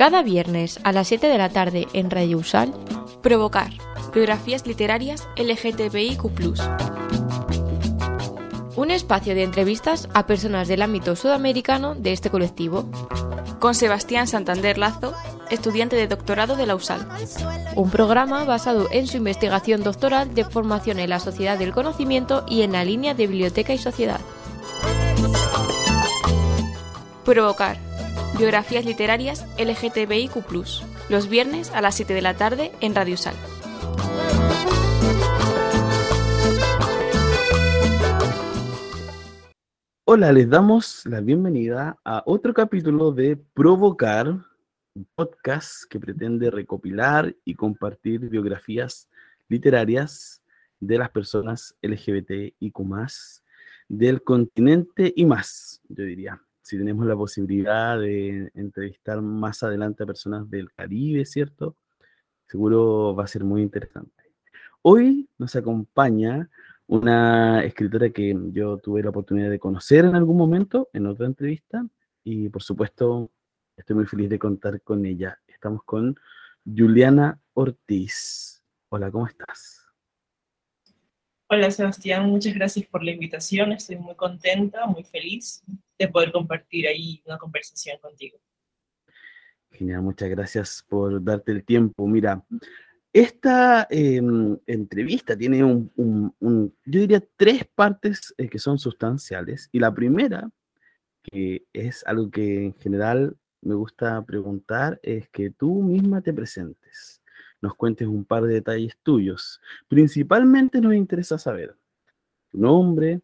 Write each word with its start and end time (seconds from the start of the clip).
Cada 0.00 0.22
viernes 0.22 0.80
a 0.82 0.92
las 0.92 1.08
7 1.08 1.26
de 1.26 1.36
la 1.36 1.50
tarde 1.50 1.86
en 1.92 2.10
Radio 2.10 2.38
Usal, 2.38 2.72
Provocar, 3.20 3.68
biografías 4.14 4.66
literarias 4.66 5.28
LGTBIQ 5.36 6.24
un 8.76 8.90
espacio 8.90 9.34
de 9.34 9.42
entrevistas 9.42 10.08
a 10.14 10.26
personas 10.26 10.68
del 10.68 10.80
ámbito 10.80 11.16
sudamericano 11.16 11.94
de 11.94 12.12
este 12.12 12.30
colectivo. 12.30 12.88
Con 13.58 13.74
Sebastián 13.74 14.26
Santander 14.26 14.78
Lazo, 14.78 15.12
estudiante 15.50 15.96
de 15.96 16.06
doctorado 16.06 16.56
de 16.56 16.64
la 16.64 16.76
USAL. 16.76 17.06
Un 17.76 17.90
programa 17.90 18.44
basado 18.44 18.88
en 18.90 19.06
su 19.06 19.18
investigación 19.18 19.82
doctoral 19.82 20.34
de 20.34 20.46
formación 20.46 20.98
en 20.98 21.10
la 21.10 21.20
sociedad 21.20 21.58
del 21.58 21.72
conocimiento 21.72 22.46
y 22.48 22.62
en 22.62 22.72
la 22.72 22.84
línea 22.84 23.12
de 23.12 23.26
biblioteca 23.26 23.74
y 23.74 23.78
sociedad. 23.78 24.20
Provocar. 27.26 27.89
Biografías 28.40 28.86
literarias 28.86 29.46
LGTBIQ, 29.58 30.32
los 31.10 31.28
viernes 31.28 31.70
a 31.72 31.82
las 31.82 31.94
7 31.96 32.14
de 32.14 32.22
la 32.22 32.38
tarde 32.38 32.72
en 32.80 32.94
Radio 32.94 33.12
USAL. 33.12 33.34
Hola, 40.06 40.32
les 40.32 40.48
damos 40.48 41.04
la 41.04 41.20
bienvenida 41.20 41.98
a 42.02 42.22
otro 42.24 42.54
capítulo 42.54 43.12
de 43.12 43.36
Provocar, 43.36 44.28
un 44.28 45.06
podcast 45.14 45.84
que 45.90 46.00
pretende 46.00 46.50
recopilar 46.50 47.36
y 47.44 47.54
compartir 47.54 48.20
biografías 48.20 49.10
literarias 49.50 50.42
de 50.78 50.96
las 50.96 51.10
personas 51.10 51.76
LGBT 51.82 52.54
y 52.58 52.72
más 52.86 53.44
del 53.86 54.22
continente 54.22 55.12
y 55.14 55.26
más, 55.26 55.82
yo 55.90 56.04
diría. 56.04 56.40
Si 56.70 56.78
tenemos 56.78 57.04
la 57.04 57.16
posibilidad 57.16 57.98
de 57.98 58.52
entrevistar 58.54 59.20
más 59.20 59.60
adelante 59.64 60.04
a 60.04 60.06
personas 60.06 60.48
del 60.48 60.70
Caribe, 60.70 61.24
¿cierto? 61.24 61.74
Seguro 62.46 63.12
va 63.12 63.24
a 63.24 63.26
ser 63.26 63.42
muy 63.42 63.60
interesante. 63.60 64.30
Hoy 64.80 65.28
nos 65.36 65.56
acompaña 65.56 66.48
una 66.86 67.64
escritora 67.64 68.10
que 68.10 68.38
yo 68.52 68.76
tuve 68.76 69.02
la 69.02 69.10
oportunidad 69.10 69.50
de 69.50 69.58
conocer 69.58 70.04
en 70.04 70.14
algún 70.14 70.36
momento, 70.36 70.88
en 70.92 71.06
otra 71.06 71.26
entrevista, 71.26 71.84
y 72.22 72.48
por 72.50 72.62
supuesto 72.62 73.32
estoy 73.76 73.96
muy 73.96 74.06
feliz 74.06 74.30
de 74.30 74.38
contar 74.38 74.80
con 74.82 75.04
ella. 75.04 75.40
Estamos 75.48 75.82
con 75.82 76.14
Juliana 76.64 77.40
Ortiz. 77.52 78.62
Hola, 78.90 79.10
¿cómo 79.10 79.26
estás? 79.26 79.88
Hola 81.48 81.68
Sebastián, 81.72 82.30
muchas 82.30 82.54
gracias 82.54 82.86
por 82.86 83.02
la 83.02 83.10
invitación. 83.10 83.72
Estoy 83.72 83.96
muy 83.96 84.14
contenta, 84.14 84.86
muy 84.86 85.02
feliz 85.02 85.64
de 86.00 86.08
poder 86.08 86.32
compartir 86.32 86.88
ahí 86.88 87.22
una 87.26 87.36
conversación 87.36 87.98
contigo. 87.98 88.38
Genial, 89.70 90.02
muchas 90.02 90.30
gracias 90.30 90.84
por 90.88 91.22
darte 91.22 91.52
el 91.52 91.62
tiempo. 91.62 92.06
Mira, 92.08 92.42
esta 93.12 93.86
em, 93.90 94.58
entrevista 94.66 95.36
tiene 95.36 95.62
un, 95.62 96.74
yo 96.86 97.00
diría, 97.00 97.22
tres 97.36 97.66
partes 97.74 98.34
eh, 98.38 98.48
que 98.48 98.58
son 98.58 98.78
sustanciales. 98.78 99.68
Y 99.72 99.78
la 99.78 99.94
primera, 99.94 100.50
que 101.22 101.66
es 101.72 102.02
algo 102.06 102.30
que 102.30 102.64
en 102.64 102.74
general 102.78 103.36
me 103.60 103.74
gusta 103.74 104.24
preguntar, 104.24 104.98
es 105.02 105.28
que 105.28 105.50
tú 105.50 105.82
misma 105.82 106.22
te 106.22 106.32
presentes, 106.32 107.22
nos 107.60 107.74
cuentes 107.74 108.08
un 108.08 108.24
par 108.24 108.44
de 108.44 108.54
detalles 108.54 108.96
tuyos. 109.02 109.60
Principalmente 109.86 110.80
nos 110.80 110.94
interesa 110.94 111.36
saber 111.36 111.76
tu 112.50 112.58
nombre, 112.58 113.20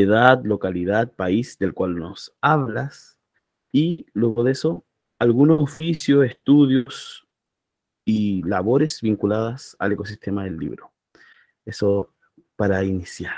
edad, 0.00 0.42
localidad, 0.44 1.12
país 1.12 1.58
del 1.58 1.74
cual 1.74 1.96
nos 1.96 2.34
hablas 2.40 3.18
y 3.72 4.06
luego 4.12 4.44
de 4.44 4.52
eso, 4.52 4.84
algún 5.18 5.50
oficio, 5.50 6.22
estudios 6.22 7.26
y 8.04 8.42
labores 8.42 9.00
vinculadas 9.00 9.76
al 9.78 9.92
ecosistema 9.92 10.44
del 10.44 10.58
libro. 10.58 10.92
Eso 11.64 12.14
para 12.56 12.84
iniciar. 12.84 13.34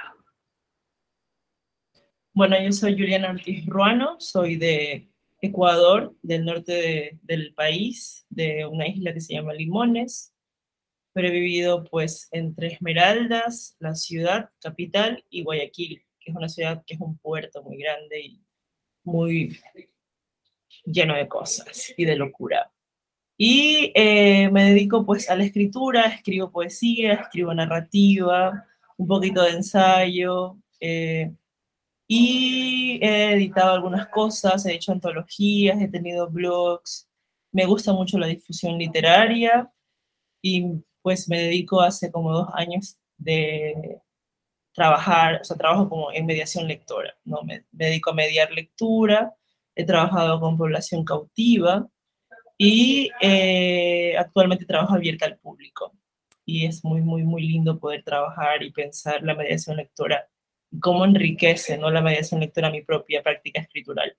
Bueno, 2.34 2.56
yo 2.62 2.70
soy 2.72 2.92
Juliana 2.92 3.30
Ortiz 3.30 3.64
Ruano, 3.66 4.16
soy 4.20 4.56
de 4.56 5.08
Ecuador, 5.40 6.14
del 6.22 6.44
norte 6.44 7.18
del 7.22 7.54
país, 7.54 8.26
de 8.28 8.66
una 8.66 8.86
isla 8.86 9.14
que 9.14 9.20
se 9.20 9.34
llama 9.34 9.54
Limones, 9.54 10.34
pero 11.12 11.28
he 11.28 11.30
vivido 11.30 11.84
pues 11.84 12.28
entre 12.32 12.74
Esmeraldas, 12.74 13.76
la 13.78 13.94
ciudad 13.94 14.50
capital, 14.60 15.24
y 15.30 15.44
Guayaquil, 15.44 16.05
que 16.26 16.32
es 16.32 16.36
una 16.36 16.48
ciudad 16.48 16.82
que 16.84 16.94
es 16.94 17.00
un 17.00 17.16
puerto 17.18 17.62
muy 17.62 17.78
grande 17.78 18.20
y 18.20 18.44
muy 19.04 19.56
lleno 20.84 21.14
de 21.14 21.28
cosas 21.28 21.94
y 21.96 22.04
de 22.04 22.16
locura. 22.16 22.72
Y 23.38 23.92
eh, 23.94 24.50
me 24.50 24.64
dedico 24.64 25.06
pues 25.06 25.30
a 25.30 25.36
la 25.36 25.44
escritura, 25.44 26.06
escribo 26.06 26.50
poesía, 26.50 27.12
escribo 27.14 27.54
narrativa, 27.54 28.66
un 28.96 29.06
poquito 29.06 29.42
de 29.42 29.50
ensayo, 29.50 30.58
eh, 30.80 31.32
y 32.08 32.98
he 33.02 33.34
editado 33.34 33.72
algunas 33.72 34.08
cosas, 34.08 34.66
he 34.66 34.74
hecho 34.74 34.90
antologías, 34.90 35.80
he 35.80 35.88
tenido 35.88 36.28
blogs, 36.28 37.08
me 37.52 37.66
gusta 37.66 37.92
mucho 37.92 38.18
la 38.18 38.26
difusión 38.26 38.78
literaria 38.78 39.70
y 40.42 40.82
pues 41.02 41.28
me 41.28 41.40
dedico 41.42 41.80
hace 41.80 42.10
como 42.10 42.32
dos 42.32 42.48
años 42.54 42.96
de 43.16 44.00
trabajar, 44.76 45.40
o 45.40 45.44
sea, 45.44 45.56
trabajo 45.56 45.88
como 45.88 46.12
en 46.12 46.26
mediación 46.26 46.68
lectora, 46.68 47.16
¿no? 47.24 47.42
Me, 47.42 47.64
me 47.72 47.86
dedico 47.86 48.10
a 48.10 48.14
mediar 48.14 48.52
lectura, 48.52 49.34
he 49.74 49.84
trabajado 49.84 50.38
con 50.40 50.56
población 50.56 51.04
cautiva, 51.04 51.88
y 52.58 53.10
eh, 53.20 54.16
actualmente 54.18 54.64
trabajo 54.64 54.94
abierta 54.94 55.26
al 55.26 55.38
público. 55.38 55.92
Y 56.44 56.66
es 56.66 56.84
muy, 56.84 57.02
muy, 57.02 57.24
muy 57.24 57.42
lindo 57.42 57.78
poder 57.78 58.02
trabajar 58.02 58.62
y 58.62 58.70
pensar 58.70 59.22
la 59.22 59.34
mediación 59.34 59.76
lectora 59.76 60.28
y 60.70 60.78
cómo 60.80 61.04
enriquece 61.04 61.76
¿no? 61.76 61.90
la 61.90 62.00
mediación 62.00 62.40
lectora 62.40 62.70
mi 62.70 62.82
propia 62.82 63.22
práctica 63.22 63.60
escritural. 63.60 64.16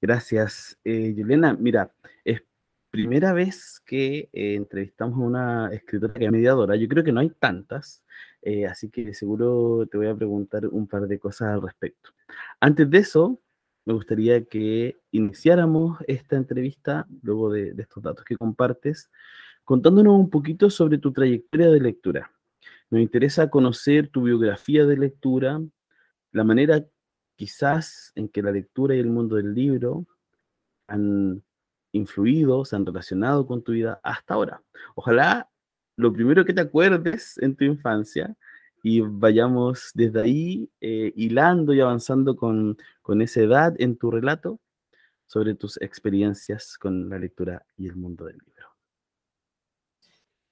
Gracias, 0.00 0.78
eh, 0.84 1.14
Juliana. 1.16 1.56
Mira, 1.58 1.94
es 2.24 2.42
primera 2.90 3.32
vez 3.32 3.80
que 3.86 4.28
eh, 4.32 4.54
entrevistamos 4.54 5.16
a 5.16 5.22
una 5.22 5.70
escritora 5.72 6.14
que 6.14 6.30
mediadora. 6.30 6.74
Yo 6.74 6.88
creo 6.88 7.04
que 7.04 7.12
no 7.12 7.20
hay 7.20 7.30
tantas, 7.30 8.01
eh, 8.42 8.66
así 8.66 8.90
que 8.90 9.14
seguro 9.14 9.86
te 9.86 9.96
voy 9.96 10.08
a 10.08 10.16
preguntar 10.16 10.66
un 10.66 10.88
par 10.88 11.06
de 11.06 11.18
cosas 11.18 11.54
al 11.54 11.62
respecto. 11.62 12.10
Antes 12.60 12.90
de 12.90 12.98
eso, 12.98 13.40
me 13.84 13.94
gustaría 13.94 14.44
que 14.44 15.00
iniciáramos 15.12 15.98
esta 16.06 16.36
entrevista, 16.36 17.06
luego 17.22 17.50
de, 17.52 17.74
estos 17.78 18.02
datos 18.02 18.24
que 18.24 18.36
compartes, 18.36 19.10
contándonos 19.64 20.18
un 20.18 20.28
poquito 20.28 20.70
sobre 20.70 20.98
tu 20.98 21.12
trayectoria 21.12 21.70
de 21.70 21.80
lectura. 21.80 22.32
Nos 22.90 23.00
interesa 23.00 23.48
conocer 23.48 24.08
tu 24.08 24.22
biografía 24.22 24.86
de 24.86 24.96
lectura, 24.96 25.60
la 26.32 26.44
manera 26.44 26.84
quizás 27.36 28.12
en 28.16 28.28
que 28.28 28.42
la 28.42 28.52
lectura 28.52 28.94
y 28.94 28.98
el 28.98 29.08
mundo 29.08 29.36
del 29.36 29.54
libro 29.54 30.06
han 30.88 31.42
influido, 31.92 32.64
se 32.64 32.76
han 32.76 32.86
relacionado 32.86 33.46
con 33.46 33.62
tu 33.62 33.72
vida 33.72 34.00
hasta 34.02 34.34
ahora. 34.34 34.62
Ojalá 34.94 35.48
lo 35.96 36.12
primero 36.12 36.44
que 36.44 36.52
te 36.52 36.60
acuerdes 36.60 37.38
en 37.38 37.56
tu 37.56 37.64
infancia 37.64 38.34
y 38.82 39.00
vayamos 39.00 39.90
desde 39.94 40.22
ahí 40.22 40.70
eh, 40.80 41.12
hilando 41.16 41.72
y 41.72 41.80
avanzando 41.80 42.36
con, 42.36 42.76
con 43.00 43.22
esa 43.22 43.40
edad 43.40 43.74
en 43.78 43.96
tu 43.96 44.10
relato 44.10 44.60
sobre 45.26 45.54
tus 45.54 45.80
experiencias 45.80 46.76
con 46.76 47.08
la 47.08 47.18
lectura 47.18 47.64
y 47.76 47.86
el 47.86 47.96
mundo 47.96 48.24
del 48.24 48.38
libro. 48.38 48.68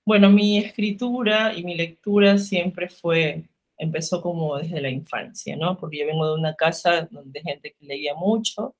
Bueno, 0.06 0.30
mi 0.30 0.58
escritura 0.58 1.54
y 1.54 1.62
mi 1.64 1.74
lectura 1.74 2.38
siempre 2.38 2.88
fue, 2.88 3.48
empezó 3.76 4.22
como 4.22 4.56
desde 4.56 4.80
la 4.80 4.88
infancia, 4.88 5.56
¿no? 5.56 5.76
Porque 5.76 5.98
yo 5.98 6.06
vengo 6.06 6.26
de 6.26 6.34
una 6.34 6.54
casa 6.54 7.06
donde 7.10 7.42
gente 7.42 7.74
que 7.78 7.84
leía 7.84 8.14
mucho, 8.14 8.74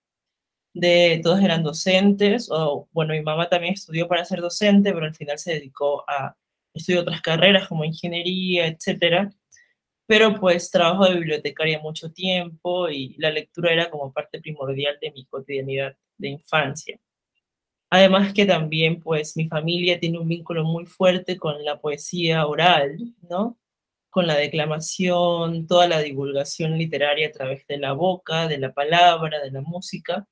de 0.73 1.21
todos 1.23 1.41
eran 1.41 1.63
docentes, 1.63 2.49
o 2.51 2.89
bueno, 2.93 3.13
mi 3.13 3.21
mamá 3.23 3.49
también 3.49 3.75
estudió 3.75 4.09
para 4.09 4.25
ser 4.25 4.41
docente, 4.41 4.93
pero 4.93 5.07
al 5.07 5.15
final 5.15 5.39
se 5.39 5.55
dedicó 5.55 6.05
a 6.09 6.37
estudiar 6.75 7.03
otras 7.03 7.21
carreras 7.23 7.69
como 7.69 7.85
ingeniería, 7.85 8.67
etcétera 8.67 9.31
pero 10.11 10.35
pues 10.41 10.73
trabajo 10.73 11.05
de 11.05 11.15
bibliotecaria 11.15 11.79
mucho 11.79 12.11
tiempo 12.11 12.89
y 12.89 13.15
la 13.19 13.31
lectura 13.31 13.73
era 13.73 13.91
como 13.91 14.13
parte 14.13 14.41
primordial 14.41 14.99
de 15.01 15.13
mi 15.13 15.25
cotidianidad 15.27 15.97
de 16.19 16.31
infancia. 16.31 16.99
Además 17.91 18.33
que 18.35 18.45
también 18.47 19.01
pues 19.01 19.37
mi 19.37 19.49
familia 19.49 20.01
tiene 20.01 20.19
un 20.19 20.29
vínculo 20.29 20.65
muy 20.65 20.87
fuerte 20.87 21.39
con 21.39 21.65
la 21.65 21.81
poesía 21.81 22.47
oral, 22.47 22.99
¿no? 23.31 23.59
Con 24.11 24.27
la 24.27 24.37
declamación, 24.37 25.69
toda 25.69 25.89
la 25.89 26.01
divulgación 26.01 26.77
literaria 26.79 27.29
a 27.29 27.33
través 27.33 27.67
de 27.69 27.79
la 27.79 27.93
boca, 27.93 28.49
de 28.49 28.59
la 28.59 28.73
palabra, 28.73 29.41
de 29.41 29.53
la 29.53 29.61
música. 29.61 30.27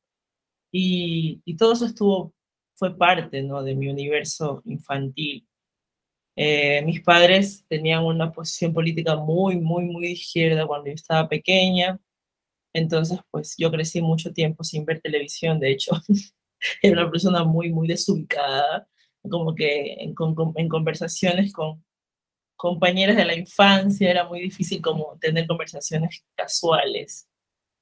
Y, 0.72 1.40
y 1.44 1.56
todo 1.56 1.74
eso 1.74 1.86
estuvo, 1.86 2.34
fue 2.74 2.96
parte, 2.98 3.42
¿no? 3.42 3.62
De 3.62 3.76
mi 3.76 3.88
universo 3.88 4.62
infantil. 4.66 5.47
Eh, 6.40 6.82
mis 6.82 7.02
padres 7.02 7.64
tenían 7.68 8.04
una 8.04 8.30
posición 8.30 8.72
política 8.72 9.16
muy, 9.16 9.56
muy, 9.56 9.84
muy 9.86 10.02
de 10.04 10.12
izquierda 10.12 10.68
cuando 10.68 10.86
yo 10.86 10.94
estaba 10.94 11.28
pequeña. 11.28 11.98
Entonces, 12.72 13.18
pues 13.32 13.56
yo 13.58 13.72
crecí 13.72 14.00
mucho 14.00 14.32
tiempo 14.32 14.62
sin 14.62 14.84
ver 14.84 15.00
televisión, 15.00 15.58
de 15.58 15.72
hecho. 15.72 15.92
era 16.82 17.02
una 17.02 17.10
persona 17.10 17.42
muy, 17.42 17.72
muy 17.72 17.88
desubicada, 17.88 18.88
como 19.28 19.52
que 19.54 19.94
en, 19.94 20.14
en 20.56 20.68
conversaciones 20.68 21.52
con 21.52 21.84
compañeras 22.56 23.16
de 23.16 23.24
la 23.24 23.34
infancia 23.34 24.10
era 24.10 24.24
muy 24.28 24.40
difícil 24.40 24.80
como 24.80 25.18
tener 25.20 25.46
conversaciones 25.48 26.24
casuales, 26.36 27.28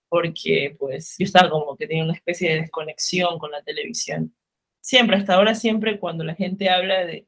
porque 0.09 0.77
pues 0.79 1.17
yo 1.19 1.27
estaba 1.27 1.51
como 1.51 1.77
que 1.77 1.87
tenía 1.87 2.05
una 2.05 2.15
especie 2.15 2.51
de 2.51 2.61
desconexión 2.63 3.39
con 3.39 3.51
la 3.51 3.63
televisión. 3.63 4.35
Siempre, 4.81 5.17
hasta 5.17 5.35
ahora, 5.35 5.55
siempre 5.55 6.01
cuando 6.01 6.25
la 6.25 6.35
gente 6.35 6.71
habla 6.71 7.05
de 7.05 7.27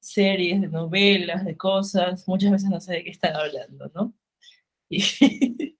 series, 0.00 0.60
de 0.60 0.68
novelas, 0.68 1.44
de 1.44 1.56
cosas, 1.56 2.26
muchas 2.28 2.52
veces 2.52 2.70
no 2.70 2.80
sé 2.80 2.94
de 2.94 3.04
qué 3.04 3.10
están 3.10 3.34
hablando, 3.36 3.90
¿no? 3.94 4.14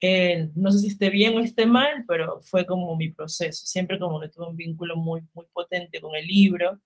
Y 0.00 0.06
eh, 0.08 0.50
no 0.54 0.70
sé 0.70 0.78
si 0.78 0.88
esté 0.88 1.10
bien 1.10 1.36
o 1.36 1.40
esté 1.40 1.66
mal, 1.66 2.04
pero 2.06 2.40
fue 2.42 2.64
como 2.66 2.96
mi 2.96 3.10
proceso. 3.10 3.66
Siempre 3.66 3.98
como 3.98 4.20
que 4.20 4.28
tuve 4.28 4.46
un 4.46 4.56
vínculo 4.56 4.96
muy, 4.96 5.22
muy 5.34 5.46
potente 5.52 6.00
con 6.00 6.14
el 6.14 6.26
libro. 6.26 6.80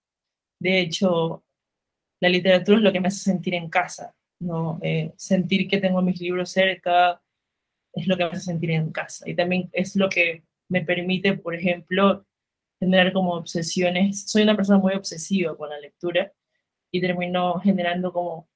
De 0.59 0.81
hecho, 0.81 1.45
la 2.21 2.29
literatura 2.31 2.79
es 2.79 2.85
lo 2.85 2.93
que 2.93 3.01
me 3.01 3.09
hace 3.09 3.21
sentir 3.21 3.55
en 3.55 3.69
casa, 3.71 4.15
¿no? 4.41 4.79
Eh, 4.83 5.13
sentir 5.19 5.69
que 5.69 5.79
tengo 5.79 6.03
mis 6.03 6.21
libros 6.21 6.51
cerca 6.51 7.23
es 7.95 8.07
lo 8.09 8.17
que 8.17 8.25
me 8.25 8.31
hace 8.31 8.41
sentir 8.43 8.71
en 8.73 8.93
casa. 8.93 9.29
Y 9.29 9.35
también 9.37 9.69
es 9.73 9.97
lo 9.97 10.09
que 10.09 10.45
me 10.69 10.83
permite, 10.83 11.35
por 11.37 11.55
ejemplo, 11.55 12.27
tener 12.81 13.13
como 13.13 13.35
obsesiones. 13.35 14.25
Soy 14.31 14.43
una 14.43 14.57
persona 14.57 14.79
muy 14.79 14.95
obsesiva 14.95 15.57
con 15.57 15.71
la 15.71 15.81
lectura 15.81 16.33
y 16.93 17.01
termino 17.01 17.59
generando 17.61 18.13
como 18.13 18.49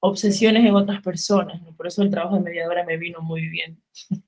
obsesiones 0.00 0.66
en 0.66 0.74
otras 0.74 1.02
personas. 1.02 1.62
Por 1.76 1.86
eso 1.86 2.02
el 2.02 2.10
trabajo 2.10 2.36
de 2.36 2.42
mediadora 2.42 2.84
me 2.84 2.98
vino 2.98 3.22
muy 3.22 3.48
bien. 3.48 3.82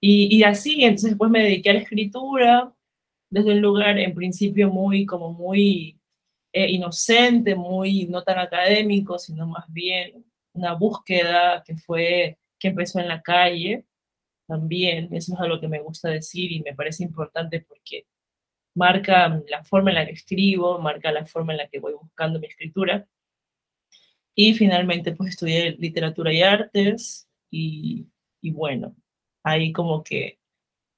y, 0.00 0.36
y, 0.36 0.42
así, 0.42 0.82
entonces 0.84 1.10
después 1.10 1.30
me 1.30 1.42
dediqué 1.42 1.70
a 1.70 1.74
la 1.74 1.80
escritura 1.80 2.74
desde 3.30 3.52
un 3.52 3.60
lugar 3.60 3.98
en 3.98 4.14
principio 4.14 4.70
muy, 4.70 5.06
como 5.06 5.32
muy 5.32 6.00
eh, 6.52 6.70
inocente, 6.70 7.54
muy 7.54 8.06
no 8.06 8.22
tan 8.24 8.38
académico, 8.38 9.18
sino 9.18 9.46
más 9.46 9.72
bien 9.72 10.24
una 10.52 10.74
búsqueda 10.74 11.62
que 11.64 11.76
fue, 11.76 12.38
que 12.58 12.68
empezó 12.68 12.98
en 12.98 13.08
la 13.08 13.22
calle 13.22 13.86
también. 14.48 15.08
Eso 15.14 15.34
es 15.34 15.40
algo 15.40 15.60
que 15.60 15.68
me 15.68 15.80
gusta 15.80 16.10
decir 16.10 16.50
y 16.52 16.60
me 16.60 16.74
parece 16.74 17.04
importante 17.04 17.60
porque 17.60 18.06
marca 18.80 19.42
la 19.46 19.62
forma 19.64 19.90
en 19.90 19.96
la 19.96 20.06
que 20.06 20.12
escribo, 20.12 20.78
marca 20.78 21.12
la 21.12 21.26
forma 21.26 21.52
en 21.52 21.58
la 21.58 21.68
que 21.68 21.80
voy 21.80 21.92
buscando 21.92 22.40
mi 22.40 22.46
escritura. 22.46 23.06
Y 24.34 24.54
finalmente 24.54 25.12
pues 25.12 25.30
estudié 25.30 25.72
literatura 25.78 26.32
y 26.32 26.42
artes 26.42 27.28
y, 27.50 28.06
y 28.40 28.50
bueno, 28.52 28.96
ahí 29.42 29.70
como 29.72 30.02
que 30.02 30.38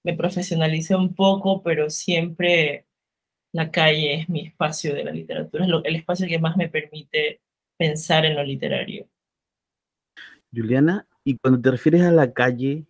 me 0.04 0.14
profesionalicé 0.14 0.94
un 0.94 1.12
poco, 1.14 1.62
pero 1.64 1.90
siempre 1.90 2.86
la 3.52 3.70
calle 3.72 4.14
es 4.14 4.28
mi 4.28 4.42
espacio 4.46 4.94
de 4.94 5.04
la 5.04 5.10
literatura, 5.10 5.64
es 5.64 5.70
el 5.84 5.96
espacio 5.96 6.28
que 6.28 6.38
más 6.38 6.56
me 6.56 6.68
permite 6.68 7.40
pensar 7.76 8.24
en 8.24 8.36
lo 8.36 8.44
literario. 8.44 9.08
Juliana, 10.54 11.06
y 11.24 11.36
cuando 11.38 11.60
te 11.60 11.70
refieres 11.72 12.02
a 12.02 12.12
la 12.12 12.32
calle, 12.32 12.86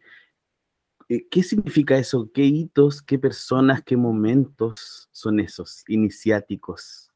¿qué 1.30 1.42
significa 1.42 1.96
eso? 1.98 2.30
¿Qué 2.32 2.44
hitos, 2.44 3.02
qué 3.02 3.18
personas, 3.18 3.82
qué 3.82 3.96
momentos 3.96 5.08
son 5.12 5.40
esos 5.40 5.84
iniciáticos? 5.88 7.10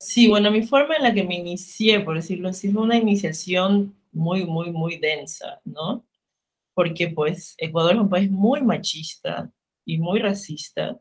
Sí, 0.00 0.28
bueno, 0.28 0.50
mi 0.50 0.62
forma 0.62 0.96
en 0.96 1.02
la 1.02 1.12
que 1.12 1.24
me 1.24 1.36
inicié, 1.36 2.00
por 2.00 2.14
decirlo 2.14 2.48
así, 2.48 2.70
fue 2.70 2.82
una 2.82 2.96
iniciación 2.96 3.96
muy, 4.12 4.44
muy, 4.44 4.70
muy 4.70 4.98
densa, 4.98 5.60
¿no? 5.64 6.06
Porque 6.74 7.08
pues 7.08 7.54
Ecuador 7.58 7.94
es 7.94 8.00
un 8.00 8.08
país 8.08 8.30
muy 8.30 8.62
machista 8.62 9.52
y 9.84 9.98
muy 9.98 10.20
racista, 10.20 11.00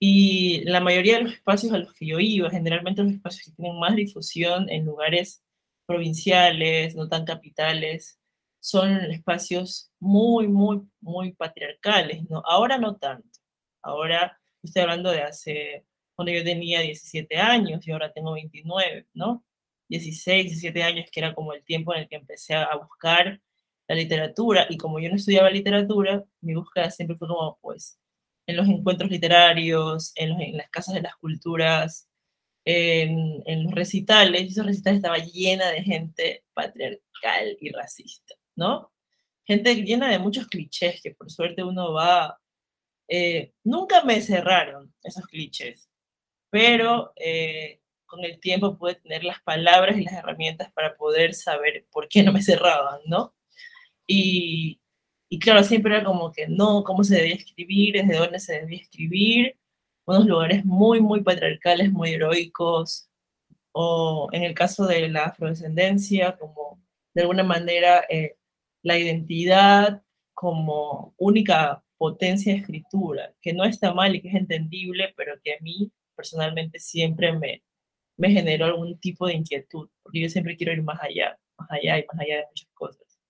y 0.00 0.62
la 0.64 0.80
mayoría 0.80 1.16
de 1.18 1.24
los 1.24 1.32
espacios 1.34 1.72
a 1.72 1.78
los 1.78 1.92
que 1.92 2.06
yo 2.06 2.20
iba, 2.20 2.50
generalmente 2.50 3.02
los 3.02 3.12
espacios 3.12 3.46
que 3.46 3.52
tienen 3.52 3.78
más 3.80 3.96
difusión 3.96 4.70
en 4.70 4.84
lugares 4.84 5.42
provinciales, 5.86 6.94
no 6.94 7.08
tan 7.08 7.24
capitales, 7.24 8.17
son 8.60 8.90
espacios 9.10 9.90
muy, 10.00 10.48
muy, 10.48 10.82
muy 11.00 11.32
patriarcales, 11.32 12.28
¿no? 12.28 12.42
Ahora 12.46 12.78
no 12.78 12.96
tanto. 12.96 13.40
Ahora 13.82 14.38
estoy 14.62 14.82
hablando 14.82 15.10
de 15.10 15.22
hace, 15.22 15.86
cuando 16.14 16.32
yo 16.32 16.44
tenía 16.44 16.80
17 16.80 17.36
años 17.36 17.86
y 17.86 17.92
ahora 17.92 18.12
tengo 18.12 18.32
29, 18.32 19.06
¿no? 19.14 19.44
16, 19.88 20.44
17 20.46 20.82
años, 20.82 21.10
que 21.10 21.20
era 21.20 21.34
como 21.34 21.52
el 21.54 21.64
tiempo 21.64 21.94
en 21.94 22.00
el 22.02 22.08
que 22.08 22.16
empecé 22.16 22.54
a 22.54 22.74
buscar 22.76 23.40
la 23.88 23.94
literatura. 23.96 24.66
Y 24.70 24.76
como 24.76 25.00
yo 25.00 25.08
no 25.10 25.16
estudiaba 25.16 25.50
literatura, 25.50 26.24
mi 26.40 26.54
búsqueda 26.54 26.90
siempre 26.90 27.16
fue 27.16 27.28
como, 27.28 27.58
pues, 27.62 27.98
en 28.46 28.56
los 28.56 28.68
encuentros 28.68 29.10
literarios, 29.10 30.12
en, 30.16 30.56
las 30.56 30.70
casas 30.70 30.94
de 30.94 31.02
las 31.02 31.16
culturas, 31.16 32.08
en, 32.64 33.64
los 33.64 33.72
recitales, 33.74 34.42
y 34.42 34.46
esos 34.48 34.66
recitales 34.66 34.98
estaban 34.98 35.26
llena 35.26 35.70
de 35.70 35.82
gente 35.82 36.44
patriarcal 36.54 37.56
y 37.60 37.70
racista, 37.72 38.34
¿no? 38.58 38.92
Gente 39.46 39.74
llena 39.76 40.10
de 40.10 40.18
muchos 40.18 40.46
clichés 40.48 41.00
que 41.02 41.12
por 41.12 41.30
suerte 41.30 41.64
uno 41.64 41.92
va... 41.92 42.38
Eh, 43.08 43.54
nunca 43.64 44.04
me 44.04 44.20
cerraron 44.20 44.92
esos 45.02 45.26
clichés, 45.26 45.88
pero 46.50 47.12
eh, 47.16 47.80
con 48.04 48.24
el 48.24 48.38
tiempo 48.40 48.76
pude 48.76 48.96
tener 48.96 49.24
las 49.24 49.40
palabras 49.42 49.96
y 49.96 50.04
las 50.04 50.14
herramientas 50.14 50.70
para 50.72 50.96
poder 50.96 51.34
saber 51.34 51.86
por 51.90 52.08
qué 52.08 52.22
no 52.22 52.32
me 52.32 52.42
cerraban, 52.42 53.00
¿no? 53.06 53.34
Y, 54.06 54.80
y 55.30 55.38
claro, 55.38 55.62
siempre 55.64 55.94
era 55.94 56.04
como 56.04 56.32
que 56.32 56.48
no, 56.48 56.84
cómo 56.84 57.04
se 57.04 57.16
debía 57.16 57.34
escribir, 57.36 57.94
desde 57.94 58.16
dónde 58.18 58.40
se 58.40 58.60
debía 58.60 58.80
escribir, 58.80 59.58
unos 60.06 60.26
lugares 60.26 60.64
muy, 60.64 61.00
muy 61.00 61.22
patriarcales, 61.22 61.92
muy 61.92 62.14
heroicos, 62.14 63.10
o 63.72 64.28
en 64.32 64.42
el 64.42 64.54
caso 64.54 64.86
de 64.86 65.08
la 65.08 65.26
afrodescendencia, 65.26 66.36
como 66.38 66.82
de 67.14 67.22
alguna 67.22 67.44
manera 67.44 68.04
eh, 68.08 68.37
la 68.88 68.98
identidad 68.98 70.02
como 70.34 71.14
única 71.18 71.84
potencia 71.98 72.54
de 72.54 72.60
escritura, 72.60 73.34
que 73.42 73.52
no 73.52 73.64
está 73.64 73.92
mal 73.92 74.14
y 74.16 74.22
que 74.22 74.28
es 74.28 74.34
entendible, 74.34 75.12
pero 75.14 75.34
que 75.42 75.52
a 75.52 75.58
mí 75.60 75.92
personalmente 76.16 76.78
siempre 76.78 77.32
me, 77.32 77.62
me 78.16 78.30
generó 78.30 78.64
algún 78.64 78.98
tipo 78.98 79.26
de 79.26 79.34
inquietud, 79.34 79.90
porque 80.02 80.22
yo 80.22 80.28
siempre 80.30 80.56
quiero 80.56 80.72
ir 80.72 80.82
más 80.82 81.00
allá, 81.02 81.38
más 81.58 81.70
allá 81.70 81.98
y 81.98 82.04
más 82.10 82.20
allá 82.20 82.36
de 82.38 82.46
muchas 82.48 82.70
cosas. 82.72 83.20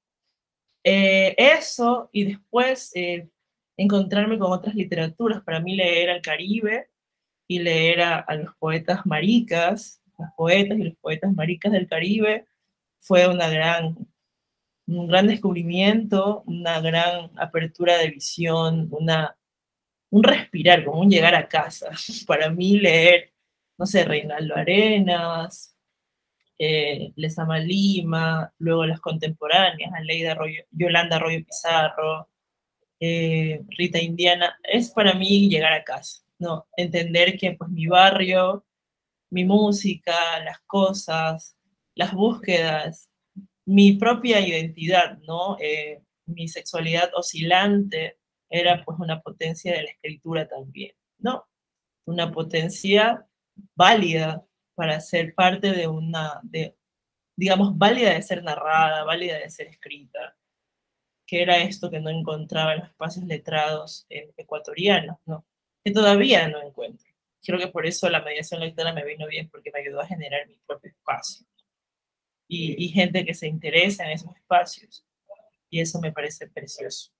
Eh, 0.85 1.35
eso 1.37 2.09
y 2.13 2.25
después 2.25 2.93
eh, 2.95 3.29
encontrarme 3.77 4.39
con 4.39 4.53
otras 4.53 4.77
literaturas. 4.77 5.43
Para 5.43 5.59
mí 5.61 5.75
leer 5.75 6.11
al 6.11 6.23
Caribe 6.23 6.89
y 7.49 7.59
leer 7.59 8.03
a, 8.03 8.35
los 8.37 8.55
poetas 8.59 9.05
maricas, 9.07 10.01
los 10.19 10.29
poetas 10.37 10.79
y 10.79 10.85
los 10.85 10.97
poetas 10.99 11.33
maricas 11.35 11.73
del 11.73 11.89
Caribe, 11.89 12.47
fue 13.01 13.27
una 13.27 13.49
gran, 13.49 13.97
un 14.89 15.07
gran 15.07 15.27
descubrimiento, 15.27 16.43
una 16.47 16.81
gran 16.81 17.31
apertura 17.37 17.99
de 17.99 18.11
visión, 18.11 18.89
una, 18.91 19.37
un 20.11 20.23
respirar, 20.25 20.85
como 20.85 21.01
un 21.01 21.11
llegar 21.11 21.35
a 21.35 21.49
casa. 21.49 21.91
Para 22.27 22.51
mí 22.51 22.79
leer, 22.79 23.33
no 23.79 23.87
sé, 23.87 24.05
Reinaldo 24.05 24.57
Arenas, 24.57 25.77
eh, 26.59 27.13
Lesama 27.17 27.59
Lima, 27.59 28.53
luego 28.59 28.87
las 28.87 29.01
contemporáneas, 29.01 29.93
Aleida 29.95 30.33
Arroyo, 30.33 30.65
Yolanda 30.71 31.17
Arroyo 31.17 31.45
Pizarro, 31.45 32.29
eh, 33.01 33.63
Rita 33.69 34.01
Indiana, 34.01 34.59
es 34.65 34.91
para 34.91 35.15
mí 35.15 35.49
llegar 35.49 35.73
a 35.73 35.85
casa, 35.85 36.23
¿no? 36.39 36.67
Entender 36.77 37.39
que 37.39 37.53
pues 37.53 37.71
mi 37.71 37.87
barrio, 37.87 38.65
mi 39.31 39.45
música, 39.45 40.15
las 40.45 40.61
cosas, 40.63 41.57
las 41.95 42.13
búsquedas, 42.13 43.11
mi 43.69 43.93
propia 43.99 44.41
identidad, 44.41 45.19
¿no? 45.27 45.59
Eh, 45.61 46.03
mi 46.27 46.49
sexualidad 46.49 47.11
oscilante 47.15 48.19
era 48.49 48.83
pues 48.85 48.99
una 48.99 49.21
potencia 49.21 49.75
de 49.75 49.83
la 49.83 49.91
escritura 49.91 50.49
también, 50.49 50.95
¿no? 51.19 51.47
Una 52.07 52.33
potencia 52.33 53.27
válida 53.75 54.47
para 54.75 55.01
ser 55.01 55.35
parte 55.35 55.73
de 55.73 55.87
una, 55.87 56.41
de, 56.45 56.77
digamos, 57.37 57.77
válida 57.77 58.15
de 58.15 58.23
ser 58.23 58.43
narrada, 58.43 59.05
válida 59.05 59.39
de 59.39 59.51
ser 59.51 59.67
escrita, 59.67 60.37
que 61.27 61.43
era 61.43 61.59
esto 61.59 61.91
que 61.91 62.01
no 62.01 62.09
encontraba 62.11 62.73
en 62.73 62.81
los 62.81 62.89
espacios 62.89 63.27
letrados 63.27 64.07
ecuatorianos, 64.09 65.19
¿no? 65.27 65.45
que 65.85 65.93
todavía 65.93 66.49
no 66.49 66.63
encuentro. 66.63 67.07
Creo 67.43 67.59
que 67.59 67.69
por 67.69 67.87
eso 67.87 68.09
la 68.09 68.23
mediación 68.23 68.61
lectora 68.61 68.95
me 68.95 69.05
vino 69.05 69.27
bien, 69.27 69.51
porque 69.51 69.71
me 69.73 69.81
ayudó 69.81 70.01
a 70.01 70.07
generar 70.07 70.47
mi 70.49 70.57
propio 70.67 70.91
espacio. 70.91 71.47
Y, 72.51 72.89
gente 72.89 73.27
que 73.27 73.35
se 73.35 73.47
interesa 73.47 74.05
en 74.05 74.13
esos 74.13 74.35
espacios. 74.35 75.05
Y 75.69 75.81
eso 75.81 76.01
me 76.01 76.13
parece 76.13 76.49
precioso. 76.49 77.13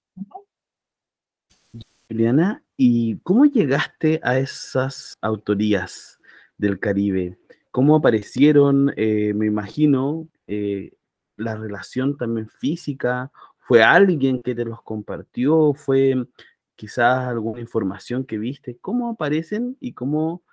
Juliana, 2.07 2.63
¿y 2.75 3.17
cómo 3.19 3.45
llegaste 3.45 4.19
a 4.23 4.39
esas 4.39 5.17
autorías 5.21 6.17
del 6.57 6.79
Caribe? 6.79 7.37
cómo 7.71 7.95
aparecieron, 7.95 8.93
eh, 8.97 9.33
me 9.33 9.45
imagino, 9.45 10.27
eh, 10.47 10.91
la 11.37 11.55
relación 11.55 12.17
también 12.17 12.49
física, 12.49 13.31
fue 13.57 13.83
alguien 13.83 14.41
que 14.41 14.55
te 14.55 14.65
los 14.65 14.81
compartió, 14.81 15.73
fue, 15.73 16.27
quizás 16.75 17.27
alguna 17.27 17.61
información 17.61 18.25
que 18.25 18.37
viste, 18.37 18.77
cómo 18.79 19.09
aparecen 19.09 19.77
y 19.79 19.93
cómo 19.93 20.43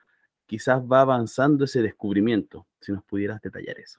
quizás 0.47 0.81
va 0.83 1.01
avanzando 1.01 1.65
ese 1.65 1.83
descubrimiento, 1.83 2.67
si 2.81 2.93
nos 2.93 3.05
pudieras 3.05 3.41
detallar 3.41 3.79
eso. 3.81 3.99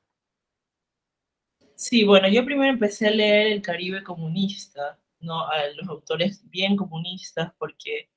Sí, 1.79 2.03
bueno, 2.03 2.27
yo 2.27 2.43
primero 2.43 2.72
empecé 2.74 3.07
a 3.07 3.12
leer 3.12 3.48
El 3.48 3.62
Caribe 3.62 4.03
comunista, 4.03 5.00
¿no? 5.19 5.48
A 5.48 5.67
los 5.75 5.88
autores 5.88 6.41
bien 6.50 6.75
comunistas, 6.75 7.53
porque 7.60 8.10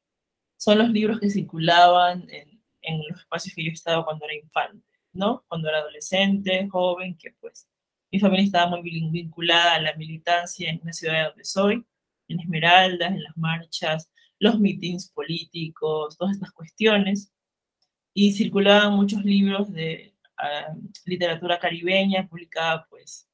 son 0.57 0.79
los 0.79 0.91
libros 0.91 1.21
que 1.21 1.31
circulaban 1.31 2.27
en, 2.31 2.61
los 3.09 3.21
espacios 3.21 3.55
que 3.55 3.65
yo 3.65 3.73
estaba 3.73 4.05
cuando 4.05 4.25
era 4.27 4.35
infante, 4.37 4.87
¿no? 5.13 5.45
Cuando 5.49 5.69
era 5.69 5.79
adolescente, 5.81 6.69
joven, 6.71 7.17
que 7.19 7.33
pues 7.41 7.69
mi 8.11 8.21
familia 8.21 8.47
estaba 8.47 8.71
muy 8.71 8.83
vinculada 8.83 9.75
a 9.77 9.81
la 9.83 9.95
militancia 9.97 10.71
en 10.71 10.81
la 10.85 10.93
ciudad 10.95 11.15
de 11.15 11.25
donde 11.29 11.45
soy, 11.45 11.87
en 12.29 12.41
Esmeraldas, 12.41 13.13
en 13.13 13.23
las 13.25 13.37
marchas, 13.37 14.11
los 14.39 14.59
mítines 14.61 15.11
políticos, 15.11 16.17
todas 16.19 16.35
estas 16.37 16.53
cuestiones. 16.53 17.33
Y 18.15 18.33
circulaban 18.33 18.95
muchos 18.95 19.25
libros 19.25 19.71
de 19.73 20.15
ah, 20.39 20.75
literatura 21.07 21.59
caribeña 21.59 22.29
publicada 22.29 22.87
pues 22.91 23.30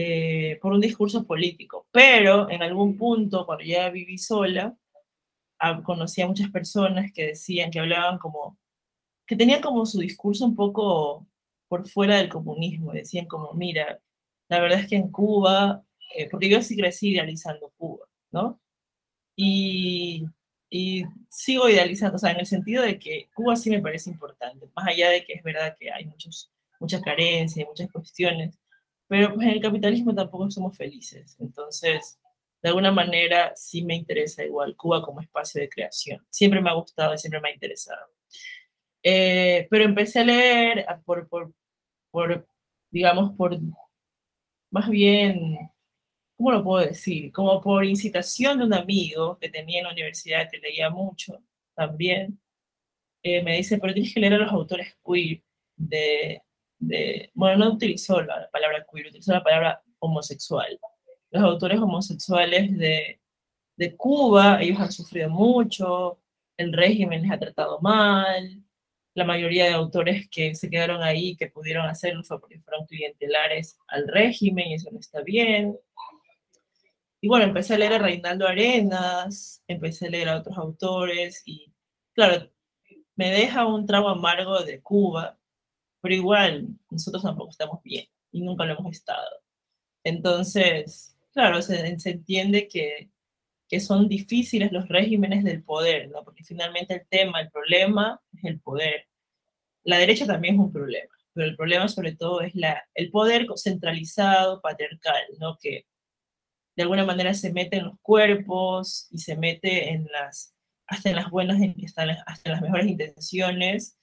eh, 0.00 0.58
por 0.62 0.72
un 0.72 0.80
discurso 0.80 1.24
político. 1.26 1.86
Pero 1.90 2.48
en 2.50 2.62
algún 2.62 2.96
punto, 2.96 3.44
cuando 3.46 3.64
ya 3.64 3.90
viví 3.90 4.16
sola, 4.18 4.76
ah, 5.58 5.82
conocí 5.82 6.22
a 6.22 6.28
muchas 6.28 6.50
personas 6.50 7.12
que 7.12 7.26
decían, 7.28 7.70
que 7.70 7.80
hablaban 7.80 8.18
como, 8.18 8.56
que 9.26 9.36
tenían 9.36 9.60
como 9.62 9.86
su 9.86 9.98
discurso 10.00 10.44
un 10.46 10.56
poco 10.56 11.26
por 11.68 11.88
fuera 11.88 12.18
del 12.18 12.28
comunismo. 12.28 12.92
Decían 12.92 13.26
como, 13.26 13.52
mira, 13.54 14.00
la 14.48 14.60
verdad 14.60 14.80
es 14.80 14.88
que 14.88 14.96
en 14.96 15.10
Cuba, 15.10 15.84
eh, 16.16 16.28
porque 16.30 16.48
yo 16.50 16.62
sí 16.62 16.76
crecí 16.76 17.10
idealizando 17.10 17.72
Cuba, 17.76 18.06
¿no? 18.32 18.60
Y, 19.36 20.26
y 20.70 21.04
sigo 21.30 21.68
idealizando, 21.68 22.16
o 22.16 22.18
sea, 22.20 22.32
en 22.32 22.40
el 22.40 22.46
sentido 22.46 22.82
de 22.84 22.98
que 22.98 23.30
Cuba 23.34 23.56
sí 23.56 23.70
me 23.70 23.82
parece 23.82 24.10
importante, 24.10 24.68
más 24.76 24.88
allá 24.88 25.10
de 25.10 25.24
que 25.24 25.34
es 25.34 25.42
verdad 25.42 25.76
que 25.78 25.92
hay 25.92 26.06
muchos, 26.06 26.50
muchas 26.80 27.02
carencias, 27.02 27.68
muchas 27.68 27.90
cuestiones, 27.92 28.58
pero 29.08 29.34
pues 29.34 29.46
en 29.46 29.54
el 29.54 29.60
capitalismo 29.60 30.14
tampoco 30.14 30.50
somos 30.50 30.76
felices. 30.76 31.36
Entonces, 31.40 32.20
de 32.62 32.68
alguna 32.68 32.92
manera 32.92 33.52
sí 33.56 33.84
me 33.84 33.94
interesa 33.96 34.44
igual 34.44 34.76
Cuba 34.76 35.02
como 35.02 35.20
espacio 35.20 35.60
de 35.60 35.68
creación. 35.68 36.24
Siempre 36.30 36.60
me 36.60 36.70
ha 36.70 36.74
gustado 36.74 37.14
y 37.14 37.18
siempre 37.18 37.40
me 37.40 37.50
ha 37.50 37.54
interesado. 37.54 38.06
Eh, 39.02 39.66
pero 39.70 39.84
empecé 39.84 40.20
a 40.20 40.24
leer 40.24 40.86
por, 41.04 41.28
por, 41.28 41.52
por, 42.10 42.46
digamos, 42.90 43.34
por 43.36 43.58
más 44.70 44.88
bien, 44.90 45.70
¿cómo 46.36 46.52
lo 46.52 46.64
puedo 46.64 46.86
decir? 46.86 47.32
Como 47.32 47.60
por 47.62 47.84
incitación 47.84 48.58
de 48.58 48.64
un 48.64 48.74
amigo 48.74 49.38
que 49.38 49.48
tenía 49.50 49.78
en 49.80 49.84
la 49.86 49.92
universidad, 49.92 50.48
que 50.50 50.58
leía 50.58 50.90
mucho 50.90 51.42
también, 51.74 52.40
eh, 53.22 53.42
me 53.42 53.56
dice, 53.56 53.78
pero 53.78 53.94
tienes 53.94 54.14
que 54.14 54.20
leer 54.20 54.34
a 54.34 54.38
los 54.38 54.52
autores 54.52 54.96
queer 55.04 55.42
de, 55.76 56.42
de, 56.78 57.30
bueno, 57.34 57.64
no 57.64 57.72
utilizó 57.74 58.20
la 58.22 58.48
palabra 58.50 58.84
queer, 58.90 59.08
utilizó 59.08 59.32
la 59.32 59.42
palabra 59.42 59.82
homosexual. 59.98 60.78
Los 61.30 61.42
autores 61.42 61.78
homosexuales 61.80 62.76
de, 62.78 63.20
de 63.76 63.96
Cuba, 63.96 64.60
ellos 64.62 64.80
han 64.80 64.92
sufrido 64.92 65.30
mucho, 65.30 66.20
el 66.56 66.72
régimen 66.72 67.22
les 67.22 67.30
ha 67.30 67.38
tratado 67.38 67.80
mal, 67.80 68.62
la 69.14 69.24
mayoría 69.24 69.66
de 69.66 69.72
autores 69.72 70.28
que 70.30 70.54
se 70.54 70.70
quedaron 70.70 71.02
ahí, 71.02 71.36
que 71.36 71.48
pudieron 71.48 71.86
hacerlo, 71.86 72.22
fue 72.24 72.40
porque 72.40 72.58
fueron 72.60 72.86
clientelares 72.86 73.78
al 73.88 74.08
régimen 74.08 74.68
y 74.68 74.74
eso 74.74 74.90
no 74.92 75.00
está 75.00 75.22
bien. 75.22 75.76
Y 77.20 77.28
bueno, 77.28 77.46
empecé 77.46 77.74
a 77.74 77.78
leer 77.78 77.94
a 77.94 77.98
Reinaldo 77.98 78.46
Arenas, 78.46 79.62
empecé 79.66 80.06
a 80.06 80.10
leer 80.10 80.28
a 80.28 80.38
otros 80.38 80.56
autores 80.56 81.42
y 81.46 81.72
claro, 82.14 82.48
me 83.16 83.30
deja 83.30 83.66
un 83.66 83.86
trago 83.86 84.08
amargo 84.08 84.62
de 84.62 84.80
Cuba, 84.80 85.36
pero 86.00 86.14
igual 86.14 86.68
nosotros 86.90 87.22
tampoco 87.22 87.50
estamos 87.50 87.82
bien 87.82 88.06
y 88.32 88.42
nunca 88.42 88.64
lo 88.64 88.78
hemos 88.78 88.92
estado. 88.92 89.42
Entonces, 90.04 91.16
claro, 91.32 91.62
se, 91.62 91.98
se 91.98 92.10
entiende 92.10 92.68
que, 92.68 93.10
que 93.68 93.80
son 93.80 94.08
difíciles 94.08 94.72
los 94.72 94.88
regímenes 94.88 95.44
del 95.44 95.62
poder, 95.62 96.08
¿no? 96.08 96.24
Porque 96.24 96.44
finalmente 96.44 96.94
el 96.94 97.06
tema, 97.08 97.40
el 97.40 97.50
problema 97.50 98.20
es 98.36 98.44
el 98.44 98.60
poder. 98.60 99.06
La 99.84 99.98
derecha 99.98 100.26
también 100.26 100.54
es 100.54 100.60
un 100.60 100.72
problema, 100.72 101.14
pero 101.34 101.46
el 101.46 101.56
problema 101.56 101.88
sobre 101.88 102.16
todo 102.16 102.40
es 102.40 102.54
la, 102.54 102.84
el 102.94 103.10
poder 103.10 103.46
centralizado, 103.56 104.60
patriarcal, 104.60 105.22
¿no? 105.38 105.58
Que 105.60 105.86
de 106.76 106.82
alguna 106.82 107.04
manera 107.04 107.34
se 107.34 107.52
mete 107.52 107.76
en 107.78 107.86
los 107.86 108.00
cuerpos 108.00 109.08
y 109.10 109.18
se 109.18 109.36
mete 109.36 109.90
en 109.90 110.06
las, 110.12 110.54
hasta 110.86 111.10
en 111.10 111.16
las 111.16 111.30
buenas, 111.30 111.58
hasta 112.26 112.50
en 112.50 112.52
las 112.52 112.62
mejores 112.62 112.86
intenciones 112.86 113.98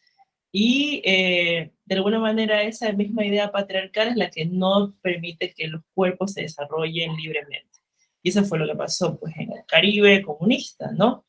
y 0.52 1.02
eh, 1.06 1.72
de 1.86 1.96
alguna 1.96 2.20
manera 2.20 2.63
esa 2.63 2.92
misma 2.92 3.25
idea 3.25 3.51
patriarcal 3.51 4.10
es 4.10 4.15
la 4.15 4.30
que 4.30 4.46
no 4.46 4.96
permite 5.01 5.54
que 5.54 5.68
los 5.68 5.82
cuerpos 5.94 6.34
se 6.34 6.42
desarrollen 6.42 7.15
libremente. 7.15 7.80
Y 8.24 8.30
eso 8.30 8.44
fue 8.44 8.58
lo 8.58 8.68
que 8.68 8.75
pasó 8.75 9.20
pues 9.20 9.36
en 9.38 9.51
el 9.51 9.65
Caribe 9.68 10.24
comunista, 10.24 10.92
¿no? 10.92 11.25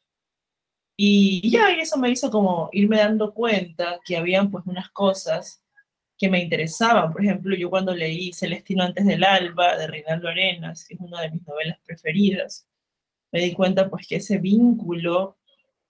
Y 0.96 1.50
ya 1.50 1.70
eso 1.72 1.98
me 1.98 2.10
hizo 2.10 2.30
como 2.30 2.70
irme 2.72 2.96
dando 2.96 3.34
cuenta 3.34 4.00
que 4.04 4.16
habían 4.16 4.50
pues 4.50 4.64
unas 4.66 4.88
cosas 4.90 5.62
que 6.16 6.30
me 6.30 6.42
interesaban. 6.42 7.12
Por 7.12 7.22
ejemplo, 7.22 7.54
yo 7.54 7.68
cuando 7.68 7.94
leí 7.94 8.32
Celestino 8.32 8.84
antes 8.84 9.04
del 9.04 9.24
alba 9.24 9.76
de 9.76 9.86
Reinaldo 9.86 10.28
Arenas, 10.28 10.86
que 10.86 10.94
es 10.94 11.00
una 11.00 11.20
de 11.20 11.30
mis 11.32 11.46
novelas 11.46 11.78
preferidas, 11.84 12.66
me 13.30 13.40
di 13.40 13.52
cuenta 13.52 13.90
pues 13.90 14.06
que 14.06 14.16
ese 14.16 14.38
vínculo 14.38 15.36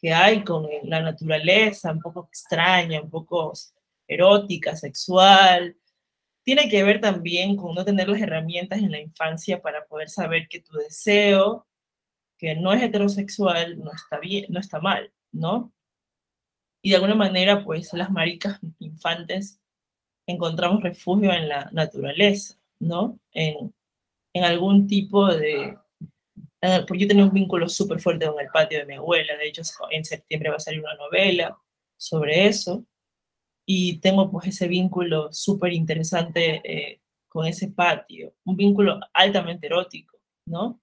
que 0.00 0.12
hay 0.12 0.42
con 0.42 0.66
la 0.84 1.00
naturaleza, 1.00 1.92
un 1.92 2.00
poco 2.00 2.26
extraña, 2.28 3.00
un 3.00 3.10
poco 3.10 3.52
erótica, 4.08 4.76
sexual. 4.76 5.76
Tiene 6.44 6.68
que 6.68 6.82
ver 6.84 7.00
también 7.00 7.56
con 7.56 7.74
no 7.74 7.84
tener 7.84 8.08
las 8.08 8.20
herramientas 8.20 8.78
en 8.78 8.92
la 8.92 9.00
infancia 9.00 9.60
para 9.62 9.86
poder 9.86 10.08
saber 10.08 10.48
que 10.48 10.60
tu 10.60 10.74
deseo, 10.76 11.66
que 12.38 12.54
no 12.54 12.72
es 12.72 12.82
heterosexual, 12.82 13.78
no 13.78 13.92
está 13.92 14.18
bien, 14.18 14.46
no 14.50 14.60
está 14.60 14.80
mal, 14.80 15.12
¿no? 15.32 15.72
Y 16.82 16.90
de 16.90 16.96
alguna 16.96 17.14
manera, 17.14 17.64
pues 17.64 17.92
las 17.94 18.10
maricas 18.10 18.60
infantes 18.78 19.60
encontramos 20.26 20.82
refugio 20.82 21.32
en 21.32 21.48
la 21.48 21.68
naturaleza, 21.72 22.56
¿no? 22.78 23.18
En, 23.32 23.74
en 24.34 24.44
algún 24.44 24.86
tipo 24.86 25.26
de, 25.34 25.76
Ah, 26.62 26.84
porque 26.86 27.02
yo 27.02 27.08
tenía 27.08 27.24
un 27.24 27.32
vínculo 27.32 27.68
súper 27.68 28.00
fuerte 28.00 28.26
con 28.26 28.40
el 28.40 28.48
patio 28.48 28.78
de 28.78 28.86
mi 28.86 28.94
abuela, 28.94 29.36
de 29.36 29.46
hecho 29.48 29.62
en 29.90 30.04
septiembre 30.04 30.50
va 30.50 30.56
a 30.56 30.60
salir 30.60 30.80
una 30.80 30.94
novela 30.94 31.56
sobre 31.96 32.46
eso, 32.46 32.84
y 33.66 33.98
tengo 34.00 34.30
pues 34.30 34.48
ese 34.48 34.68
vínculo 34.68 35.32
súper 35.32 35.72
interesante 35.72 36.62
eh, 36.64 37.00
con 37.28 37.46
ese 37.46 37.68
patio, 37.70 38.34
un 38.44 38.56
vínculo 38.56 39.00
altamente 39.12 39.66
erótico, 39.66 40.18
¿no? 40.46 40.80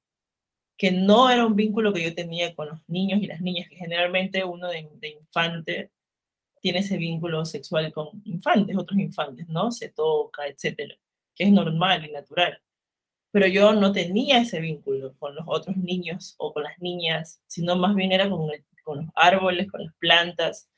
Que 0.77 0.91
no 0.91 1.29
era 1.29 1.45
un 1.45 1.55
vínculo 1.55 1.93
que 1.93 2.03
yo 2.03 2.15
tenía 2.15 2.55
con 2.55 2.69
los 2.69 2.79
niños 2.87 3.21
y 3.21 3.27
las 3.27 3.41
niñas, 3.41 3.69
que 3.69 3.75
generalmente 3.77 4.43
uno 4.43 4.69
de, 4.69 4.89
de 4.95 5.09
infante 5.09 5.91
tiene 6.61 6.79
ese 6.79 6.97
vínculo 6.97 7.45
sexual 7.45 7.91
con 7.93 8.09
infantes, 8.25 8.77
otros 8.77 8.99
infantes, 8.99 9.47
¿no? 9.49 9.71
Se 9.71 9.89
toca, 9.89 10.47
etcétera, 10.47 10.95
que 11.35 11.45
es 11.45 11.51
normal 11.51 12.05
y 12.05 12.11
natural 12.11 12.61
pero 13.33 13.47
yo 13.47 13.73
no 13.73 13.91
tenía 13.91 14.37
ese 14.37 14.59
vínculo 14.61 15.15
con 15.17 15.33
los 15.33 15.43
otros 15.47 15.75
niños 15.75 16.35
o 16.37 16.53
con 16.53 16.61
las 16.63 16.77
niñas, 16.77 17.41
sino 17.47 17.75
más 17.75 17.95
bien 17.95 18.11
era 18.11 18.29
con, 18.29 18.47
con 18.83 18.97
los 18.99 19.07
árboles, 19.15 19.71
con 19.71 19.83
las 19.83 19.93
plantas, 19.95 20.69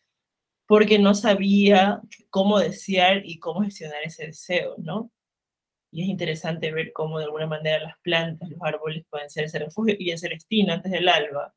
porque 0.67 1.00
no 1.00 1.13
sabía 1.13 2.01
cómo 2.29 2.60
desear 2.60 3.25
y 3.25 3.39
cómo 3.39 3.62
gestionar 3.62 4.03
ese 4.03 4.27
deseo, 4.27 4.75
¿no? 4.77 5.12
Y 5.91 6.03
es 6.03 6.10
interesante 6.10 6.72
ver 6.72 6.91
cómo 6.93 7.19
de 7.19 7.25
alguna 7.25 7.48
manera 7.48 7.79
las 7.79 7.98
plantas, 8.00 8.50
los 8.50 8.60
árboles 8.62 9.05
pueden 9.10 9.29
ser 9.29 9.45
ese 9.45 9.60
refugio. 9.60 9.95
Y 9.98 10.12
en 10.12 10.17
Celestina, 10.17 10.74
antes 10.74 10.91
del 10.91 11.07
alba, 11.07 11.53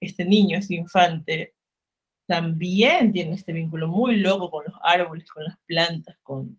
este 0.00 0.24
niño, 0.24 0.58
este 0.58 0.74
infante, 0.74 1.54
también 2.26 3.12
tiene 3.12 3.34
este 3.34 3.52
vínculo 3.52 3.88
muy 3.88 4.16
loco 4.16 4.50
con 4.50 4.64
los 4.64 4.74
árboles, 4.82 5.28
con 5.30 5.44
las 5.44 5.58
plantas, 5.66 6.16
con, 6.22 6.58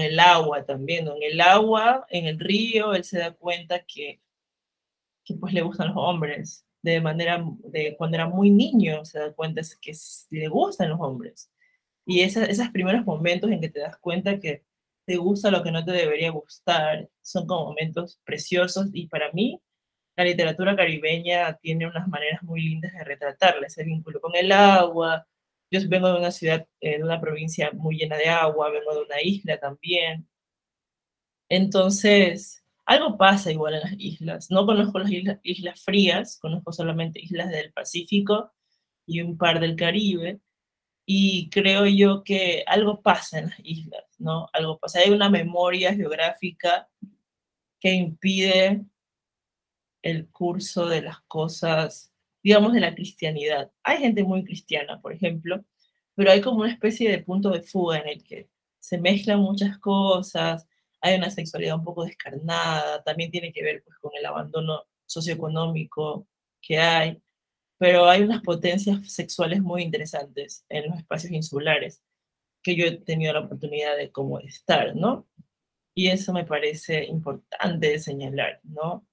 el 0.00 0.18
agua 0.18 0.64
también, 0.64 1.06
En 1.08 1.22
el 1.22 1.40
agua, 1.40 2.06
en 2.08 2.26
el 2.26 2.38
río, 2.40 2.94
él 2.94 3.04
se 3.04 3.18
da 3.18 3.32
cuenta 3.34 3.84
que, 3.84 4.20
que 5.24 5.34
pues 5.34 5.52
le 5.52 5.60
gustan 5.62 5.88
los 5.88 5.96
hombres, 5.98 6.64
de 6.84 7.00
manera, 7.00 7.42
de 7.64 7.96
cuando 7.96 8.16
era 8.16 8.28
muy 8.28 8.50
niño, 8.50 9.04
se 9.06 9.18
da 9.18 9.32
cuenta 9.32 9.62
que 9.80 9.92
le 10.30 10.48
gustan 10.48 10.90
los 10.90 11.00
hombres. 11.00 11.50
Y 12.06 12.20
esos 12.20 12.68
primeros 12.72 13.06
momentos 13.06 13.50
en 13.50 13.60
que 13.60 13.70
te 13.70 13.80
das 13.80 13.96
cuenta 13.98 14.38
que 14.38 14.64
te 15.06 15.16
gusta 15.16 15.50
lo 15.50 15.62
que 15.62 15.72
no 15.72 15.84
te 15.84 15.92
debería 15.92 16.30
gustar, 16.30 17.08
son 17.22 17.46
como 17.46 17.66
momentos 17.68 18.20
preciosos 18.24 18.88
y 18.92 19.06
para 19.08 19.32
mí 19.32 19.60
la 20.16 20.24
literatura 20.24 20.76
caribeña 20.76 21.56
tiene 21.58 21.86
unas 21.86 22.08
maneras 22.08 22.42
muy 22.42 22.62
lindas 22.62 22.92
de 22.92 23.04
retratarle 23.04 23.66
ese 23.66 23.84
vínculo 23.84 24.20
con 24.20 24.36
el 24.36 24.52
agua, 24.52 25.26
yo 25.70 25.80
vengo 25.88 26.08
de 26.12 26.18
una 26.18 26.30
ciudad, 26.30 26.66
eh, 26.80 26.98
de 26.98 27.04
una 27.04 27.20
provincia 27.20 27.70
muy 27.72 27.96
llena 27.96 28.16
de 28.18 28.28
agua, 28.28 28.70
vengo 28.70 28.94
de 28.94 29.02
una 29.02 29.22
isla 29.22 29.58
también. 29.58 30.28
Entonces, 31.48 32.63
algo 32.86 33.16
pasa 33.16 33.50
igual 33.52 33.74
en 33.74 33.80
las 33.80 33.94
islas. 33.98 34.50
No 34.50 34.66
conozco 34.66 34.98
las 34.98 35.10
islas, 35.10 35.82
frías, 35.82 36.38
conozco 36.40 36.72
solamente 36.72 37.20
islas 37.20 37.50
del 37.50 37.72
Pacífico 37.72 38.52
y 39.06 39.20
un 39.20 39.36
par 39.38 39.60
del 39.60 39.76
Caribe, 39.76 40.40
y 41.06 41.50
creo 41.50 41.86
yo 41.86 42.24
que 42.24 42.64
algo 42.66 43.02
pasa 43.02 43.38
en 43.38 43.46
las 43.50 43.60
islas, 43.62 44.04
¿no? 44.18 44.48
Algo 44.52 44.78
pasa. 44.78 45.00
Hay 45.00 45.10
una 45.10 45.28
memoria 45.30 45.94
geográfica 45.94 46.88
que 47.80 47.92
impide 47.92 48.84
el 50.02 50.28
curso 50.30 50.86
de 50.86 51.02
las 51.02 51.20
cosas, 51.22 52.12
digamos, 52.42 52.72
de 52.72 52.80
la 52.80 52.94
cristianidad. 52.94 53.70
Hay 53.82 53.98
gente 53.98 54.22
muy 54.24 54.44
cristiana, 54.44 55.00
por 55.00 55.12
ejemplo, 55.12 55.64
pero 56.14 56.30
hay 56.30 56.40
como 56.40 56.60
una 56.60 56.72
especie 56.72 57.10
de 57.10 57.18
punto 57.18 57.50
de 57.50 57.62
fuga 57.62 57.98
en 57.98 58.08
el 58.08 58.24
que 58.24 58.48
se 58.78 58.98
mezclan 58.98 59.40
muchas 59.40 59.78
cosas, 59.78 60.66
hay 61.04 61.16
una 61.16 61.30
sexualidad 61.30 61.76
un 61.76 61.84
poco 61.84 62.04
descarnada, 62.04 63.02
también 63.04 63.30
tiene 63.30 63.52
que 63.52 63.62
ver 63.62 63.82
pues, 63.84 63.96
con 63.98 64.12
el 64.18 64.26
abandono 64.26 64.84
socioeconómico 65.06 66.26
que 66.60 66.78
hay 66.78 67.22
pero 67.78 68.08
hay 68.08 68.22
unas 68.22 68.42
potencias 68.42 69.12
sexuales 69.12 69.60
muy 69.60 69.82
interesantes 69.82 70.64
en 70.68 70.88
los 70.88 70.98
espacios 70.98 71.32
insulares 71.32 72.02
que 72.62 72.76
yo 72.76 72.86
he 72.86 72.96
tenido 72.98 73.32
la 73.34 73.40
oportunidad 73.40 73.96
de 73.96 74.10
como 74.10 74.38
estar, 74.40 74.96
¿no? 74.96 75.28
Y 75.94 76.08
eso 76.08 76.32
me 76.32 76.44
parece 76.44 77.04
importante 77.04 77.98
señalar, 77.98 78.60
¿no? 78.64 79.06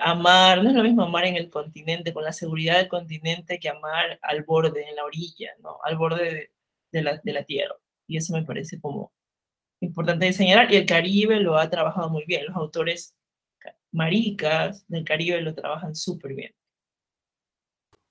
Amar, 0.00 0.62
no 0.62 0.70
es 0.70 0.76
lo 0.76 0.84
mismo 0.84 1.02
amar 1.02 1.26
en 1.26 1.36
el 1.36 1.50
continente, 1.50 2.14
con 2.14 2.24
la 2.24 2.32
seguridad 2.32 2.78
del 2.78 2.88
continente, 2.88 3.58
que 3.58 3.68
amar 3.68 4.18
al 4.22 4.44
borde, 4.44 4.88
en 4.88 4.96
la 4.96 5.04
orilla, 5.04 5.50
¿no? 5.62 5.78
Al 5.84 5.96
borde 5.96 6.52
de, 6.92 7.02
la, 7.02 7.20
de 7.22 7.32
la 7.32 7.44
tierra. 7.44 7.74
Y 8.06 8.18
eso 8.18 8.34
me 8.34 8.44
parece 8.44 8.80
como 8.80 9.12
importante 9.84 10.26
de 10.26 10.32
señalar. 10.32 10.72
Y 10.72 10.76
el 10.76 10.86
Caribe 10.86 11.40
lo 11.40 11.56
ha 11.56 11.70
trabajado 11.70 12.10
muy 12.10 12.24
bien. 12.26 12.46
Los 12.46 12.56
autores 12.56 13.14
maricas 13.92 14.84
del 14.88 15.04
Caribe 15.04 15.40
lo 15.40 15.54
trabajan 15.54 15.94
súper 15.94 16.34
bien. 16.34 16.52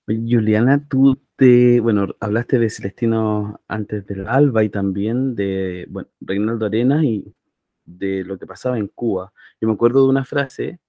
Juliana, 0.06 0.86
tú 0.90 1.22
te, 1.36 1.80
bueno, 1.80 2.08
hablaste 2.20 2.60
de 2.60 2.70
Celestino 2.70 3.62
antes 3.68 4.06
del 4.06 4.28
Alba 4.28 4.64
y 4.64 4.70
también 4.70 5.36
de, 5.36 5.86
bueno, 5.90 6.10
Reinaldo 6.20 6.66
Arenas 6.66 7.04
y 7.04 7.34
de 7.86 8.24
lo 8.24 8.38
que 8.38 8.46
pasaba 8.46 8.78
en 8.78 8.88
Cuba. 8.88 9.34
Yo 9.62 9.68
me 9.68 9.74
acuerdo 9.74 10.04
de 10.04 10.10
una 10.10 10.26
frase 10.26 10.80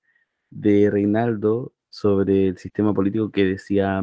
de 0.51 0.91
Reinaldo 0.91 1.75
sobre 1.91 2.49
el 2.49 2.59
sistema 2.59 2.93
político 2.93 3.31
que 3.31 3.45
decía 3.45 4.03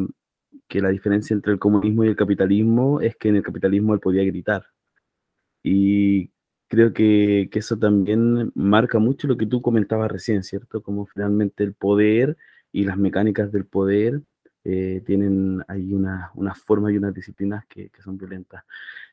que 0.68 0.82
la 0.82 0.90
diferencia 0.90 1.34
entre 1.34 1.54
el 1.54 1.60
comunismo 1.60 2.06
y 2.06 2.08
el 2.08 2.16
capitalismo 2.16 3.02
es 3.02 3.16
que 3.18 3.30
en 3.30 3.38
el 3.38 3.44
capitalismo 3.44 3.94
él 3.94 4.00
podía 4.00 4.24
gritar. 4.24 4.66
Y 5.64 6.32
creo 6.72 6.94
que, 6.94 7.50
que 7.52 7.60
eso 7.60 7.78
también 7.78 8.50
marca 8.56 8.98
mucho 8.98 9.28
lo 9.28 9.36
que 9.36 9.46
tú 9.46 9.62
comentabas 9.62 10.10
recién, 10.10 10.42
¿cierto? 10.42 10.82
Como 10.82 11.06
finalmente 11.06 11.66
el 11.66 11.74
poder 11.74 12.38
y 12.72 12.86
las 12.86 12.98
mecánicas 12.98 13.52
del 13.52 13.66
poder 13.66 14.22
eh, 14.64 15.04
tienen 15.06 15.62
ahí 15.68 15.94
unas 15.94 16.32
una 16.34 16.56
formas 16.56 16.94
y 16.94 16.98
unas 16.98 17.14
disciplinas 17.14 17.66
que, 17.68 17.90
que, 17.90 18.02
son 18.02 18.18
violentas. 18.18 18.64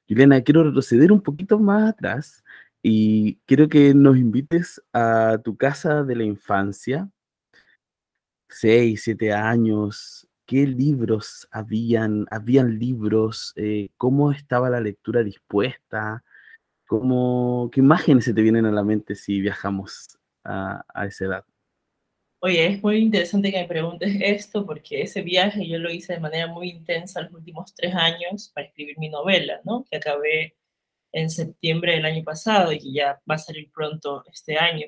Juliana, 0.09 0.41
quiero 0.43 0.63
retroceder 0.63 1.11
un 1.11 1.21
poquito 1.21 1.59
más 1.59 1.91
atrás 1.91 2.45
y 2.81 3.39
quiero 3.45 3.69
que 3.69 3.93
nos 3.93 4.17
invites 4.19 4.81
a 4.93 5.39
tu 5.43 5.57
casa 5.57 6.05
de 6.05 6.15
la 6.15 6.23
infancia, 6.23 7.11
seis, 8.49 9.03
siete 9.03 9.33
años, 9.33 10.29
qué 10.47 10.65
libros 10.65 11.49
habían, 11.51 12.27
habían 12.31 12.79
libros, 12.79 13.53
eh, 13.57 13.89
cómo 13.97 14.31
estaba 14.31 14.71
la 14.71 14.81
lectura 14.81 15.25
dispuesta, 15.25 16.23
cómo, 16.89 17.71
qué 17.73 17.81
imágenes 17.81 18.25
se 18.25 18.35
te 18.35 18.43
vienen 18.43 18.67
a 18.67 18.73
la 18.73 18.83
mente 18.83 19.15
si 19.15 19.41
viajamos 19.41 20.19
a, 20.43 20.85
a 20.93 21.07
esa 21.07 21.27
edad. 21.27 21.45
Oye, 22.41 22.67
es 22.67 22.83
muy 22.83 22.99
interesante 22.99 23.53
que 23.53 23.59
me 23.59 23.69
preguntes 23.69 24.11
esto 24.21 24.65
porque 24.65 25.03
ese 25.03 25.23
viaje 25.23 25.69
yo 25.69 25.79
lo 25.79 25.91
hice 25.91 26.15
de 26.15 26.21
manera 26.21 26.47
muy 26.47 26.71
intensa 26.71 27.21
los 27.23 27.33
últimos 27.33 27.75
tres 27.75 27.95
años 27.95 28.51
para 28.55 28.67
escribir 28.67 28.99
mi 28.99 29.11
novela, 29.11 29.61
¿no? 29.65 29.85
Que 29.91 29.99
acabé 29.99 30.57
en 31.13 31.31
septiembre 31.31 31.93
del 31.93 32.07
año 32.07 32.25
pasado 32.25 32.73
y 32.73 32.79
que 32.79 32.93
ya 32.93 33.21
va 33.31 33.35
a 33.37 33.39
salir 33.39 33.71
pronto 33.71 34.25
este 34.33 34.57
año. 34.59 34.87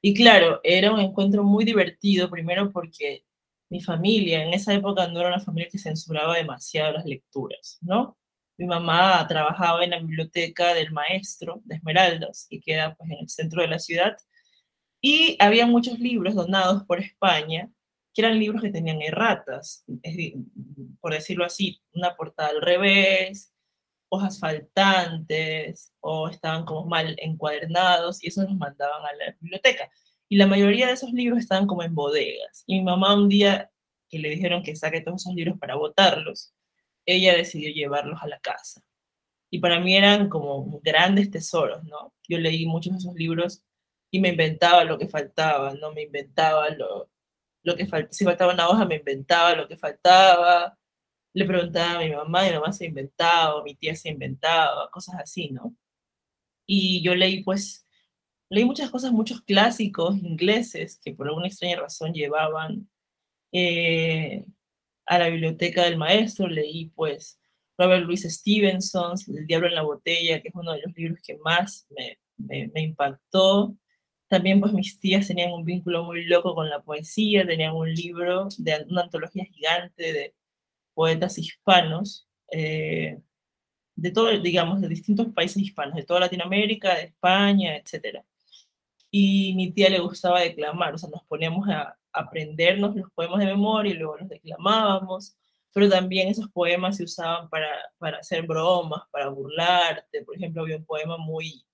Y 0.00 0.14
claro, 0.14 0.60
era 0.64 0.92
un 0.92 1.00
encuentro 1.00 1.44
muy 1.44 1.64
divertido, 1.64 2.30
primero 2.30 2.72
porque 2.72 3.24
mi 3.68 3.80
familia 3.80 4.44
en 4.44 4.54
esa 4.54 4.74
época 4.74 5.08
no 5.08 5.20
era 5.20 5.28
una 5.28 5.40
familia 5.40 5.68
que 5.70 5.78
censuraba 5.78 6.36
demasiado 6.36 6.92
las 6.92 7.04
lecturas, 7.04 7.78
¿no? 7.82 8.16
Mi 8.58 8.66
mamá 8.66 9.26
trabajaba 9.28 9.84
en 9.84 9.90
la 9.90 9.98
biblioteca 9.98 10.74
del 10.74 10.92
maestro 10.92 11.60
de 11.64 11.76
Esmeraldas, 11.76 12.46
que 12.50 12.60
queda 12.60 12.94
pues, 12.94 13.10
en 13.10 13.18
el 13.20 13.28
centro 13.28 13.62
de 13.62 13.68
la 13.68 13.78
ciudad, 13.78 14.16
y 15.00 15.36
había 15.40 15.66
muchos 15.66 15.98
libros 15.98 16.34
donados 16.34 16.84
por 16.84 17.00
España, 17.00 17.70
que 18.14 18.22
eran 18.22 18.38
libros 18.38 18.62
que 18.62 18.70
tenían 18.70 19.02
erratas, 19.02 19.84
por 21.00 21.12
decirlo 21.12 21.44
así, 21.44 21.80
una 21.94 22.14
portada 22.14 22.50
al 22.50 22.62
revés, 22.62 23.52
hojas 24.10 24.38
faltantes, 24.38 25.92
o 26.00 26.28
estaban 26.28 26.64
como 26.64 26.86
mal 26.86 27.16
encuadernados, 27.18 28.22
y 28.22 28.28
eso 28.28 28.42
los 28.42 28.54
mandaban 28.56 29.02
a 29.04 29.14
la 29.14 29.36
biblioteca. 29.40 29.90
Y 30.28 30.36
la 30.36 30.46
mayoría 30.46 30.86
de 30.86 30.92
esos 30.92 31.12
libros 31.12 31.40
estaban 31.40 31.66
como 31.66 31.82
en 31.82 31.94
bodegas. 31.94 32.64
Y 32.66 32.78
mi 32.78 32.84
mamá 32.84 33.14
un 33.14 33.28
día 33.28 33.70
que 34.08 34.18
le 34.18 34.30
dijeron 34.30 34.62
que 34.62 34.76
saque 34.76 35.00
todos 35.00 35.22
esos 35.22 35.34
libros 35.34 35.58
para 35.58 35.74
botarlos, 35.74 36.52
ella 37.06 37.36
decidió 37.36 37.70
llevarlos 37.72 38.22
a 38.22 38.28
la 38.28 38.40
casa. 38.40 38.82
Y 39.50 39.58
para 39.60 39.80
mí 39.80 39.96
eran 39.96 40.28
como 40.28 40.80
grandes 40.82 41.30
tesoros, 41.30 41.84
¿no? 41.84 42.14
Yo 42.28 42.38
leí 42.38 42.66
muchos 42.66 42.92
de 42.94 42.98
esos 43.00 43.14
libros 43.14 43.62
y 44.10 44.20
me 44.20 44.30
inventaba 44.30 44.84
lo 44.84 44.98
que 44.98 45.08
faltaba, 45.08 45.74
no 45.74 45.92
me 45.92 46.02
inventaba 46.02 46.70
lo, 46.70 47.10
lo 47.62 47.76
que 47.76 47.86
faltaba, 47.86 48.12
si 48.12 48.24
faltaba 48.24 48.54
una 48.54 48.68
hoja 48.68 48.84
me 48.86 48.96
inventaba 48.96 49.54
lo 49.54 49.68
que 49.68 49.76
faltaba, 49.76 50.78
le 51.34 51.44
preguntaba 51.46 52.00
a 52.00 52.04
mi 52.04 52.10
mamá, 52.10 52.44
mi 52.44 52.52
mamá 52.52 52.72
se 52.72 52.86
inventaba, 52.86 53.62
mi 53.64 53.74
tía 53.74 53.96
se 53.96 54.10
inventaba, 54.10 54.90
cosas 54.90 55.16
así, 55.20 55.50
¿no? 55.50 55.74
Y 56.66 57.02
yo 57.02 57.14
leí 57.14 57.42
pues, 57.44 57.86
leí 58.50 58.64
muchas 58.64 58.90
cosas, 58.90 59.12
muchos 59.12 59.42
clásicos 59.42 60.16
ingleses 60.18 60.98
que 61.04 61.14
por 61.14 61.28
alguna 61.28 61.48
extraña 61.48 61.80
razón 61.80 62.12
llevaban 62.14 62.90
eh, 63.52 64.44
a 65.12 65.18
la 65.18 65.28
biblioteca 65.28 65.84
del 65.84 65.98
maestro, 65.98 66.48
leí 66.48 66.86
pues 66.94 67.38
Robert 67.76 68.04
Louis 68.06 68.22
Stevenson, 68.22 69.14
El 69.28 69.46
diablo 69.46 69.68
en 69.68 69.74
la 69.74 69.82
botella, 69.82 70.40
que 70.40 70.48
es 70.48 70.54
uno 70.54 70.72
de 70.72 70.80
los 70.80 70.96
libros 70.96 71.20
que 71.22 71.36
más 71.38 71.86
me, 71.90 72.82
impactó. 72.82 73.76
También 74.28 74.60
pues 74.60 74.72
mis 74.72 74.98
tías 75.00 75.28
tenían 75.28 75.52
un 75.52 75.64
vínculo 75.66 76.04
muy 76.04 76.24
loco 76.24 76.54
con 76.54 76.70
la 76.70 76.82
poesía, 76.82 77.46
tenían 77.46 77.74
un 77.74 77.92
libro 77.92 78.48
de 78.56 78.86
una 78.88 79.02
antología 79.02 79.44
gigante 79.44 80.12
de 80.14 80.34
poetas 80.94 81.36
hispanos, 81.36 82.26
eh, 82.50 83.18
de 83.96 84.10
todo, 84.12 84.30
digamos, 84.40 84.80
de 84.80 84.88
distintos 84.88 85.28
países 85.34 85.62
hispanos, 85.62 85.96
de 85.96 86.04
toda 86.04 86.20
Latinoamérica, 86.20 86.94
de 86.96 87.02
España, 87.04 87.76
etc. 87.76 88.24
Y 89.10 89.54
mi 89.56 89.72
tía 89.72 89.90
le 89.90 90.00
gustaba 90.00 90.40
declamar, 90.40 90.94
o 90.94 90.98
sea, 90.98 91.10
nos 91.10 91.24
poníamos 91.24 91.68
a 91.68 91.98
aprendernos 92.12 92.96
los 92.96 93.10
poemas 93.12 93.40
de 93.40 93.46
memoria 93.46 93.92
y 93.92 93.96
luego 93.96 94.18
los 94.18 94.28
declamábamos, 94.28 95.36
pero 95.74 95.88
también 95.88 96.28
esos 96.28 96.48
poemas 96.50 96.96
se 96.96 97.04
usaban 97.04 97.48
para, 97.48 97.68
para 97.98 98.18
hacer 98.18 98.46
bromas, 98.46 99.02
para 99.10 99.28
burlarte. 99.28 100.22
Por 100.24 100.36
ejemplo, 100.36 100.62
había 100.62 100.76
un 100.76 100.84
poema 100.84 101.16
muy 101.16 101.64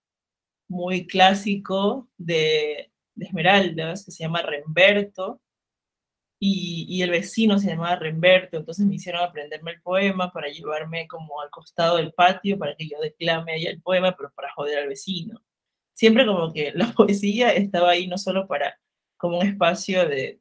muy 0.69 1.07
clásico 1.07 2.09
de, 2.19 2.93
Esmeraldas, 3.17 4.05
que 4.05 4.13
se 4.13 4.23
llama 4.23 4.43
Remberto, 4.43 5.41
y, 6.41 7.03
el 7.03 7.11
vecino 7.11 7.59
se 7.59 7.69
llamaba 7.69 7.97
Remberto, 7.97 8.59
entonces 8.59 8.87
me 8.87 8.95
hicieron 8.95 9.23
aprenderme 9.23 9.73
el 9.73 9.83
poema 9.83 10.33
para 10.33 10.49
llevarme 10.49 11.09
como 11.09 11.41
al 11.41 11.51
costado 11.51 11.97
del 11.97 12.13
patio 12.13 12.57
para 12.59 12.77
que 12.77 12.89
yo 12.89 13.01
declame 13.01 13.55
ahí 13.55 13.67
el 13.67 13.83
poema, 13.83 14.15
pero 14.17 14.31
para 14.37 14.53
joder 14.53 14.79
al 14.79 14.89
vecino. 14.89 15.43
Siempre 15.95 16.27
como 16.27 16.53
que 16.53 16.71
la 16.75 16.93
poesía 16.97 17.53
estaba 17.53 17.91
ahí 17.91 18.07
no 18.07 18.19
solo 18.19 18.47
para 18.47 18.79
como 19.19 19.39
un 19.41 19.47
espacio 19.47 20.09
de, 20.09 20.41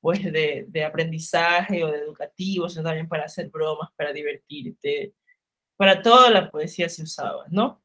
pues 0.00 0.24
de, 0.24 0.66
de 0.68 0.84
aprendizaje 0.84 1.84
o 1.84 1.92
de 1.92 1.98
educativo, 1.98 2.68
sino 2.68 2.84
también 2.84 3.08
para 3.08 3.24
hacer 3.26 3.50
bromas, 3.50 3.90
para 3.96 4.12
divertirte. 4.12 5.14
Para 5.76 6.02
toda 6.02 6.30
la 6.30 6.50
poesía 6.50 6.88
se 6.88 7.02
usaba, 7.02 7.44
¿no? 7.50 7.82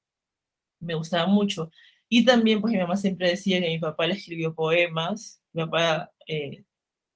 me 0.82 0.96
gustaba 0.96 1.28
mucho. 1.28 1.72
Y 2.10 2.26
también, 2.26 2.62
pues 2.62 2.74
mi 2.74 2.80
mamá 2.80 2.98
siempre 2.98 3.30
decía 3.30 3.62
que 3.62 3.70
mi 3.70 3.80
papá 3.80 4.08
le 4.08 4.16
escribió 4.16 4.54
poemas, 4.54 5.42
mi 5.54 5.64
papá 5.64 6.12
eh, 6.28 6.66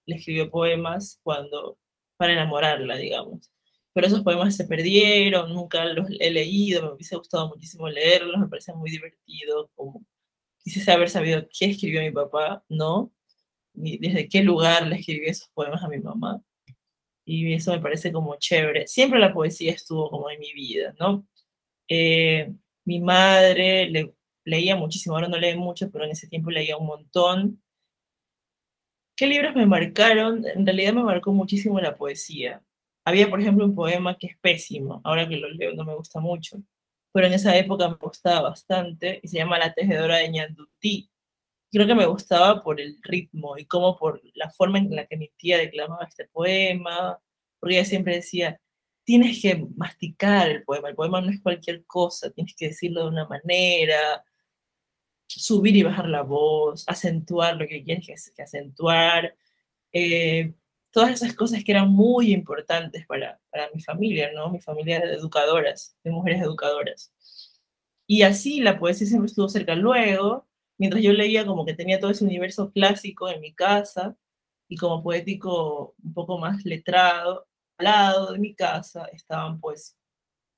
le 0.05 0.15
escribió 0.15 0.49
poemas 0.49 1.19
cuando, 1.23 1.77
para 2.17 2.33
enamorarla, 2.33 2.95
digamos. 2.97 3.51
Pero 3.93 4.07
esos 4.07 4.23
poemas 4.23 4.55
se 4.55 4.65
perdieron, 4.65 5.53
nunca 5.53 5.85
los 5.85 6.07
he 6.19 6.31
leído, 6.31 6.83
me 6.83 6.93
hubiese 6.93 7.15
gustado 7.17 7.49
muchísimo 7.49 7.89
leerlos, 7.89 8.39
me 8.39 8.47
parece 8.47 8.73
muy 8.73 8.91
divertido, 8.91 9.69
como 9.75 10.05
quisiese 10.65 10.91
haber 10.91 11.09
sabido 11.09 11.47
qué 11.57 11.67
escribió 11.67 12.01
mi 12.01 12.11
papá, 12.11 12.65
¿no? 12.69 13.13
Ni 13.73 13.97
desde 13.97 14.27
qué 14.29 14.43
lugar 14.43 14.87
le 14.87 14.97
escribió 14.97 15.29
esos 15.29 15.49
poemas 15.53 15.83
a 15.83 15.89
mi 15.89 15.99
mamá. 15.99 16.41
Y 17.25 17.53
eso 17.53 17.71
me 17.71 17.79
parece 17.79 18.11
como 18.11 18.35
chévere. 18.37 18.87
Siempre 18.87 19.19
la 19.19 19.33
poesía 19.33 19.73
estuvo 19.73 20.09
como 20.09 20.29
en 20.29 20.39
mi 20.39 20.53
vida, 20.53 20.95
¿no? 20.99 21.27
Eh, 21.89 22.53
mi 22.85 22.99
madre 23.01 23.87
le, 23.89 24.15
leía 24.45 24.75
muchísimo, 24.75 25.15
ahora 25.15 25.27
no 25.27 25.37
lee 25.37 25.55
mucho, 25.55 25.91
pero 25.91 26.05
en 26.05 26.11
ese 26.11 26.27
tiempo 26.27 26.51
leía 26.51 26.77
un 26.77 26.87
montón. 26.87 27.61
¿Qué 29.15 29.27
libros 29.27 29.55
me 29.55 29.65
marcaron? 29.65 30.45
En 30.45 30.65
realidad 30.65 30.93
me 30.93 31.03
marcó 31.03 31.31
muchísimo 31.31 31.79
la 31.79 31.95
poesía. 31.95 32.61
Había, 33.05 33.29
por 33.29 33.39
ejemplo, 33.39 33.65
un 33.65 33.75
poema 33.75 34.17
que 34.17 34.27
es 34.27 34.37
pésimo, 34.39 35.01
ahora 35.03 35.27
que 35.29 35.37
lo 35.37 35.49
leo 35.49 35.73
no 35.75 35.85
me 35.85 35.95
gusta 35.95 36.19
mucho, 36.19 36.57
pero 37.15 37.27
en 37.27 37.33
esa 37.33 37.55
época 37.57 37.87
me 37.87 37.95
gustaba 37.95 38.49
bastante 38.49 39.21
y 39.23 39.29
se 39.29 39.37
llama 39.37 39.57
La 39.57 39.73
tejedora 39.73 40.17
de 40.17 40.29
Ñandutí. 40.31 41.09
Creo 41.71 41.87
que 41.87 41.95
me 41.95 42.07
gustaba 42.07 42.61
por 42.61 42.81
el 42.81 42.97
ritmo 43.03 43.57
y 43.57 43.65
como 43.65 43.97
por 43.97 44.21
la 44.33 44.49
forma 44.49 44.79
en 44.79 44.93
la 44.93 45.05
que 45.07 45.15
mi 45.15 45.29
tía 45.37 45.57
declamaba 45.57 46.03
este 46.03 46.25
poema, 46.27 47.17
porque 47.57 47.75
ella 47.77 47.85
siempre 47.85 48.15
decía, 48.15 48.59
tienes 49.05 49.41
que 49.41 49.65
masticar 49.77 50.49
el 50.49 50.63
poema, 50.65 50.89
el 50.89 50.95
poema 50.95 51.21
no 51.21 51.31
es 51.31 51.41
cualquier 51.41 51.85
cosa, 51.85 52.31
tienes 52.31 52.53
que 52.53 52.67
decirlo 52.67 53.03
de 53.03 53.09
una 53.11 53.25
manera, 53.27 54.25
subir 55.27 55.77
y 55.77 55.83
bajar 55.83 56.09
la 56.09 56.23
voz, 56.23 56.83
acentuar 56.85 57.55
lo 57.55 57.65
que 57.65 57.81
quieres 57.85 58.33
que, 58.35 58.43
acentuar, 58.43 59.37
eh, 59.93 60.53
todas 60.95 61.11
esas 61.11 61.35
cosas 61.35 61.61
que 61.61 61.73
eran 61.73 61.89
muy 61.89 62.33
importantes 62.33 63.05
para, 63.05 63.37
para 63.49 63.69
mi 63.73 63.81
familia, 63.81 64.31
¿no? 64.33 64.49
Mi 64.49 64.61
familia 64.61 65.01
de 65.01 65.15
educadoras, 65.15 65.93
de 66.05 66.11
mujeres 66.11 66.41
educadoras. 66.41 67.13
Y 68.07 68.21
así 68.21 68.61
la 68.61 68.79
poesía 68.79 69.05
siempre 69.05 69.27
estuvo 69.27 69.49
cerca. 69.49 69.75
Luego, 69.75 70.47
mientras 70.77 71.03
yo 71.03 71.11
leía 71.11 71.45
como 71.45 71.65
que 71.65 71.73
tenía 71.73 71.99
todo 71.99 72.11
ese 72.11 72.23
universo 72.23 72.71
clásico 72.71 73.27
en 73.29 73.41
mi 73.41 73.53
casa 73.53 74.15
y 74.69 74.77
como 74.77 75.03
poético 75.03 75.95
un 76.01 76.13
poco 76.13 76.37
más 76.37 76.63
letrado, 76.63 77.45
al 77.77 77.83
lado 77.83 78.31
de 78.31 78.39
mi 78.39 78.55
casa 78.55 79.05
estaban 79.07 79.59
pues 79.59 79.97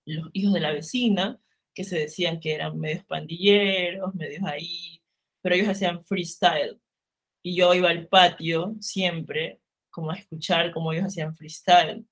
los 0.05 0.29
hijos 0.33 0.53
de 0.53 0.59
la 0.59 0.71
vecina, 0.71 1.39
que 1.73 1.83
se 1.83 1.97
decían 1.97 2.39
que 2.39 2.53
eran 2.53 2.79
medios 2.79 3.05
pandilleros, 3.05 4.13
medios 4.13 4.43
ahí, 4.43 5.01
pero 5.41 5.55
ellos 5.55 5.69
hacían 5.69 6.03
freestyle. 6.03 6.79
Y 7.41 7.55
yo 7.55 7.73
iba 7.73 7.89
al 7.89 8.07
patio 8.07 8.75
siempre, 8.81 9.61
como 9.97 10.11
a 10.11 10.15
escuchar 10.15 10.71
cómo 10.71 10.93
ellos 10.93 11.05
hacían 11.05 11.33
freestyle. 11.35 12.05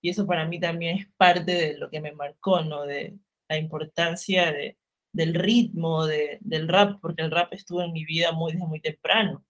Y 0.00 0.08
eso 0.08 0.26
para 0.26 0.46
mí 0.46 0.58
también 0.58 0.96
es 0.96 1.06
parte 1.18 1.52
de 1.52 1.76
lo 1.76 1.90
que 1.90 2.00
me 2.00 2.12
marcó, 2.12 2.62
¿no? 2.62 2.84
De 2.86 3.18
la 3.46 3.58
importancia 3.58 4.50
de, 4.50 4.78
del 5.12 5.34
ritmo, 5.34 6.06
de, 6.06 6.38
del 6.40 6.66
rap, 6.66 6.98
porque 7.02 7.20
el 7.22 7.30
rap 7.30 7.52
estuvo 7.52 7.82
en 7.82 7.92
mi 7.92 8.06
vida 8.06 8.32
muy, 8.32 8.52
desde 8.52 8.66
muy 8.66 8.80
temprano. 8.80 9.44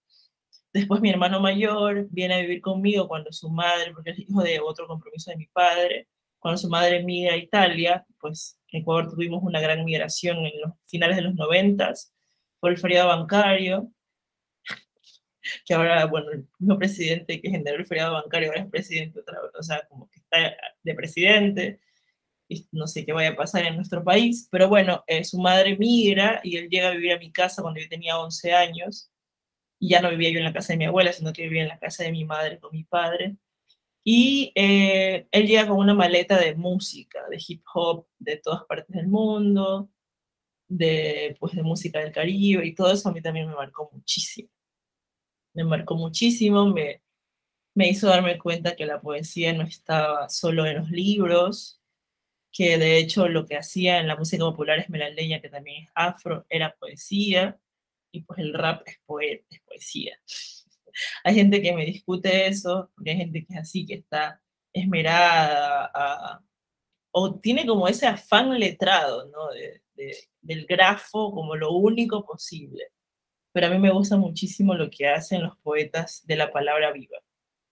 Después 0.73 1.01
mi 1.01 1.11
hermano 1.11 1.39
mayor 1.39 2.09
viene 2.11 2.35
a 2.35 2.41
vivir 2.41 2.61
conmigo 2.61 3.07
cuando 3.07 3.31
su 3.31 3.49
madre, 3.51 3.93
porque 3.93 4.11
es 4.11 4.19
hijo 4.19 4.43
de 4.43 4.59
otro 4.59 4.89
compromiso 4.89 5.31
de 5.31 5.37
mi 5.37 5.47
padre, 5.47 6.09
cuando 6.41 6.59
su 6.59 6.69
madre 6.69 7.05
migra 7.05 7.35
a 7.35 7.37
Italia, 7.37 8.05
pues 8.19 8.59
en 8.73 8.81
Ecuador 8.81 9.11
tuvimos 9.11 9.45
una 9.45 9.61
gran 9.61 9.85
migración 9.85 10.39
en 10.39 10.61
los 10.61 10.73
finales 10.87 11.15
de 11.19 11.23
los 11.23 11.37
noventas 11.37 12.13
por 12.59 12.73
el 12.73 12.79
feriado 12.79 13.11
bancario, 13.11 13.93
que 15.65 15.75
ahora, 15.75 16.07
bueno, 16.07 16.31
el 16.33 16.47
mismo 16.59 16.79
presidente 16.79 17.41
que 17.41 17.51
generó 17.51 17.77
el 17.79 17.87
feriado 17.87 18.15
bancario 18.15 18.49
ahora 18.49 18.63
es 18.63 18.71
presidente 18.71 19.21
otra 19.21 19.41
vez, 19.43 19.53
o 19.59 19.63
sea, 19.63 19.87
como 19.89 20.09
que 20.11 20.19
está 20.19 20.57
de 20.83 20.95
presidente, 20.95 21.81
y 22.49 22.67
no 22.73 22.87
sé 22.87 23.07
qué 23.07 23.13
vaya 23.13 23.31
a 23.31 23.37
pasar 23.37 23.65
en 23.65 23.77
nuestro 23.77 24.03
país, 24.05 24.49
pero 24.51 24.69
bueno, 24.69 25.05
eh, 25.07 25.25
su 25.25 25.39
madre 25.39 25.77
migra 25.79 26.41
y 26.43 26.57
él 26.57 26.69
llega 26.69 26.89
a 26.89 26.93
vivir 26.93 27.13
a 27.13 27.19
mi 27.19 27.31
casa 27.33 27.63
cuando 27.63 27.81
yo 27.81 27.89
tenía 27.89 28.19
11 28.19 28.53
años, 28.55 29.11
y 29.79 29.91
ya 29.91 30.03
no 30.03 30.11
vivía 30.11 30.31
yo 30.31 30.39
en 30.39 30.45
la 30.45 30.53
casa 30.53 30.73
de 30.75 30.79
mi 30.79 30.85
abuela, 30.87 31.13
sino 31.13 31.33
que 31.33 31.43
vivía 31.45 31.63
en 31.63 31.69
la 31.69 31.79
casa 31.79 32.05
de 32.05 32.13
mi 32.13 32.25
madre 32.25 32.59
con 32.59 32.73
mi 32.73 32.85
padre, 32.85 33.37
y 34.05 34.53
eh, 34.55 35.27
él 35.31 35.47
llega 35.47 35.69
con 35.69 35.79
una 35.79 35.95
maleta 35.95 36.39
de 36.39 36.55
música, 36.55 37.21
de 37.29 37.39
hip 37.47 37.63
hop 37.75 38.07
de 38.19 38.37
todas 38.39 38.65
partes 38.65 38.95
del 38.97 39.09
mundo, 39.09 39.91
de, 40.69 41.37
pues, 41.41 41.55
de 41.55 41.63
música 41.63 42.01
del 42.01 42.13
Caribe 42.13 42.67
y 42.67 42.75
todo 42.75 42.93
eso 42.93 43.09
a 43.09 43.13
mí 43.13 43.21
también 43.21 43.49
me 43.49 43.55
marcó 43.55 43.91
muchísimo. 43.93 44.49
Me 45.55 45.65
marcó 45.65 45.97
muchísimo, 45.97 46.67
me, 46.67 47.03
me 47.75 47.89
hizo 47.89 48.09
darme 48.09 48.39
cuenta 48.39 48.77
que 48.77 48.87
la 48.87 49.01
poesía 49.01 49.53
no 49.53 49.65
estaba 49.65 50.29
solo 50.29 50.67
en 50.67 50.79
los 50.79 50.91
libros, 50.91 51.81
que 52.53 52.79
de 52.79 52.99
hecho 52.99 53.29
lo 53.29 53.47
que 53.47 53.57
hacía 53.57 54.01
en 54.01 54.09
la 54.09 54.17
música 54.17 54.45
popular 54.45 54.79
esmeraldeña, 54.79 55.41
que 55.41 55.49
también 55.49 55.85
es 55.85 55.91
afro, 55.95 56.47
era 56.49 56.75
poesía, 56.77 57.59
y 58.13 58.23
pues 58.23 58.41
el 58.41 58.55
rap 58.55 58.83
es, 58.87 58.99
es 59.51 59.61
poesía. 59.63 60.19
hay 61.25 61.35
gente 61.35 61.63
que 61.63 61.73
me 61.75 61.87
discute 61.87 62.47
eso, 62.47 62.91
porque 62.95 63.11
hay 63.13 63.17
gente 63.19 63.45
que 63.45 63.55
es 63.55 63.61
así, 63.61 63.87
que 63.87 63.95
está 63.95 64.43
esmerada 64.73 66.43
o 67.13 67.39
tiene 67.41 67.67
como 67.67 67.89
ese 67.89 68.07
afán 68.07 68.59
letrado, 68.59 69.27
¿no? 69.29 69.49
del 70.41 70.67
grafo 70.67 71.33
como 71.33 71.57
lo 71.57 71.73
único 71.73 72.25
posible. 72.25 72.93
Pero 73.53 73.67
a 73.67 73.71
mí 73.71 73.79
me 73.79 73.91
gusta 73.91 74.17
muchísimo 74.17 74.75
lo 74.75 74.91
que 74.91 75.09
hacen 75.09 75.43
los 75.43 75.57
poetas 75.59 76.23
de 76.27 76.37
la 76.37 76.53
palabra 76.53 76.93
viva. 76.93 77.19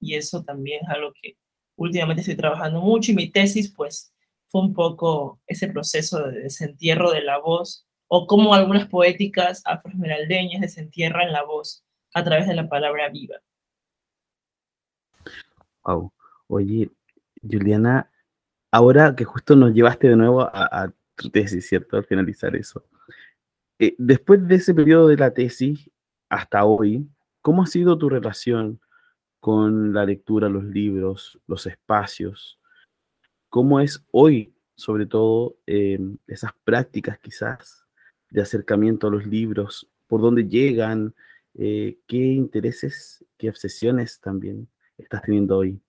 Y 0.01 0.15
eso 0.15 0.43
también 0.43 0.81
es 0.83 0.89
algo 0.89 1.13
que 1.21 1.37
últimamente 1.77 2.21
estoy 2.21 2.37
trabajando 2.37 2.81
mucho 2.81 3.13
y 3.13 3.15
mi 3.15 3.31
tesis 3.31 3.73
pues 3.75 4.13
fue 4.49 4.63
un 4.63 4.75
poco 4.75 5.41
ese 5.47 5.69
proceso 5.69 6.27
de 6.27 6.41
desentierro 6.41 7.11
de 7.13 7.23
la 7.23 7.39
voz 7.39 7.87
o 8.09 8.27
cómo 8.27 8.55
algunas 8.55 8.89
poéticas 8.89 9.63
afroesmeraldeñas 9.65 10.61
desentierran 10.61 11.33
la 11.33 11.45
voz 11.45 11.85
a 12.15 12.25
través 12.25 12.49
de 12.49 12.55
la 12.55 12.69
palabra 12.69 13.09
viva. 13.11 13.37
Wow. 15.85 16.13
Oye, 16.49 16.91
Juliana, 17.43 18.11
ahora 18.71 19.15
que 19.15 19.25
justo 19.25 19.55
nos 19.55 19.75
llevaste 19.75 20.09
de 20.09 20.17
nuevo 20.17 20.43
a, 20.43 20.93
tu 21.15 21.31
tesis, 21.31 21.67
¿cierto? 21.67 21.97
Al 21.97 22.05
finalizar 22.05 22.55
eso. 22.55 22.85
Eh, 23.79 23.95
después 23.99 24.47
de 24.47 24.57
ese 24.57 24.75
periodo 24.75 25.09
de 25.09 25.17
la 25.17 25.33
tesis 25.33 25.91
hasta 26.29 26.65
hoy, 26.65 27.09
¿cómo 27.43 27.63
ha 27.63 27.67
sido 27.67 27.97
tu 27.97 28.09
relación 28.09 28.81
con 29.41 29.93
la 29.93 30.05
lectura, 30.05 30.49
los 30.49 30.65
libros, 30.65 31.39
los 31.47 31.67
espacios? 31.67 32.59
¿Cómo 33.49 33.81
es 33.81 34.05
hoy, 34.11 34.53
sobre 34.75 35.07
todo, 35.07 35.57
em, 35.67 36.19
esas 36.27 36.53
prácticas 36.65 37.19
quizás 37.21 37.87
de 38.31 38.43
acercamiento 38.43 39.07
a 39.07 39.11
los 39.11 39.27
libros? 39.27 39.89
¿Por 40.09 40.21
dónde 40.23 40.49
llegan? 40.49 41.15
Eh, 41.55 41.99
¿qué 42.07 42.17
intereses, 42.17 43.25
qué 43.39 43.49
obsesiones 43.49 44.21
también 44.21 44.69
estás 44.99 45.23
teniendo 45.23 45.59
hoy? 45.59 45.81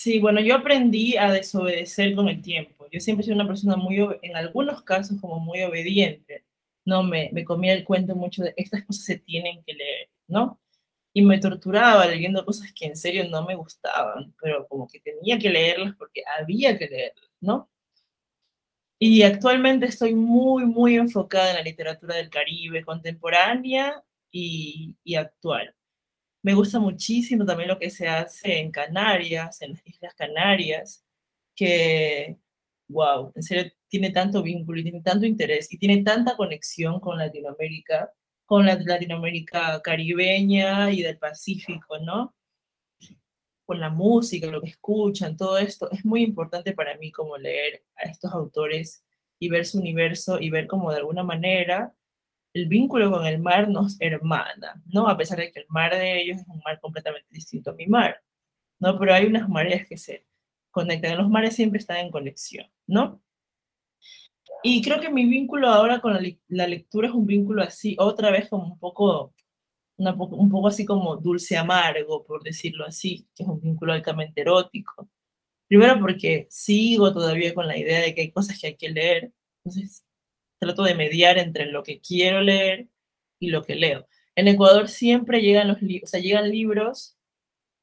Sí, 0.00 0.20
bueno, 0.20 0.40
yo 0.40 0.54
aprendí 0.54 1.16
a 1.16 1.32
desobedecer 1.32 2.14
con 2.14 2.28
el 2.28 2.40
tiempo. 2.40 2.86
Yo 2.92 3.00
siempre 3.00 3.26
he 3.26 3.32
una 3.32 3.48
persona 3.48 3.74
muy, 3.76 3.98
en 4.22 4.36
algunos 4.36 4.82
casos, 4.84 5.20
como 5.20 5.40
muy 5.40 5.60
obediente. 5.62 6.44
No, 6.84 7.02
me, 7.02 7.30
me 7.32 7.44
comía 7.44 7.72
el 7.72 7.84
cuento 7.84 8.14
mucho 8.14 8.44
de 8.44 8.54
estas 8.56 8.84
cosas 8.84 9.04
se 9.04 9.18
tienen 9.18 9.60
que 9.64 9.74
leer, 9.74 10.08
¿no? 10.28 10.60
Y 11.12 11.22
me 11.22 11.38
torturaba 11.40 12.06
leyendo 12.06 12.44
cosas 12.44 12.72
que 12.72 12.86
en 12.86 12.96
serio 12.96 13.28
no 13.28 13.44
me 13.44 13.56
gustaban, 13.56 14.34
pero 14.40 14.68
como 14.68 14.86
que 14.86 15.00
tenía 15.00 15.36
que 15.36 15.50
leerlas 15.50 15.96
porque 15.96 16.22
había 16.38 16.78
que 16.78 16.86
leerlas, 16.86 17.30
¿no? 17.40 17.68
Y 19.00 19.22
actualmente 19.22 19.86
estoy 19.86 20.14
muy, 20.14 20.64
muy 20.64 20.96
enfocada 20.96 21.50
en 21.50 21.56
la 21.56 21.62
literatura 21.62 22.14
del 22.16 22.30
Caribe, 22.30 22.84
contemporánea 22.84 24.04
y, 24.30 24.96
y, 25.02 25.16
actual. 25.16 25.74
Me 26.42 26.54
gusta 26.54 26.78
muchísimo 26.78 27.44
también 27.44 27.68
lo 27.68 27.78
que 27.78 27.90
se 27.90 28.08
hace 28.08 28.58
en 28.60 28.70
Canarias, 28.70 29.60
en 29.62 29.72
las 29.72 29.86
Islas 29.86 30.14
Canarias, 30.14 31.04
que, 31.54 32.38
wow, 32.88 33.32
en 33.34 33.42
serio, 33.42 33.72
tiene 33.88 34.10
tanto 34.10 34.42
vínculo 34.42 34.80
y 34.80 34.84
tiene 34.84 35.02
tanto 35.02 35.26
interés 35.26 35.72
y 35.72 35.78
tiene 35.78 36.02
tanta 36.02 36.36
conexión 36.36 37.00
con 37.00 37.18
Latinoamérica, 37.18 38.12
con 38.46 38.66
la 38.66 38.76
Latinoamérica 38.76 39.80
caribeña 39.82 40.90
y 40.92 41.02
del 41.02 41.18
Pacífico, 41.18 41.98
¿no? 41.98 42.34
con 43.68 43.80
la 43.80 43.90
música, 43.90 44.46
lo 44.46 44.62
que 44.62 44.70
escuchan, 44.70 45.36
todo 45.36 45.58
esto, 45.58 45.90
es 45.90 46.02
muy 46.02 46.22
importante 46.22 46.72
para 46.72 46.96
mí 46.96 47.12
como 47.12 47.36
leer 47.36 47.84
a 47.96 48.08
estos 48.08 48.32
autores 48.32 49.04
y 49.38 49.50
ver 49.50 49.66
su 49.66 49.78
universo 49.78 50.40
y 50.40 50.48
ver 50.48 50.66
como 50.66 50.90
de 50.90 50.96
alguna 50.96 51.22
manera 51.22 51.94
el 52.54 52.66
vínculo 52.68 53.10
con 53.10 53.26
el 53.26 53.38
mar 53.38 53.68
nos 53.68 54.00
hermana, 54.00 54.82
¿no? 54.86 55.08
A 55.08 55.16
pesar 55.16 55.38
de 55.38 55.52
que 55.52 55.60
el 55.60 55.66
mar 55.68 55.92
de 55.92 56.22
ellos 56.22 56.38
es 56.38 56.48
un 56.48 56.60
mar 56.64 56.80
completamente 56.80 57.28
distinto 57.30 57.70
a 57.70 57.74
mi 57.74 57.86
mar, 57.86 58.22
¿no? 58.80 58.98
Pero 58.98 59.14
hay 59.14 59.26
unas 59.26 59.48
mareas 59.48 59.86
que 59.86 59.96
se 59.96 60.26
conectan, 60.70 61.18
los 61.18 61.30
mares 61.30 61.54
siempre 61.56 61.78
están 61.78 61.98
en 61.98 62.10
conexión, 62.10 62.66
¿no? 62.86 63.22
Y 64.62 64.82
creo 64.82 65.00
que 65.00 65.10
mi 65.10 65.24
vínculo 65.26 65.68
ahora 65.68 66.00
con 66.00 66.14
la, 66.48 66.66
lectura 66.66 67.08
es 67.08 67.14
un 67.14 67.26
vínculo 67.26 67.62
así, 67.62 67.96
otra 67.98 68.30
vez 68.30 68.48
como 68.48 68.72
un 68.72 68.78
poco 68.78 69.34
un 69.98 70.48
poco 70.50 70.68
así 70.68 70.84
como 70.86 71.16
dulce 71.16 71.56
amargo, 71.56 72.24
por 72.24 72.42
decirlo 72.44 72.84
así, 72.86 73.26
que 73.34 73.42
es 73.42 73.48
un 73.48 73.60
vínculo 73.60 73.92
altamente 73.92 74.40
erótico. 74.42 75.08
Primero 75.68 75.98
porque 76.00 76.46
sigo 76.50 77.12
todavía 77.12 77.54
con 77.54 77.66
la 77.68 77.76
idea 77.76 78.00
de 78.00 78.14
que 78.14 78.22
hay 78.22 78.32
cosas 78.32 78.60
que 78.60 78.68
hay 78.68 78.76
que 78.76 78.90
leer, 78.90 79.32
entonces 79.64 80.04
trato 80.58 80.82
de 80.82 80.94
mediar 80.94 81.38
entre 81.38 81.66
lo 81.66 81.82
que 81.82 82.00
quiero 82.00 82.40
leer 82.40 82.88
y 83.38 83.50
lo 83.50 83.62
que 83.64 83.74
leo. 83.76 84.06
En 84.36 84.48
Ecuador 84.48 84.88
siempre 84.88 85.40
llegan 85.42 85.68
los 85.68 85.82
libros, 85.82 86.10
o 86.10 86.12
sea, 86.12 86.20
llegan 86.20 86.50
libros, 86.50 87.16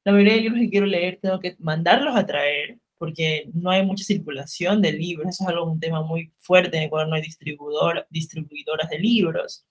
la 0.04 0.12
mayoría 0.12 0.34
de 0.34 0.40
libros 0.40 0.60
que 0.60 0.70
quiero 0.70 0.86
leer 0.86 1.18
tengo 1.20 1.40
que 1.40 1.56
mandarlos 1.58 2.16
a 2.16 2.26
traer, 2.26 2.78
porque 2.98 3.50
no 3.54 3.70
hay 3.70 3.84
mucha 3.84 4.04
circulación 4.04 4.80
de 4.82 4.92
libros, 4.92 5.28
eso 5.28 5.44
es 5.44 5.50
algo, 5.50 5.64
un 5.70 5.80
tema 5.80 6.02
muy 6.02 6.32
fuerte, 6.38 6.76
en 6.76 6.84
Ecuador 6.84 7.08
no 7.08 7.16
hay 7.16 7.22
distribuidor, 7.22 8.06
distribuidoras 8.10 8.88
de 8.90 8.98
libros, 8.98 9.66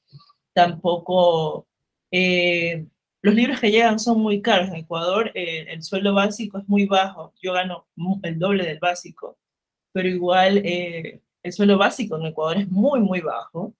tampoco 0.53 1.67
Eh, 2.11 2.85
los 3.21 3.35
libros 3.35 3.59
que 3.59 3.71
llegan 3.71 3.99
son 3.99 4.21
muy 4.21 4.41
caros. 4.41 4.69
En 4.69 4.75
Ecuador 4.75 5.31
eh, 5.35 5.65
el 5.69 5.83
sueldo 5.83 6.13
básico 6.13 6.59
es 6.59 6.67
muy 6.69 6.85
bajo. 6.85 7.33
Yo 7.41 7.53
gano 7.53 7.87
el 8.23 8.39
doble 8.39 8.63
del 8.65 8.79
básico, 8.79 9.37
pero 9.91 10.07
igual 10.07 10.59
eh, 10.63 11.21
el 11.45 11.53
sueldo 11.53 11.77
básico 11.77 12.17
en 12.17 12.25
Ecuador 12.25 12.57
es 12.57 12.67
muy, 12.69 13.01
muy 13.01 13.21
bajo 13.21 13.75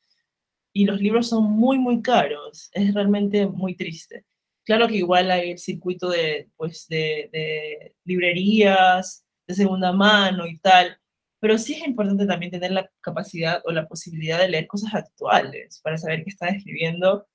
y 0.71 0.86
los 0.86 1.01
libros 1.01 1.30
son 1.30 1.45
muy, 1.45 1.80
muy 1.80 1.99
caros. 2.01 2.69
Es 2.73 2.93
realmente 2.93 3.47
muy 3.47 3.75
triste. 3.75 4.23
Claro 4.63 4.88
que 4.88 4.97
igual 4.97 5.32
hay 5.32 5.51
el 5.51 5.58
circuito 5.58 6.10
de, 6.10 6.47
pues, 6.58 6.88
de, 6.88 7.30
de 7.34 7.95
librerías 8.04 9.25
de 9.47 9.56
segunda 9.56 9.91
mano 9.93 10.45
y 10.45 10.60
tal, 10.60 10.95
pero 11.39 11.58
sí 11.58 11.73
es 11.73 11.88
importante 11.88 12.28
también 12.28 12.51
tener 12.51 12.71
la 12.71 12.88
capacidad 13.01 13.62
o 13.65 13.71
la 13.71 13.88
posibilidad 13.88 14.39
de 14.39 14.49
leer 14.49 14.67
cosas 14.67 14.93
actuales 14.93 15.80
para 15.82 15.97
saber 15.97 16.23
qué 16.23 16.30
están 16.30 16.54
escribiendo 16.56 17.28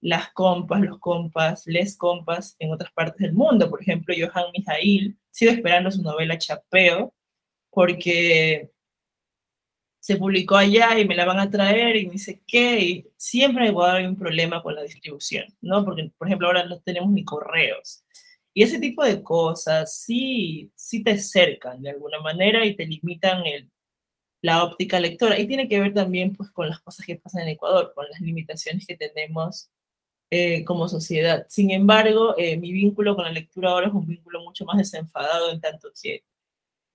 las 0.00 0.32
compas, 0.32 0.80
los 0.80 0.98
compas, 0.98 1.66
les 1.66 1.96
compas 1.98 2.56
en 2.58 2.72
otras 2.72 2.90
partes 2.92 3.18
del 3.18 3.34
mundo. 3.34 3.68
Por 3.68 3.82
ejemplo, 3.82 4.14
Johan 4.18 4.50
Mijail, 4.56 5.18
sigo 5.30 5.52
esperando 5.52 5.90
su 5.90 6.02
novela 6.02 6.38
Chapeo, 6.38 7.14
porque 7.70 8.70
se 10.08 10.16
publicó 10.16 10.56
allá 10.56 10.98
y 10.98 11.06
me 11.06 11.14
la 11.14 11.26
van 11.26 11.38
a 11.38 11.50
traer 11.50 11.94
y 11.96 12.06
me 12.06 12.12
dice 12.12 12.40
qué, 12.46 12.80
y 12.80 13.06
siempre 13.18 13.68
Ecuador 13.68 13.96
hay 13.96 14.06
un 14.06 14.16
problema 14.16 14.62
con 14.62 14.74
la 14.74 14.82
distribución, 14.82 15.54
¿no? 15.60 15.84
Porque, 15.84 16.10
por 16.16 16.26
ejemplo, 16.26 16.46
ahora 16.46 16.64
no 16.64 16.80
tenemos 16.80 17.10
ni 17.10 17.24
correos. 17.24 18.04
Y 18.54 18.62
ese 18.62 18.78
tipo 18.80 19.04
de 19.04 19.22
cosas 19.22 19.94
sí, 19.94 20.72
sí 20.74 21.02
te 21.04 21.18
cercan 21.18 21.82
de 21.82 21.90
alguna 21.90 22.20
manera 22.20 22.64
y 22.64 22.74
te 22.74 22.86
limitan 22.86 23.44
el, 23.44 23.70
la 24.40 24.64
óptica 24.64 24.98
lectora. 24.98 25.38
Y 25.38 25.46
tiene 25.46 25.68
que 25.68 25.78
ver 25.78 25.92
también 25.92 26.34
pues, 26.34 26.50
con 26.52 26.70
las 26.70 26.80
cosas 26.80 27.04
que 27.04 27.16
pasan 27.16 27.42
en 27.42 27.48
Ecuador, 27.48 27.92
con 27.94 28.06
las 28.10 28.20
limitaciones 28.22 28.86
que 28.86 28.96
tenemos 28.96 29.68
eh, 30.30 30.64
como 30.64 30.88
sociedad. 30.88 31.44
Sin 31.50 31.70
embargo, 31.70 32.34
eh, 32.38 32.56
mi 32.56 32.72
vínculo 32.72 33.14
con 33.14 33.26
la 33.26 33.32
lectura 33.32 33.72
ahora 33.72 33.88
es 33.88 33.92
un 33.92 34.06
vínculo 34.06 34.40
mucho 34.42 34.64
más 34.64 34.78
desenfadado 34.78 35.50
en 35.50 35.60
tanto 35.60 35.90
que 36.02 36.24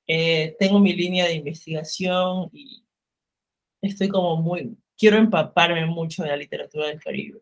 eh, 0.08 0.56
tengo 0.60 0.80
mi 0.80 0.94
línea 0.94 1.26
de 1.28 1.36
investigación 1.36 2.50
y 2.52 2.83
estoy 3.84 4.10
como 4.10 4.38
muy, 4.38 4.78
quiero 4.98 5.18
empaparme 5.18 5.86
mucho 5.86 6.24
de 6.24 6.30
la 6.30 6.38
literatura 6.38 6.88
del 6.88 7.02
Caribe. 7.02 7.42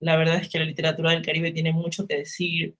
La 0.00 0.16
verdad 0.16 0.36
es 0.36 0.48
que 0.48 0.58
la 0.58 0.64
literatura 0.64 1.12
del 1.12 1.24
Caribe 1.24 1.52
tiene 1.52 1.72
mucho 1.72 2.06
que 2.06 2.18
decir, 2.18 2.76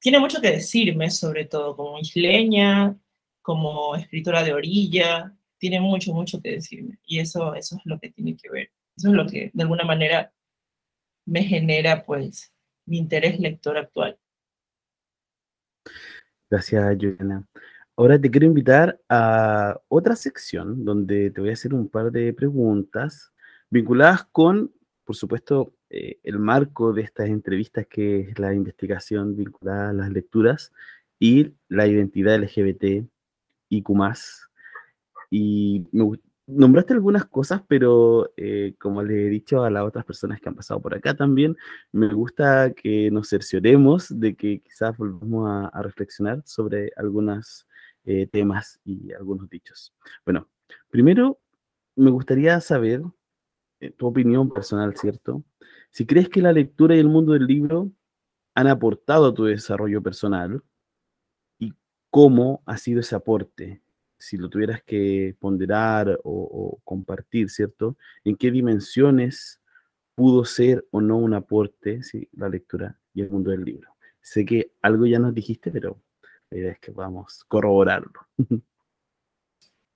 tiene 0.00 0.18
mucho 0.18 0.40
que 0.40 0.50
decirme, 0.50 1.10
sobre 1.10 1.44
todo 1.44 1.76
como 1.76 1.98
isleña, 1.98 2.98
como 3.40 3.94
escritora 3.94 4.42
de 4.42 4.54
orilla, 4.54 5.36
tiene 5.58 5.80
mucho, 5.80 6.12
mucho 6.12 6.40
que 6.40 6.52
decirme. 6.52 6.98
Y 7.04 7.20
eso, 7.20 7.54
eso 7.54 7.76
es 7.76 7.82
lo 7.84 8.00
que 8.00 8.10
tiene 8.10 8.36
que 8.36 8.50
ver. 8.50 8.70
Eso 8.96 9.08
es 9.08 9.14
lo 9.14 9.26
que, 9.26 9.50
de 9.52 9.62
alguna 9.62 9.84
manera, 9.84 10.32
me 11.24 11.44
genera 11.44 12.04
pues 12.04 12.52
mi 12.86 12.98
interés 12.98 13.38
lector 13.38 13.76
actual. 13.78 14.18
Gracias, 16.50 16.96
Juliana. 16.98 17.46
Ahora 17.96 18.18
te 18.18 18.30
quiero 18.30 18.46
invitar 18.46 18.98
a 19.08 19.78
otra 19.88 20.16
sección 20.16 20.84
donde 20.84 21.30
te 21.30 21.40
voy 21.40 21.50
a 21.50 21.52
hacer 21.54 21.74
un 21.74 21.88
par 21.88 22.10
de 22.10 22.32
preguntas 22.32 23.32
vinculadas 23.70 24.24
con, 24.32 24.72
por 25.04 25.14
supuesto, 25.16 25.74
eh, 25.90 26.18
el 26.22 26.38
marco 26.38 26.92
de 26.92 27.02
estas 27.02 27.28
entrevistas, 27.28 27.86
que 27.86 28.20
es 28.20 28.38
la 28.38 28.54
investigación 28.54 29.36
vinculada 29.36 29.90
a 29.90 29.92
las 29.92 30.10
lecturas 30.10 30.72
y 31.18 31.52
la 31.68 31.86
identidad 31.86 32.36
LGBT 32.42 33.06
y 33.68 33.82
Q+. 33.82 33.94
Y 35.30 35.86
me, 35.92 36.18
nombraste 36.46 36.94
algunas 36.94 37.24
cosas, 37.26 37.62
pero 37.68 38.32
eh, 38.36 38.74
como 38.78 39.02
le 39.02 39.26
he 39.26 39.30
dicho 39.30 39.64
a 39.64 39.70
las 39.70 39.84
otras 39.84 40.04
personas 40.04 40.40
que 40.40 40.48
han 40.48 40.54
pasado 40.54 40.80
por 40.80 40.94
acá 40.94 41.14
también, 41.14 41.56
me 41.92 42.08
gusta 42.12 42.72
que 42.72 43.10
nos 43.10 43.28
cercioremos 43.28 44.18
de 44.18 44.34
que 44.34 44.60
quizás 44.60 44.96
volvamos 44.96 45.70
a, 45.72 45.82
reflexionar 45.82 46.42
sobre 46.44 46.92
algunos 46.96 47.66
eh, 48.04 48.26
temas 48.26 48.80
y 48.84 49.12
algunos 49.12 49.48
dichos. 49.48 49.94
Bueno, 50.24 50.48
primero 50.90 51.40
me 51.96 52.10
gustaría 52.10 52.60
saber 52.60 53.02
eh, 53.80 53.90
tu 53.90 54.06
opinión 54.06 54.50
personal, 54.50 54.96
¿cierto? 54.96 55.44
Si 55.90 56.06
crees 56.06 56.28
que 56.28 56.42
la 56.42 56.52
lectura 56.52 56.96
y 56.96 56.98
el 56.98 57.08
mundo 57.08 57.32
del 57.32 57.46
libro 57.46 57.90
han 58.54 58.66
aportado 58.66 59.26
a 59.26 59.34
tu 59.34 59.44
desarrollo 59.44 60.02
personal 60.02 60.62
y 61.58 61.72
cómo 62.10 62.62
ha 62.66 62.76
sido 62.76 63.00
ese 63.00 63.14
aporte 63.14 63.82
si 64.22 64.36
lo 64.36 64.48
tuvieras 64.48 64.82
que 64.84 65.36
ponderar 65.40 66.20
o, 66.22 66.80
compartir, 66.84 67.50
¿cierto? 67.50 67.96
¿En 68.24 68.36
qué 68.36 68.52
dimensiones 68.52 69.60
pudo 70.14 70.44
ser 70.44 70.86
o 70.92 71.00
no 71.00 71.16
un 71.16 71.34
aporte 71.34 72.04
¿sí? 72.04 72.28
la 72.32 72.48
lectura 72.48 73.00
y 73.14 73.22
el 73.22 73.30
mundo 73.30 73.50
del 73.50 73.64
libro? 73.64 73.96
Sé 74.20 74.44
que 74.44 74.72
algo 74.80 75.06
ya 75.06 75.18
nos 75.18 75.34
dijiste, 75.34 75.72
pero 75.72 76.00
la 76.52 76.58
idea 76.58 76.72
es 76.72 76.78
que 76.78 76.92
podamos 76.92 77.44
corroborarlo. 77.44 78.12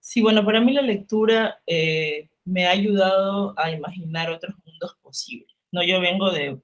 Sí, 0.09 0.23
bueno, 0.23 0.45
para 0.45 0.61
mí 0.61 0.73
la 0.73 0.83
lectura 0.83 1.61
eh, 1.67 2.31
me 2.45 2.69
ha 2.69 2.71
ayudado 2.71 3.59
a 3.59 3.73
imaginar 3.73 4.31
otros 4.31 4.55
mundos 4.65 4.97
posibles. 5.03 5.53
No, 5.73 5.83
yo 5.83 6.01
vengo 6.01 6.31
de 6.31 6.61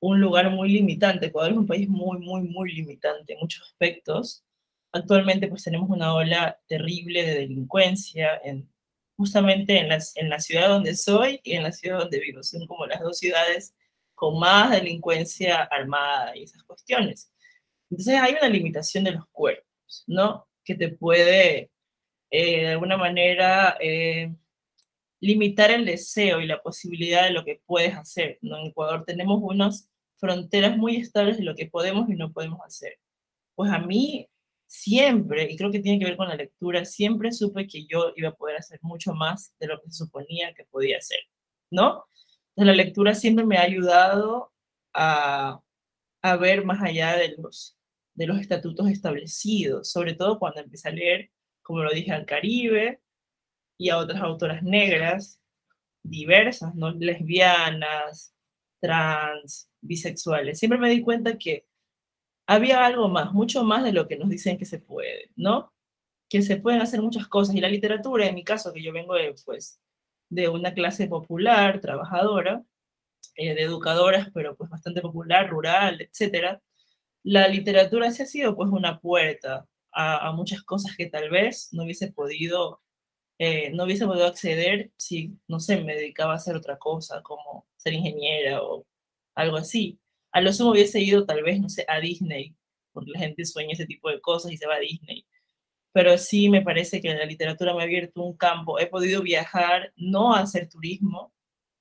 un 0.00 0.20
lugar 0.20 0.50
muy 0.50 0.70
limitante. 0.70 1.26
Ecuador 1.26 1.52
es 1.52 1.58
un 1.58 1.68
país 1.68 1.88
muy, 1.88 2.18
muy, 2.18 2.42
muy 2.42 2.72
limitante 2.72 3.34
en 3.34 3.38
muchos 3.38 3.62
aspectos 3.62 4.44
actualmente 4.94 5.48
pues 5.48 5.64
tenemos 5.64 5.90
una 5.90 6.14
ola 6.14 6.58
terrible 6.68 7.24
de 7.24 7.34
delincuencia 7.34 8.40
en, 8.44 8.70
justamente 9.16 9.78
en, 9.78 9.88
las, 9.88 10.16
en 10.16 10.30
la 10.30 10.38
ciudad 10.38 10.68
donde 10.68 10.96
soy 10.96 11.40
y 11.42 11.54
en 11.54 11.64
la 11.64 11.72
ciudad 11.72 11.98
donde 11.98 12.20
vivo. 12.20 12.42
Son 12.42 12.66
como 12.66 12.86
las 12.86 13.00
dos 13.00 13.18
ciudades 13.18 13.74
con 14.14 14.38
más 14.38 14.70
delincuencia 14.70 15.62
armada 15.64 16.36
y 16.36 16.44
esas 16.44 16.62
cuestiones. 16.62 17.32
Entonces 17.94 18.20
hay 18.20 18.32
una 18.32 18.48
limitación 18.48 19.04
de 19.04 19.12
los 19.12 19.24
cuerpos, 19.30 20.02
¿no? 20.08 20.48
Que 20.64 20.74
te 20.74 20.88
puede, 20.88 21.70
eh, 22.30 22.60
de 22.62 22.68
alguna 22.68 22.96
manera, 22.96 23.76
eh, 23.80 24.34
limitar 25.20 25.70
el 25.70 25.84
deseo 25.84 26.40
y 26.40 26.46
la 26.46 26.60
posibilidad 26.60 27.22
de 27.24 27.30
lo 27.30 27.44
que 27.44 27.60
puedes 27.66 27.94
hacer. 27.94 28.38
¿no? 28.42 28.58
En 28.58 28.66
Ecuador 28.66 29.04
tenemos 29.06 29.40
unas 29.42 29.88
fronteras 30.16 30.76
muy 30.76 30.96
estables 30.96 31.38
de 31.38 31.44
lo 31.44 31.54
que 31.54 31.66
podemos 31.66 32.08
y 32.10 32.14
no 32.14 32.32
podemos 32.32 32.60
hacer. 32.66 32.98
Pues 33.54 33.70
a 33.70 33.78
mí 33.78 34.28
siempre, 34.66 35.50
y 35.50 35.56
creo 35.56 35.70
que 35.70 35.78
tiene 35.78 36.00
que 36.00 36.06
ver 36.06 36.16
con 36.16 36.28
la 36.28 36.34
lectura, 36.34 36.84
siempre 36.84 37.30
supe 37.30 37.68
que 37.68 37.86
yo 37.86 38.12
iba 38.16 38.30
a 38.30 38.34
poder 38.34 38.56
hacer 38.56 38.80
mucho 38.82 39.14
más 39.14 39.54
de 39.60 39.68
lo 39.68 39.80
que 39.80 39.92
suponía 39.92 40.52
que 40.54 40.64
podía 40.64 40.98
hacer, 40.98 41.20
¿no? 41.70 42.06
Entonces, 42.56 42.76
la 42.76 42.84
lectura 42.84 43.14
siempre 43.14 43.46
me 43.46 43.56
ha 43.56 43.62
ayudado 43.62 44.52
a, 44.94 45.60
a 46.22 46.36
ver 46.36 46.64
más 46.64 46.82
allá 46.82 47.16
de 47.16 47.36
los, 47.38 47.76
de 48.14 48.26
los 48.26 48.40
estatutos 48.40 48.88
establecidos, 48.88 49.90
sobre 49.90 50.14
todo 50.14 50.38
cuando 50.38 50.60
empecé 50.60 50.88
a 50.88 50.92
leer, 50.92 51.30
como 51.62 51.82
lo 51.82 51.90
dije, 51.92 52.12
al 52.12 52.26
Caribe 52.26 53.00
y 53.78 53.90
a 53.90 53.98
otras 53.98 54.20
autoras 54.22 54.62
negras 54.62 55.40
diversas, 56.02 56.74
¿no? 56.74 56.92
Lesbianas, 56.92 58.34
trans, 58.80 59.70
bisexuales. 59.80 60.58
Siempre 60.58 60.78
me 60.78 60.90
di 60.90 61.02
cuenta 61.02 61.38
que 61.38 61.66
había 62.46 62.84
algo 62.84 63.08
más, 63.08 63.32
mucho 63.32 63.64
más 63.64 63.84
de 63.84 63.92
lo 63.92 64.06
que 64.08 64.16
nos 64.16 64.28
dicen 64.28 64.58
que 64.58 64.66
se 64.66 64.78
puede, 64.78 65.30
¿no? 65.36 65.72
Que 66.28 66.42
se 66.42 66.56
pueden 66.58 66.82
hacer 66.82 67.02
muchas 67.02 67.26
cosas. 67.28 67.54
Y 67.56 67.60
la 67.60 67.68
literatura, 67.68 68.26
en 68.26 68.34
mi 68.34 68.44
caso, 68.44 68.72
que 68.72 68.82
yo 68.82 68.92
vengo 68.92 69.14
de, 69.14 69.34
pues, 69.44 69.80
de 70.30 70.48
una 70.48 70.74
clase 70.74 71.06
popular, 71.08 71.80
trabajadora, 71.80 72.64
eh, 73.36 73.54
de 73.54 73.62
educadoras, 73.62 74.28
pero 74.34 74.56
pues 74.56 74.70
bastante 74.70 75.00
popular, 75.00 75.48
rural, 75.50 76.00
etcétera, 76.02 76.62
la 77.24 77.48
literatura 77.48 78.10
sí 78.12 78.22
ha 78.22 78.26
sido 78.26 78.54
pues 78.56 78.70
una 78.70 79.00
puerta 79.00 79.66
a, 79.92 80.32
muchas 80.32 80.62
cosas 80.62 80.96
que 80.96 81.06
tal 81.06 81.30
vez 81.30 81.68
no 81.72 81.84
hubiese 81.84 82.12
podido, 82.12 82.82
eh, 83.38 83.70
no 83.72 83.84
hubiese 83.84 84.06
podido 84.06 84.26
acceder 84.26 84.92
si, 84.96 85.38
no 85.48 85.60
sé, 85.60 85.82
me 85.82 85.94
dedicaba 85.96 86.32
a 86.34 86.36
hacer 86.36 86.56
otra 86.56 86.78
cosa, 86.78 87.22
como 87.22 87.66
ser 87.76 87.94
ingeniera 87.94 88.62
o 88.62 88.86
algo 89.34 89.56
así. 89.56 89.98
A 90.32 90.40
lo 90.40 90.52
sumo 90.52 90.72
hubiese 90.72 91.00
ido 91.00 91.26
tal 91.26 91.42
vez, 91.42 91.60
no 91.60 91.68
sé, 91.68 91.86
a 91.88 92.00
Disney, 92.00 92.54
porque 92.92 93.12
la 93.12 93.20
gente 93.20 93.44
sueña 93.44 93.72
ese 93.72 93.86
tipo 93.86 94.10
de 94.10 94.20
cosas 94.20 94.52
y 94.52 94.56
se 94.56 94.66
va 94.66 94.76
a 94.76 94.80
Disney. 94.80 95.26
Pero 95.92 96.18
sí 96.18 96.48
me 96.50 96.62
parece 96.62 97.00
que 97.00 97.14
la 97.14 97.24
literatura 97.24 97.74
me 97.74 97.82
ha 97.82 97.84
abierto 97.84 98.22
un 98.22 98.36
campo. 98.36 98.78
He 98.80 98.86
podido 98.88 99.22
viajar, 99.22 99.92
no 99.96 100.34
a 100.34 100.40
hacer 100.40 100.68
turismo, 100.68 101.32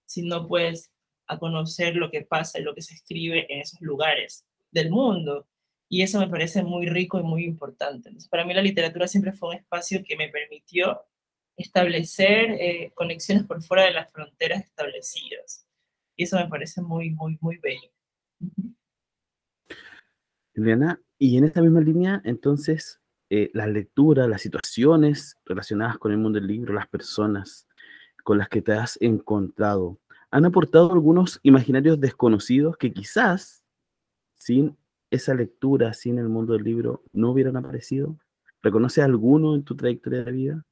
sino 0.06 0.47
pues 0.47 0.91
a 1.27 1.39
conocer 1.39 1.95
lo 1.95 2.12
que 2.12 2.21
pasa 2.23 2.60
y 2.60 2.63
lo 2.63 2.75
que 2.75 2.82
se 2.84 2.95
escribe 2.95 3.47
en 3.49 3.62
esos 3.62 3.82
lugares 3.82 4.45
del 4.74 4.90
mundo. 4.90 5.48
Y 5.90 6.02
eso 6.02 6.20
me 6.20 6.28
parece 6.28 6.64
muy 6.64 6.88
rico 6.88 7.20
y 7.20 7.24
muy 7.24 7.46
importante. 7.46 8.10
para 8.30 8.46
mí 8.46 8.54
la 8.54 8.62
literatura 8.62 9.08
siempre 9.08 9.32
fue 9.32 9.50
un 9.50 9.56
espacio 9.56 10.04
que 10.06 10.18
me 10.18 10.30
permitió 10.30 11.02
establecer 11.56 12.52
eh, 12.52 12.92
conexiones 12.96 13.46
por 13.46 13.62
fuera 13.62 13.84
de 13.84 13.92
las 13.94 14.12
fronteras 14.12 14.64
establecidas. 14.64 15.68
Y 16.16 16.24
eso 16.24 16.38
me 16.38 16.48
parece 16.48 16.82
muy, 16.82 17.12
muy, 17.12 17.38
muy 17.42 17.58
bello. 17.58 17.90
Juliana, 20.56 21.00
y 21.18 21.38
en 21.38 21.46
esta 21.46 21.62
misma 21.62 21.82
línea, 21.82 22.22
entonces, 22.26 23.02
eh, 23.30 23.50
las 23.54 23.68
lecturas, 23.70 24.28
las 24.28 24.42
situaciones 24.42 25.38
relacionadas 25.46 25.98
con 25.98 26.12
el 26.12 26.18
mundo 26.18 26.40
del 26.40 26.48
libro, 26.48 26.74
las 26.74 26.88
personas 26.88 27.68
con 28.24 28.38
las 28.38 28.50
que 28.50 28.62
te 28.62 28.74
has 28.74 28.98
encontrado, 29.02 30.00
han 30.32 30.46
aportado 30.46 30.92
algunos 30.92 31.40
imaginarios 31.44 32.00
desconocidos 32.00 32.78
que 32.78 32.94
quizás 32.94 33.62
sin 34.43 34.77
esa 35.10 35.34
lectura, 35.34 35.93
sin 35.93 36.17
el 36.17 36.27
mundo 36.27 36.53
del 36.53 36.63
libro, 36.63 37.03
no 37.13 37.32
hubieran 37.32 37.56
aparecido. 37.56 38.17
¿Reconoces 38.62 39.03
alguno 39.03 39.56
en 39.56 39.63
tu 39.63 39.75
trayectoria 39.75 40.23
de 40.23 40.32
vida? 40.32 40.65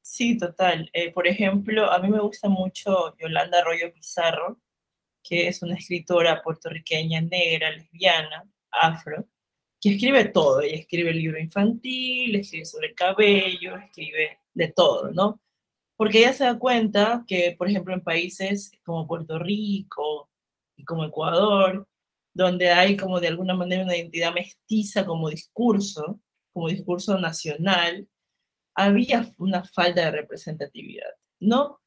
Sí, 0.00 0.38
total. 0.38 0.88
Eh, 0.94 1.12
por 1.12 1.26
ejemplo, 1.26 1.90
a 1.90 1.98
mí 1.98 2.08
me 2.08 2.20
gusta 2.20 2.48
mucho 2.48 3.14
Yolanda 3.18 3.58
Arroyo 3.58 3.92
Pizarro, 3.92 4.58
que 5.22 5.48
es 5.48 5.62
una 5.62 5.74
escritora 5.74 6.42
puertorriqueña 6.42 7.20
negra, 7.20 7.70
lesbiana, 7.70 8.48
afro, 8.70 9.28
que 9.80 9.90
escribe 9.90 10.24
todo. 10.26 10.62
Ella 10.62 10.76
escribe 10.76 11.10
el 11.10 11.18
libro 11.18 11.38
infantil, 11.38 12.34
escribe 12.36 12.64
sobre 12.64 12.88
el 12.88 12.94
cabello, 12.94 13.76
escribe 13.76 14.38
de 14.54 14.68
todo, 14.68 15.10
¿no? 15.10 15.40
Porque 15.96 16.20
ella 16.20 16.32
se 16.32 16.44
da 16.44 16.58
cuenta 16.58 17.24
que, 17.26 17.54
por 17.58 17.68
ejemplo, 17.68 17.92
en 17.92 18.00
países 18.00 18.72
como 18.82 19.06
Puerto 19.06 19.38
Rico 19.38 20.30
y 20.76 20.84
como 20.84 21.04
Ecuador, 21.04 21.86
donde 22.34 22.70
hay 22.70 22.96
como 22.96 23.20
de 23.20 23.28
alguna 23.28 23.54
manera 23.54 23.84
una 23.84 23.96
identidad 23.96 24.32
mestiza 24.32 25.04
como 25.04 25.30
discurso, 25.30 26.20
como 26.52 26.68
discurso 26.68 27.18
nacional, 27.18 28.08
había 28.74 29.30
una 29.38 29.64
falta 29.64 30.06
de 30.06 30.10
representatividad, 30.12 31.10
¿no? 31.40 31.80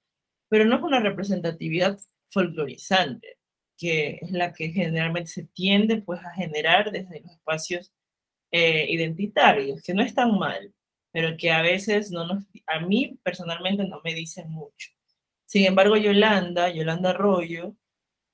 Pero 0.49 0.65
no 0.65 0.77
es 0.77 0.83
una 0.83 0.99
representatividad 0.99 1.97
folclorizante, 2.27 3.37
que 3.77 4.19
es 4.21 4.31
la 4.31 4.53
que 4.53 4.69
generalmente 4.69 5.29
se 5.31 5.43
tiende 5.45 6.01
pues 6.01 6.21
a 6.23 6.33
generar 6.33 6.91
desde 6.91 7.21
los 7.21 7.31
espacios 7.31 7.91
eh, 8.51 8.85
identitarios, 8.89 9.81
que 9.81 9.93
no 9.93 10.03
es 10.03 10.13
tan 10.13 10.37
mal, 10.37 10.73
pero 11.11 11.35
que 11.37 11.51
a 11.51 11.61
veces 11.61 12.11
no 12.11 12.25
nos, 12.27 12.43
a 12.67 12.79
mí 12.79 13.19
personalmente 13.23 13.87
no 13.87 14.01
me 14.03 14.13
dicen 14.13 14.49
mucho. 14.49 14.91
Sin 15.45 15.65
embargo, 15.65 15.97
Yolanda, 15.97 16.69
Yolanda 16.69 17.11
Arroyo, 17.11 17.75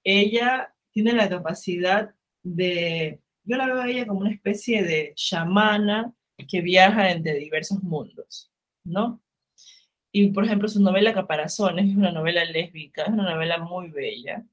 ella 0.04 0.74
tiene 0.92 1.14
la 1.14 1.30
capacidad 1.30 2.14
de, 2.44 3.20
yo 3.44 3.58
la 3.58 3.68
veo 3.68 3.82
a 3.82 3.90
ella 3.90 4.08
como 4.08 4.22
una 4.22 4.32
especie 4.32 4.84
de 4.84 5.14
chamana 5.16 6.14
que 6.48 6.62
viaja 6.62 7.12
entre 7.12 7.36
diversos 7.36 7.82
mundos, 7.84 8.52
¿no? 8.84 9.22
Y 10.12 10.32
por 10.32 10.46
ejemplo, 10.46 10.68
su 10.68 10.82
novela 10.82 11.14
Caparazones 11.14 11.90
es 11.90 11.96
una 11.96 12.12
novela 12.12 12.44
lésbica, 12.46 13.04
es 13.04 13.10
una 13.10 13.34
novela 13.34 13.58
muy 13.60 13.90
bella. 13.90 14.46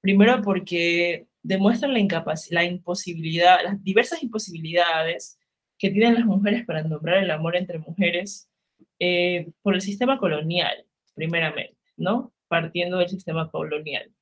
Primero 0.00 0.42
porque 0.42 1.28
demuestra 1.42 1.88
la, 1.88 2.24
la 2.50 2.64
imposibilidad, 2.64 3.62
las 3.62 3.82
diversas 3.82 4.22
imposibilidades 4.22 5.38
que 5.78 5.90
tienen 5.90 6.14
las 6.14 6.24
mujeres 6.24 6.64
para 6.66 6.82
nombrar 6.82 7.22
el 7.22 7.30
amor 7.30 7.56
entre 7.56 7.78
mujeres 7.78 8.50
eh, 8.98 9.50
por 9.62 9.74
el 9.74 9.80
sistema 9.82 10.18
colonial, 10.18 10.86
primeramente, 11.14 11.76
¿no? 11.96 12.32
Partiendo 12.48 12.98
del 12.98 13.08
sistema 13.08 13.50
colonial. 13.50 14.13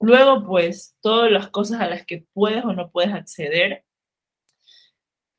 Luego, 0.00 0.44
pues, 0.44 0.96
todas 1.00 1.30
las 1.30 1.48
cosas 1.50 1.80
a 1.80 1.88
las 1.88 2.04
que 2.04 2.26
puedes 2.32 2.64
o 2.64 2.72
no 2.72 2.90
puedes 2.90 3.12
acceder 3.12 3.84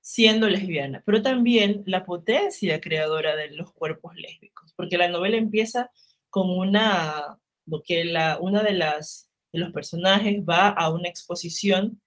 siendo 0.02 0.50
lesbiana, 0.50 1.04
pero 1.06 1.22
también 1.22 1.84
la 1.86 2.06
potencia 2.06 2.80
creadora 2.80 3.36
de 3.36 3.50
los 3.52 3.74
cuerpos 3.74 4.16
lésbicos, 4.16 4.74
porque 4.76 4.98
la 4.98 5.10
novela 5.10 5.38
empieza 5.38 5.92
con 6.30 6.50
una, 6.50 7.38
lo 7.66 7.84
que 7.84 8.06
la, 8.06 8.38
una 8.40 8.64
de 8.64 8.74
las 8.74 9.28
de 9.52 9.60
los 9.60 9.72
personajes 9.74 10.44
va 10.48 10.70
a 10.70 10.90
una 10.90 11.10
exposición 11.10 12.02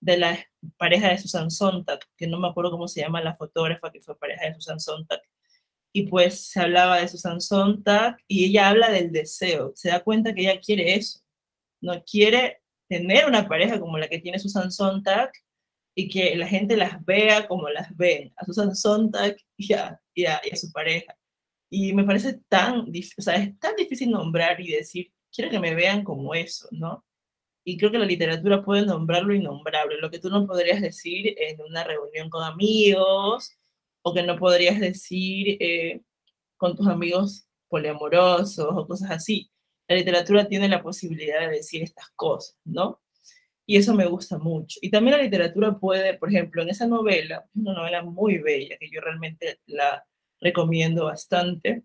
de 0.00 0.16
la 0.18 0.46
pareja 0.76 1.08
de 1.08 1.18
Susan 1.18 1.50
Sontag, 1.50 2.00
que 2.16 2.26
no 2.26 2.38
me 2.38 2.48
acuerdo 2.48 2.70
cómo 2.70 2.88
se 2.88 3.00
llama 3.00 3.20
la 3.22 3.34
fotógrafa 3.34 3.90
que 3.90 4.00
fue 4.00 4.18
pareja 4.18 4.46
de 4.46 4.54
Susan 4.54 4.80
Sontag, 4.80 5.20
y 5.92 6.06
pues 6.06 6.48
se 6.50 6.60
hablaba 6.60 7.00
de 7.00 7.08
Susan 7.08 7.40
Sontag 7.40 8.18
y 8.26 8.44
ella 8.44 8.68
habla 8.68 8.90
del 8.90 9.10
deseo, 9.10 9.72
se 9.74 9.88
da 9.88 10.00
cuenta 10.00 10.34
que 10.34 10.42
ella 10.42 10.60
quiere 10.60 10.94
eso, 10.94 11.20
no 11.80 12.02
quiere 12.04 12.60
tener 12.88 13.26
una 13.26 13.48
pareja 13.48 13.80
como 13.80 13.98
la 13.98 14.08
que 14.08 14.18
tiene 14.18 14.38
Susan 14.38 14.70
Sontag, 14.70 15.30
y 15.98 16.08
que 16.08 16.36
la 16.36 16.46
gente 16.46 16.76
las 16.76 17.04
vea 17.04 17.48
como 17.48 17.68
las 17.68 17.94
ven, 17.96 18.32
a 18.36 18.44
Susan 18.44 18.76
Sontag 18.76 19.36
y 19.56 19.72
a, 19.72 20.00
y 20.14 20.26
a, 20.26 20.40
su 20.54 20.70
pareja. 20.70 21.12
Y 21.68 21.92
me 21.92 22.04
parece 22.04 22.40
tan, 22.48 22.82
o 22.82 23.22
sea, 23.22 23.34
es 23.34 23.58
tan 23.58 23.74
difícil 23.74 24.12
nombrar 24.12 24.60
y 24.60 24.70
decir, 24.70 25.12
quiero 25.32 25.50
que 25.50 25.58
me 25.58 25.74
vean 25.74 26.04
como 26.04 26.34
eso, 26.34 26.68
¿no? 26.70 27.04
Y 27.64 27.76
creo 27.76 27.90
que 27.90 27.98
la 27.98 28.06
literatura 28.06 28.64
puede 28.64 28.86
nombrar 28.86 29.24
lo 29.24 29.34
innombrable, 29.34 29.98
lo 29.98 30.08
que 30.08 30.20
tú 30.20 30.30
no 30.30 30.46
podrías 30.46 30.80
decir 30.80 31.34
en 31.36 31.60
una 31.62 31.82
reunión 31.82 32.30
con 32.30 32.44
amigos, 32.44 33.58
o 34.02 34.14
que 34.14 34.22
no 34.22 34.38
podrías 34.38 34.78
decir 34.78 35.56
eh, 35.58 36.02
con 36.56 36.76
tus 36.76 36.86
amigos 36.86 37.48
poliamorosos 37.68 38.68
o 38.70 38.86
cosas 38.86 39.10
así. 39.10 39.50
La 39.88 39.96
literatura 39.96 40.46
tiene 40.46 40.68
la 40.68 40.82
posibilidad 40.82 41.40
de 41.40 41.56
decir 41.56 41.82
estas 41.82 42.10
cosas, 42.10 42.56
¿no? 42.64 43.00
y 43.70 43.76
eso 43.76 43.94
me 43.94 44.06
gusta 44.06 44.38
mucho. 44.38 44.78
Y 44.80 44.90
también 44.90 45.18
la 45.18 45.22
literatura 45.22 45.78
puede, 45.78 46.14
por 46.14 46.30
ejemplo, 46.30 46.62
en 46.62 46.70
esa 46.70 46.86
novela, 46.86 47.44
una 47.54 47.74
novela 47.74 48.02
muy 48.02 48.38
bella 48.38 48.78
que 48.80 48.88
yo 48.90 49.02
realmente 49.02 49.60
la 49.66 50.06
recomiendo 50.40 51.04
bastante, 51.04 51.84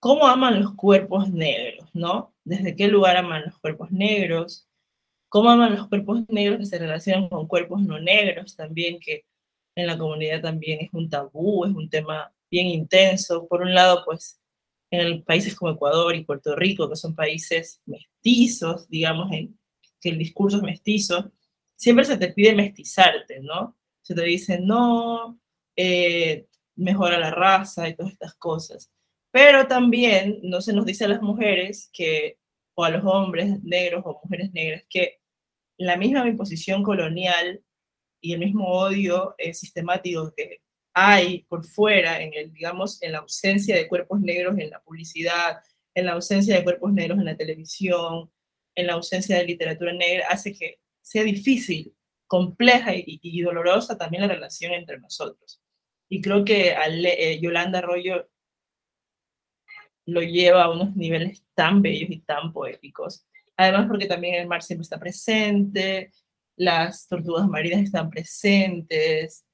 cómo 0.00 0.26
aman 0.26 0.60
los 0.60 0.74
cuerpos 0.74 1.30
negros, 1.30 1.88
¿no? 1.94 2.34
Desde 2.42 2.74
qué 2.74 2.88
lugar 2.88 3.16
aman 3.16 3.44
los 3.46 3.58
cuerpos 3.60 3.92
negros, 3.92 4.68
cómo 5.28 5.50
aman 5.50 5.76
los 5.76 5.86
cuerpos 5.88 6.22
negros 6.28 6.58
que 6.58 6.66
se 6.66 6.78
relacionan 6.78 7.28
con 7.28 7.46
cuerpos 7.46 7.82
no 7.82 8.00
negros 8.00 8.56
también, 8.56 8.98
que 8.98 9.24
en 9.76 9.86
la 9.86 9.96
comunidad 9.98 10.42
también 10.42 10.80
es 10.80 10.90
un 10.92 11.08
tabú, 11.08 11.64
es 11.64 11.72
un 11.72 11.88
tema 11.88 12.32
bien 12.50 12.66
intenso. 12.66 13.46
Por 13.46 13.62
un 13.62 13.72
lado, 13.72 14.02
pues 14.04 14.40
en 14.90 15.22
países 15.24 15.54
como 15.54 15.72
Ecuador 15.72 16.14
y 16.14 16.24
Puerto 16.24 16.56
Rico, 16.56 16.88
que 16.88 16.96
son 16.96 17.14
países 17.14 17.80
mestizos, 17.86 18.88
digamos, 18.88 19.30
en, 19.32 19.58
que 20.00 20.10
el 20.10 20.18
discurso 20.18 20.58
es 20.58 20.62
mestizo, 20.62 21.32
siempre 21.76 22.04
se 22.04 22.16
te 22.16 22.32
pide 22.32 22.54
mestizarte, 22.54 23.40
¿no? 23.40 23.76
Se 24.02 24.14
te 24.14 24.22
dice, 24.22 24.60
no, 24.60 25.38
eh, 25.76 26.46
mejora 26.76 27.18
la 27.18 27.30
raza 27.30 27.88
y 27.88 27.94
todas 27.94 28.12
estas 28.12 28.34
cosas. 28.34 28.90
Pero 29.30 29.66
también 29.66 30.40
no 30.42 30.60
se 30.60 30.72
nos 30.72 30.86
dice 30.86 31.04
a 31.04 31.08
las 31.08 31.22
mujeres 31.22 31.90
que, 31.92 32.38
o 32.74 32.84
a 32.84 32.90
los 32.90 33.04
hombres 33.04 33.62
negros 33.62 34.02
o 34.06 34.20
mujeres 34.22 34.52
negras, 34.52 34.84
que 34.88 35.20
la 35.76 35.96
misma 35.96 36.26
imposición 36.26 36.82
colonial 36.82 37.62
y 38.20 38.32
el 38.32 38.40
mismo 38.40 38.66
odio 38.66 39.34
eh, 39.38 39.54
sistemático 39.54 40.32
que 40.36 40.62
hay 41.06 41.44
por 41.44 41.64
fuera, 41.64 42.20
en 42.20 42.32
el, 42.34 42.52
digamos, 42.52 43.02
en 43.02 43.12
la 43.12 43.18
ausencia 43.18 43.76
de 43.76 43.88
cuerpos 43.88 44.20
negros 44.20 44.58
en 44.58 44.70
la 44.70 44.80
publicidad, 44.80 45.58
en 45.94 46.06
la 46.06 46.12
ausencia 46.12 46.56
de 46.56 46.64
cuerpos 46.64 46.92
negros 46.92 47.18
en 47.18 47.24
la 47.26 47.36
televisión, 47.36 48.30
en 48.74 48.86
la 48.86 48.94
ausencia 48.94 49.36
de 49.36 49.44
literatura 49.44 49.92
negra 49.92 50.26
hace 50.28 50.52
que 50.52 50.80
sea 51.02 51.24
difícil, 51.24 51.94
compleja 52.26 52.92
y, 52.94 53.40
dolorosa 53.42 53.96
también 53.96 54.22
la 54.22 54.34
relación 54.34 54.72
entre 54.72 54.98
nosotros. 54.98 55.60
Y 56.08 56.20
creo 56.20 56.44
que 56.44 56.74
eh, 56.76 57.40
Yolanda 57.40 57.78
Arroyo 57.78 58.28
lo 60.06 60.22
lleva 60.22 60.64
a 60.64 60.70
unos 60.70 60.96
niveles 60.96 61.44
tan 61.54 61.82
bellos 61.82 62.10
y 62.10 62.20
tan 62.20 62.52
poéticos. 62.52 63.26
Además 63.56 63.86
porque 63.88 64.06
también 64.06 64.34
el 64.34 64.46
mar 64.46 64.62
siempre 64.62 64.82
está 64.82 64.98
presente, 64.98 66.12
las 66.56 67.08
tortugas 67.08 67.48
marinas 67.48 67.82
están 67.82 68.10
presentes, 68.10 69.44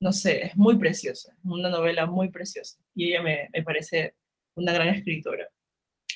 no 0.00 0.12
sé, 0.12 0.46
es 0.46 0.56
muy 0.56 0.76
preciosa, 0.78 1.36
una 1.44 1.68
novela 1.68 2.06
muy 2.06 2.30
preciosa 2.30 2.78
y 2.94 3.08
ella 3.08 3.22
me, 3.22 3.48
me 3.52 3.62
parece 3.62 4.14
una 4.54 4.72
gran 4.72 4.88
escritora. 4.88 5.48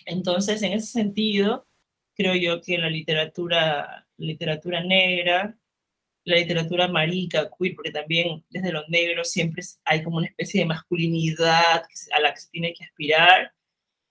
Entonces, 0.06 0.62
en 0.62 0.72
ese 0.72 0.86
sentido, 0.86 1.66
creo 2.14 2.34
yo 2.34 2.60
que 2.60 2.78
la 2.78 2.90
literatura, 2.90 4.06
literatura 4.16 4.82
negra, 4.82 5.56
la 6.24 6.36
literatura 6.36 6.88
marica, 6.88 7.50
queer, 7.58 7.74
porque 7.74 7.90
también 7.90 8.44
desde 8.50 8.72
los 8.72 8.88
negros 8.88 9.30
siempre 9.30 9.62
hay 9.84 10.02
como 10.02 10.18
una 10.18 10.26
especie 10.26 10.60
de 10.60 10.66
masculinidad 10.66 11.82
a 12.12 12.20
la 12.20 12.34
que 12.34 12.40
se 12.40 12.50
tiene 12.50 12.74
que 12.74 12.84
aspirar, 12.84 13.52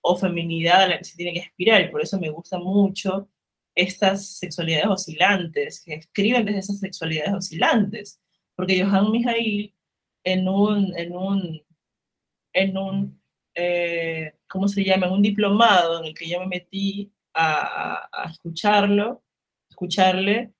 o 0.02 0.16
feminidad 0.16 0.82
a 0.82 0.88
la 0.88 0.98
que 0.98 1.04
se 1.04 1.16
tiene 1.16 1.34
que 1.34 1.40
aspirar, 1.46 1.82
y 1.82 1.88
por 1.88 2.02
eso 2.02 2.18
me 2.18 2.30
gusta 2.30 2.58
mucho 2.58 3.28
estas 3.74 4.38
sexualidades 4.38 4.86
oscilantes, 4.88 5.82
que 5.84 5.94
escriben 5.94 6.44
desde 6.44 6.60
esas 6.60 6.78
sexualidades 6.80 7.34
oscilantes, 7.34 8.20
porque 8.60 8.84
Johan 8.84 9.10
Mijail 9.10 9.74
en 10.22 10.46
un, 10.46 10.94
en 10.94 11.16
un, 11.16 11.62
en 12.52 12.76
un 12.76 13.22
eh, 13.54 14.34
¿cómo 14.46 14.68
se 14.68 14.84
llama? 14.84 15.06
En 15.06 15.14
un 15.14 15.22
diplomado 15.22 15.98
en 16.00 16.08
el 16.08 16.14
que 16.14 16.28
yo 16.28 16.40
me 16.40 16.46
metí 16.46 17.10
a, 17.32 18.06
escucharlo, 18.30 19.24
escucharle, 19.70 20.52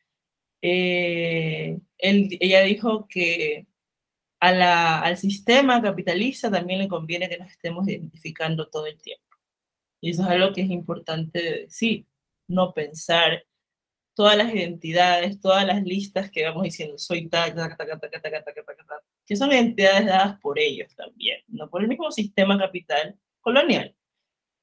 eh, 0.62 1.78
ella 1.98 2.62
dijo 2.62 3.06
que 3.06 3.66
a 4.40 4.52
la, 4.52 5.00
al 5.02 5.18
sistema 5.18 5.82
capitalista 5.82 6.50
también 6.50 6.78
le 6.78 6.88
conviene 6.88 7.28
que 7.28 7.36
nos 7.36 7.50
estemos 7.50 7.86
identificando 7.86 8.70
todo 8.70 8.86
el 8.86 8.98
tiempo. 8.98 9.36
Y 10.00 10.08
eso 10.12 10.22
es 10.22 10.28
algo 10.30 10.54
que 10.54 10.62
es 10.62 10.70
importante 10.70 11.64
decir, 11.64 12.06
no 12.48 12.72
pensar 12.72 13.44
todas 14.14 14.36
las 14.36 14.52
identidades, 14.54 15.40
todas 15.40 15.66
las 15.66 15.82
listas 15.82 16.30
que 16.30 16.44
vamos 16.44 16.64
diciendo, 16.64 16.98
soy 16.98 17.28
tal, 17.28 17.54
que 19.26 19.36
son 19.36 19.52
identidades 19.52 20.06
dadas 20.06 20.40
por 20.40 20.58
ellos 20.58 20.94
también, 20.94 21.40
no 21.48 21.70
por 21.70 21.82
el 21.82 21.88
mismo 21.88 22.10
sistema 22.10 22.58
capital 22.58 23.18
colonial. 23.40 23.94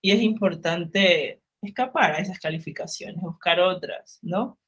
Y 0.02 0.12
es 0.12 0.22
importante 0.22 1.42
escapar 1.62 2.14
a 2.14 2.20
esas 2.20 2.40
calificaciones, 2.40 3.22
buscar 3.22 3.60
otras, 3.60 4.20
¿no? 4.22 4.60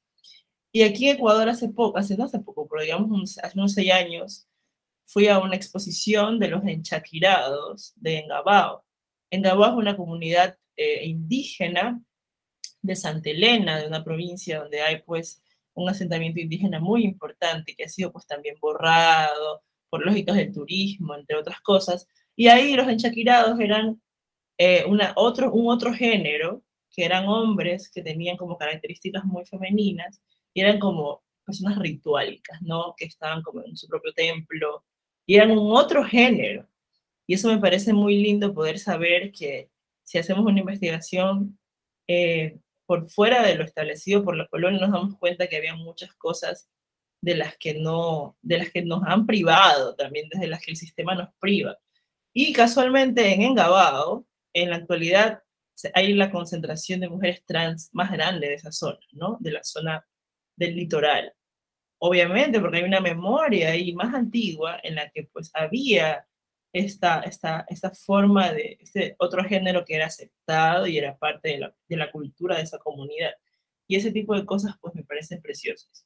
Y 0.71 0.83
aquí 0.83 1.09
en 1.09 1.17
Ecuador 1.17 1.49
hace 1.49 1.69
poco, 1.69 1.97
hace 1.97 2.15
no 2.15 2.25
hace 2.25 2.39
poco, 2.39 2.67
pero 2.67 2.83
digamos 2.83 3.37
hace 3.39 3.57
unos 3.57 3.73
seis 3.73 3.91
años, 3.91 4.47
fui 5.05 5.27
a 5.27 5.39
una 5.39 5.55
exposición 5.55 6.39
de 6.39 6.49
los 6.49 6.63
enchaquirados 6.65 7.93
de 7.95 8.19
Engabao. 8.19 8.85
Engabao 9.31 9.71
es 9.71 9.77
una 9.77 9.97
comunidad 9.97 10.57
eh, 10.75 11.05
indígena 11.05 12.01
de 12.81 12.95
Santa 12.95 13.29
Elena, 13.29 13.79
de 13.79 13.87
una 13.87 14.03
provincia 14.03 14.59
donde 14.59 14.81
hay 14.81 15.01
pues 15.01 15.41
un 15.73 15.89
asentamiento 15.89 16.39
indígena 16.39 16.79
muy 16.79 17.03
importante 17.03 17.75
que 17.75 17.85
ha 17.85 17.89
sido 17.89 18.11
pues 18.11 18.25
también 18.27 18.55
borrado 18.59 19.61
por 19.89 20.05
lógicas 20.05 20.35
del 20.35 20.53
turismo, 20.53 21.15
entre 21.15 21.37
otras 21.37 21.61
cosas. 21.61 22.07
Y 22.35 22.47
ahí 22.47 22.75
los 22.75 22.87
enchaquirados 22.87 23.59
eran 23.59 24.01
eh, 24.57 24.85
una, 24.87 25.13
otro, 25.15 25.51
un 25.51 25.69
otro 25.69 25.93
género, 25.93 26.63
que 26.91 27.05
eran 27.05 27.27
hombres 27.27 27.89
que 27.89 28.01
tenían 28.01 28.37
como 28.37 28.57
características 28.57 29.23
muy 29.25 29.45
femeninas 29.45 30.21
y 30.53 30.61
eran 30.61 30.79
como 30.79 31.23
personas 31.45 31.77
rituálicas, 31.77 32.61
¿no? 32.61 32.93
Que 32.97 33.05
estaban 33.05 33.41
como 33.41 33.63
en 33.63 33.77
su 33.77 33.87
propio 33.87 34.11
templo 34.13 34.83
y 35.25 35.35
eran 35.35 35.51
un 35.51 35.75
otro 35.75 36.03
género. 36.03 36.67
Y 37.27 37.35
eso 37.35 37.47
me 37.49 37.59
parece 37.59 37.93
muy 37.93 38.17
lindo 38.17 38.53
poder 38.53 38.79
saber 38.79 39.31
que 39.31 39.69
si 40.03 40.17
hacemos 40.17 40.45
una 40.45 40.59
investigación 40.59 41.59
eh, 42.07 42.59
por 42.89 43.07
fuera 43.07 43.43
de 43.43 43.53
lo 43.53 43.63
establecido 43.63 44.23
por 44.23 44.35
la 44.35 44.47
colonia, 44.47 44.79
nos 44.79 44.91
damos 44.91 45.15
cuenta 45.19 45.45
que 45.45 45.57
había 45.57 45.75
muchas 45.75 46.11
cosas 46.15 46.67
de 47.21 47.35
las 47.35 47.55
que 47.55 47.75
no, 47.75 48.35
de 48.41 48.57
las 48.57 48.71
que 48.71 48.81
nos 48.81 49.03
han 49.05 49.27
privado 49.27 49.93
también, 49.93 50.27
desde 50.27 50.47
las 50.47 50.59
que 50.59 50.71
el 50.71 50.77
sistema 50.77 51.13
nos 51.13 51.29
priva. 51.39 51.77
Y 52.33 52.51
casualmente 52.51 53.31
en 53.31 53.43
Engabao, 53.43 54.25
en 54.55 54.71
la 54.71 54.77
actualidad, 54.77 55.43
hay 55.93 56.15
la 56.15 56.31
concentración 56.31 57.01
de 57.01 57.09
mujeres 57.09 57.43
trans 57.45 57.91
más 57.93 58.11
grande 58.11 58.47
de 58.47 58.55
esa 58.55 58.71
zona, 58.71 58.97
¿no? 59.11 59.37
De 59.39 59.51
la 59.51 59.63
zona 59.63 60.03
del 60.55 60.75
litoral. 60.75 61.31
Obviamente, 61.99 62.59
porque 62.59 62.77
hay 62.77 62.85
una 62.85 63.01
memoria 63.01 63.69
ahí 63.69 63.93
más 63.93 64.15
antigua 64.15 64.79
en 64.81 64.95
la 64.95 65.11
que 65.11 65.29
pues 65.31 65.51
había 65.53 66.25
esta, 66.73 67.21
esta, 67.21 67.65
esta 67.69 67.91
forma 67.91 68.51
de 68.51 68.77
este 68.79 69.15
otro 69.19 69.43
género 69.43 69.85
que 69.85 69.95
era 69.95 70.05
aceptado 70.07 70.87
y 70.87 70.97
era 70.97 71.17
parte 71.17 71.49
de 71.49 71.57
la, 71.59 71.75
de 71.87 71.97
la 71.97 72.11
cultura 72.11 72.57
de 72.57 72.63
esa 72.63 72.77
comunidad. 72.77 73.31
Y 73.87 73.95
ese 73.95 74.11
tipo 74.11 74.35
de 74.35 74.45
cosas 74.45 74.75
pues 74.79 74.93
me 74.95 75.03
parecen 75.03 75.41
preciosas. 75.41 76.05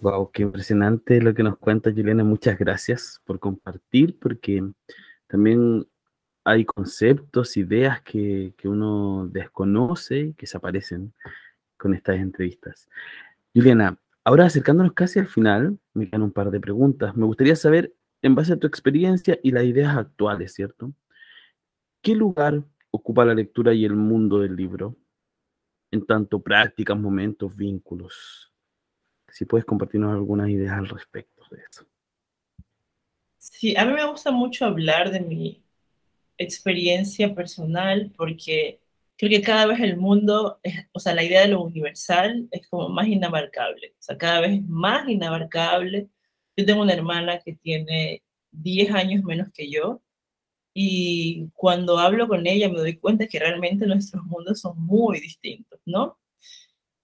Wow, 0.00 0.30
qué 0.30 0.42
impresionante 0.42 1.20
lo 1.20 1.34
que 1.34 1.42
nos 1.42 1.58
cuenta 1.58 1.90
Juliana. 1.90 2.24
Muchas 2.24 2.58
gracias 2.58 3.20
por 3.24 3.38
compartir, 3.38 4.18
porque 4.18 4.62
también 5.26 5.86
hay 6.44 6.64
conceptos, 6.64 7.56
ideas 7.56 8.00
que, 8.02 8.54
que 8.56 8.68
uno 8.68 9.26
desconoce 9.30 10.34
que 10.38 10.46
se 10.46 10.56
aparecen 10.56 11.12
con 11.76 11.94
estas 11.94 12.16
entrevistas. 12.16 12.88
Juliana, 13.54 13.98
ahora 14.24 14.46
acercándonos 14.46 14.92
casi 14.92 15.18
al 15.18 15.26
final, 15.26 15.78
me 15.92 16.08
quedan 16.08 16.22
un 16.22 16.32
par 16.32 16.50
de 16.50 16.60
preguntas. 16.60 17.14
Me 17.16 17.26
gustaría 17.26 17.56
saber, 17.56 17.92
en 18.22 18.34
base 18.34 18.52
a 18.52 18.58
tu 18.58 18.66
experiencia 18.66 19.38
y 19.42 19.50
las 19.50 19.64
ideas 19.64 19.96
actuales, 19.96 20.54
¿cierto? 20.54 20.92
¿Qué 22.02 22.14
lugar 22.14 22.62
ocupa 22.90 23.24
la 23.24 23.34
lectura 23.34 23.74
y 23.74 23.84
el 23.84 23.94
mundo 23.94 24.38
del 24.40 24.56
libro? 24.56 24.96
En 25.90 26.06
tanto 26.06 26.40
prácticas, 26.40 26.96
momentos, 26.96 27.54
vínculos. 27.56 28.52
Si 29.28 29.44
puedes 29.44 29.64
compartirnos 29.64 30.12
algunas 30.12 30.48
ideas 30.48 30.78
al 30.78 30.88
respecto 30.88 31.44
de 31.50 31.62
eso. 31.68 31.86
Sí, 33.38 33.76
a 33.76 33.84
mí 33.84 33.92
me 33.92 34.06
gusta 34.06 34.30
mucho 34.30 34.66
hablar 34.66 35.10
de 35.10 35.20
mi 35.20 35.62
experiencia 36.38 37.34
personal 37.34 38.12
porque 38.16 38.80
creo 39.16 39.30
que 39.30 39.42
cada 39.42 39.66
vez 39.66 39.80
el 39.80 39.96
mundo, 39.96 40.60
o 40.92 41.00
sea, 41.00 41.14
la 41.14 41.22
idea 41.22 41.42
de 41.42 41.48
lo 41.48 41.62
universal 41.62 42.48
es 42.50 42.66
como 42.68 42.88
más 42.88 43.06
inabarcable, 43.06 43.94
o 43.98 44.02
sea, 44.02 44.16
cada 44.18 44.40
vez 44.40 44.62
más 44.66 45.08
inabarcable. 45.08 46.08
Yo 46.56 46.66
tengo 46.66 46.82
una 46.82 46.92
hermana 46.94 47.40
que 47.40 47.54
tiene 47.54 48.22
10 48.52 48.92
años 48.92 49.24
menos 49.24 49.50
que 49.52 49.70
yo 49.70 50.02
y 50.74 51.48
cuando 51.54 51.98
hablo 51.98 52.28
con 52.28 52.46
ella 52.46 52.68
me 52.68 52.78
doy 52.78 52.96
cuenta 52.96 53.26
que 53.26 53.38
realmente 53.38 53.86
nuestros 53.86 54.24
mundos 54.24 54.60
son 54.60 54.78
muy 54.78 55.20
distintos, 55.20 55.80
¿no? 55.84 56.18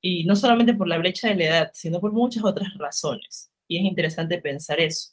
Y 0.01 0.25
no 0.25 0.37
solamente 0.37 0.75
por 0.75 0.89
la 0.89 0.99
brecha 0.99 1.29
de 1.29 1.37
la 1.37 1.45
edad, 1.45 1.71
sino 1.75 2.01
por 2.01 2.13
muchas 2.13 2.45
otras 2.45 2.75
razones. 2.79 3.51
Y 3.69 3.79
es 3.79 3.85
interesante 3.85 4.41
pensar 4.41 4.81
eso. 4.81 5.13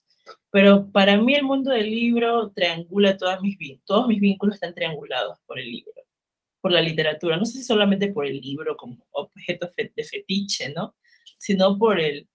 Pero 0.52 0.92
para 0.92 1.18
mí 1.20 1.36
el 1.36 1.44
mundo 1.44 1.72
del 1.72 1.90
libro 1.90 2.52
triangula 2.52 3.18
todas 3.18 3.42
mis 3.42 3.58
todos 3.86 4.08
mis 4.08 4.20
vínculos 4.22 4.56
están 4.56 4.74
triangulados 4.74 5.40
por 5.46 5.60
el 5.60 5.70
libro, 5.72 5.94
por 6.62 6.72
la 6.72 6.82
literatura, 6.82 7.38
no 7.38 7.46
sé 7.46 7.60
si 7.60 7.64
solamente 7.64 8.14
por 8.14 8.26
el 8.26 8.40
libro 8.40 8.78
como 8.78 9.06
objeto 9.12 9.70
de 9.76 10.04
fetiche, 10.04 10.70
¿no? 10.74 10.96
Sino 11.40 11.78
por 11.78 12.00
el 12.00 12.28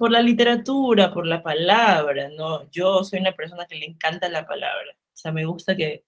por 0.00 0.10
la 0.10 0.22
literatura, 0.22 1.12
por 1.12 1.26
la 1.26 1.42
palabra, 1.42 2.30
¿no? 2.30 2.70
Yo 2.70 3.04
soy 3.04 3.20
una 3.20 3.32
persona 3.32 3.66
que 3.66 3.76
le 3.76 3.84
encanta 3.84 4.30
la 4.30 4.46
palabra, 4.46 4.92
o 4.94 5.16
sea, 5.16 5.30
me 5.30 5.44
gusta 5.44 5.76
que 5.76 6.06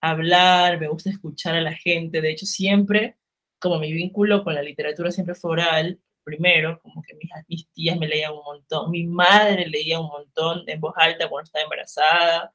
hablar, 0.00 0.78
me 0.78 0.86
gusta 0.86 1.10
escuchar 1.10 1.56
a 1.56 1.60
la 1.60 1.72
gente, 1.74 2.20
de 2.20 2.30
hecho 2.30 2.46
siempre, 2.46 3.16
como 3.58 3.80
mi 3.80 3.92
vínculo 3.92 4.44
con 4.44 4.54
la 4.54 4.62
literatura 4.62 5.10
siempre 5.10 5.34
fue 5.34 5.50
oral, 5.50 6.00
primero, 6.22 6.80
como 6.82 7.02
que 7.02 7.14
mis, 7.14 7.28
mis 7.48 7.68
tías 7.72 7.98
me 7.98 8.06
leían 8.06 8.32
un 8.32 8.44
montón, 8.44 8.92
mi 8.92 9.04
madre 9.08 9.66
leía 9.68 9.98
un 9.98 10.06
montón 10.06 10.62
en 10.68 10.80
voz 10.80 10.94
alta 10.96 11.28
cuando 11.28 11.46
estaba 11.46 11.64
embarazada. 11.64 12.54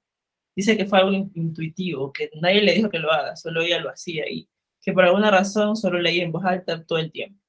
Dice 0.55 0.77
que 0.77 0.85
fue 0.85 0.99
algo 0.99 1.11
intuitivo, 1.33 2.13
que 2.13 2.29
nadie 2.41 2.61
le 2.61 2.73
dijo 2.75 2.89
que 2.89 2.99
lo 2.99 3.11
haga, 3.11 3.35
solo 3.35 3.61
ella 3.61 3.81
lo 3.81 3.89
hacía 3.89 4.23
y 4.29 4.47
que 4.81 4.93
por 4.93 5.03
alguna 5.03 5.31
razón 5.31 5.75
solo 5.75 5.99
leía 5.99 6.23
en 6.23 6.31
voz 6.31 6.45
alta 6.45 6.85
todo 6.85 6.99
el 6.99 7.11
tiempo. 7.11 7.41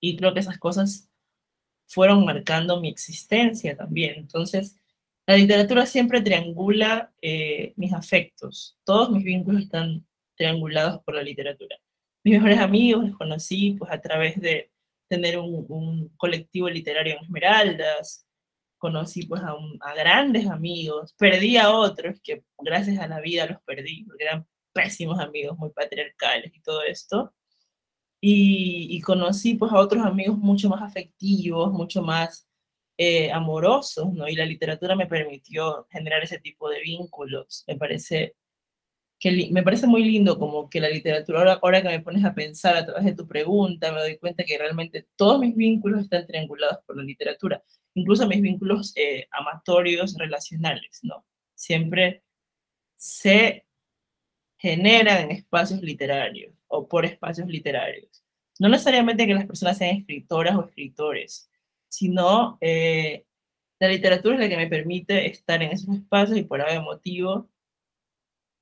Y 0.00 0.16
creo 0.16 0.34
que 0.34 0.40
esas 0.40 0.58
cosas 0.58 1.08
fueron 1.86 2.24
marcando 2.24 2.80
mi 2.80 2.88
existencia 2.88 3.76
también. 3.76 4.16
Entonces, 4.16 4.76
la 5.26 5.36
literatura 5.36 5.86
siempre 5.86 6.20
triangula 6.22 7.12
eh, 7.20 7.72
mis 7.76 7.92
afectos. 7.92 8.78
Todos 8.84 9.10
mis 9.10 9.24
vínculos 9.24 9.62
están 9.62 10.06
triangulados 10.36 11.02
por 11.02 11.14
la 11.14 11.22
literatura. 11.22 11.76
Mis 12.24 12.34
mejores 12.34 12.58
amigos 12.58 13.08
los 13.08 13.16
conocí 13.16 13.72
pues 13.78 13.90
a 13.92 14.00
través 14.00 14.40
de 14.40 14.70
tener 15.08 15.38
un, 15.38 16.08
colectivo 16.16 16.68
literario 16.68 17.14
en 17.14 17.24
Esmeraldas, 17.24 18.26
conocí 18.78 19.26
pues 19.26 19.42
a, 19.42 19.54
a, 19.80 19.94
grandes 19.94 20.46
amigos, 20.48 21.14
perdí 21.18 21.56
a 21.56 21.70
otros 21.70 22.20
que 22.22 22.42
gracias 22.58 22.98
a 22.98 23.08
la 23.08 23.20
vida 23.20 23.46
los 23.46 23.62
perdí, 23.62 24.04
porque 24.04 24.24
eran 24.24 24.46
pésimos 24.72 25.18
amigos, 25.20 25.56
muy 25.58 25.70
patriarcales 25.70 26.52
y 26.54 26.60
todo 26.60 26.82
esto. 26.82 27.32
Y, 28.20 29.00
conocí 29.02 29.54
pues 29.54 29.72
a 29.72 29.78
otros 29.78 30.04
amigos 30.04 30.38
mucho 30.38 30.68
más 30.68 30.82
afectivos, 30.82 31.72
mucho 31.72 32.02
más 32.02 32.48
eh, 32.98 33.30
amorosos, 33.32 34.12
¿no? 34.12 34.28
Y 34.28 34.34
la 34.36 34.46
literatura 34.46 34.96
me 34.96 35.06
permitió 35.06 35.86
generar 35.90 36.22
ese 36.24 36.38
tipo 36.40 36.68
de 36.68 36.80
vínculos. 36.80 37.64
Me 37.68 37.76
parece 37.76 38.34
que 39.18 39.48
me 39.50 39.62
parece 39.62 39.86
muy 39.86 40.04
lindo 40.04 40.38
como 40.38 40.68
que 40.68 40.80
la 40.80 40.88
literatura, 40.90 41.54
ahora, 41.62 41.82
que 41.82 41.88
me 41.88 42.00
pones 42.00 42.24
a 42.24 42.34
pensar 42.34 42.76
a 42.76 42.84
través 42.86 43.04
de 43.04 43.14
tu 43.14 43.26
pregunta, 43.26 43.92
me 43.92 44.00
doy 44.00 44.18
cuenta 44.18 44.44
que 44.44 44.58
realmente 44.58 45.06
todos 45.16 45.40
mis 45.40 45.54
vínculos 45.56 46.02
están 46.02 46.26
triangulados 46.26 46.78
por 46.86 46.96
la 46.96 47.02
literatura, 47.04 47.62
incluso 47.94 48.26
mis 48.26 48.42
vínculos 48.42 48.92
eh, 48.96 49.26
amatorios 49.30 50.14
relacionales, 50.18 51.00
¿no? 51.02 51.24
Siempre 51.54 52.24
se 52.96 53.66
generan 54.58 55.24
en 55.24 55.30
espacios 55.32 55.80
literarios 55.82 56.55
o 56.68 56.88
por 56.88 57.04
espacios 57.04 57.48
literarios. 57.48 58.24
No 58.58 58.68
necesariamente 58.68 59.26
que 59.26 59.34
las 59.34 59.46
personas 59.46 59.78
sean 59.78 59.96
escritoras 59.96 60.56
o 60.56 60.64
escritores, 60.64 61.50
sino 61.88 62.58
eh, 62.60 63.24
la 63.78 63.88
literatura 63.88 64.34
es 64.34 64.40
la 64.40 64.48
que 64.48 64.56
me 64.56 64.68
permite 64.68 65.26
estar 65.26 65.62
en 65.62 65.72
esos 65.72 65.94
espacios 65.94 66.38
y 66.38 66.44
por 66.44 66.60
algún 66.60 66.84
motivo 66.84 67.50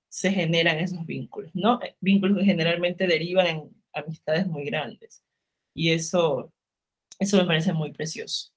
se 0.09 0.31
generan 0.31 0.79
esos 0.79 1.05
vínculos, 1.07 1.51
¿no? 1.55 1.81
Eh, 1.83 1.97
vínculos 2.01 2.39
que 2.39 2.45
generalmente 2.45 3.07
derivan 3.07 3.47
en 3.47 3.85
amistades 3.93 4.47
muy 4.47 4.65
grandes. 4.65 5.25
Y 5.75 5.91
eso, 5.91 6.53
eso 7.19 7.37
me 7.39 7.47
parece 7.47 7.73
muy 7.73 7.93
precioso. 7.93 8.53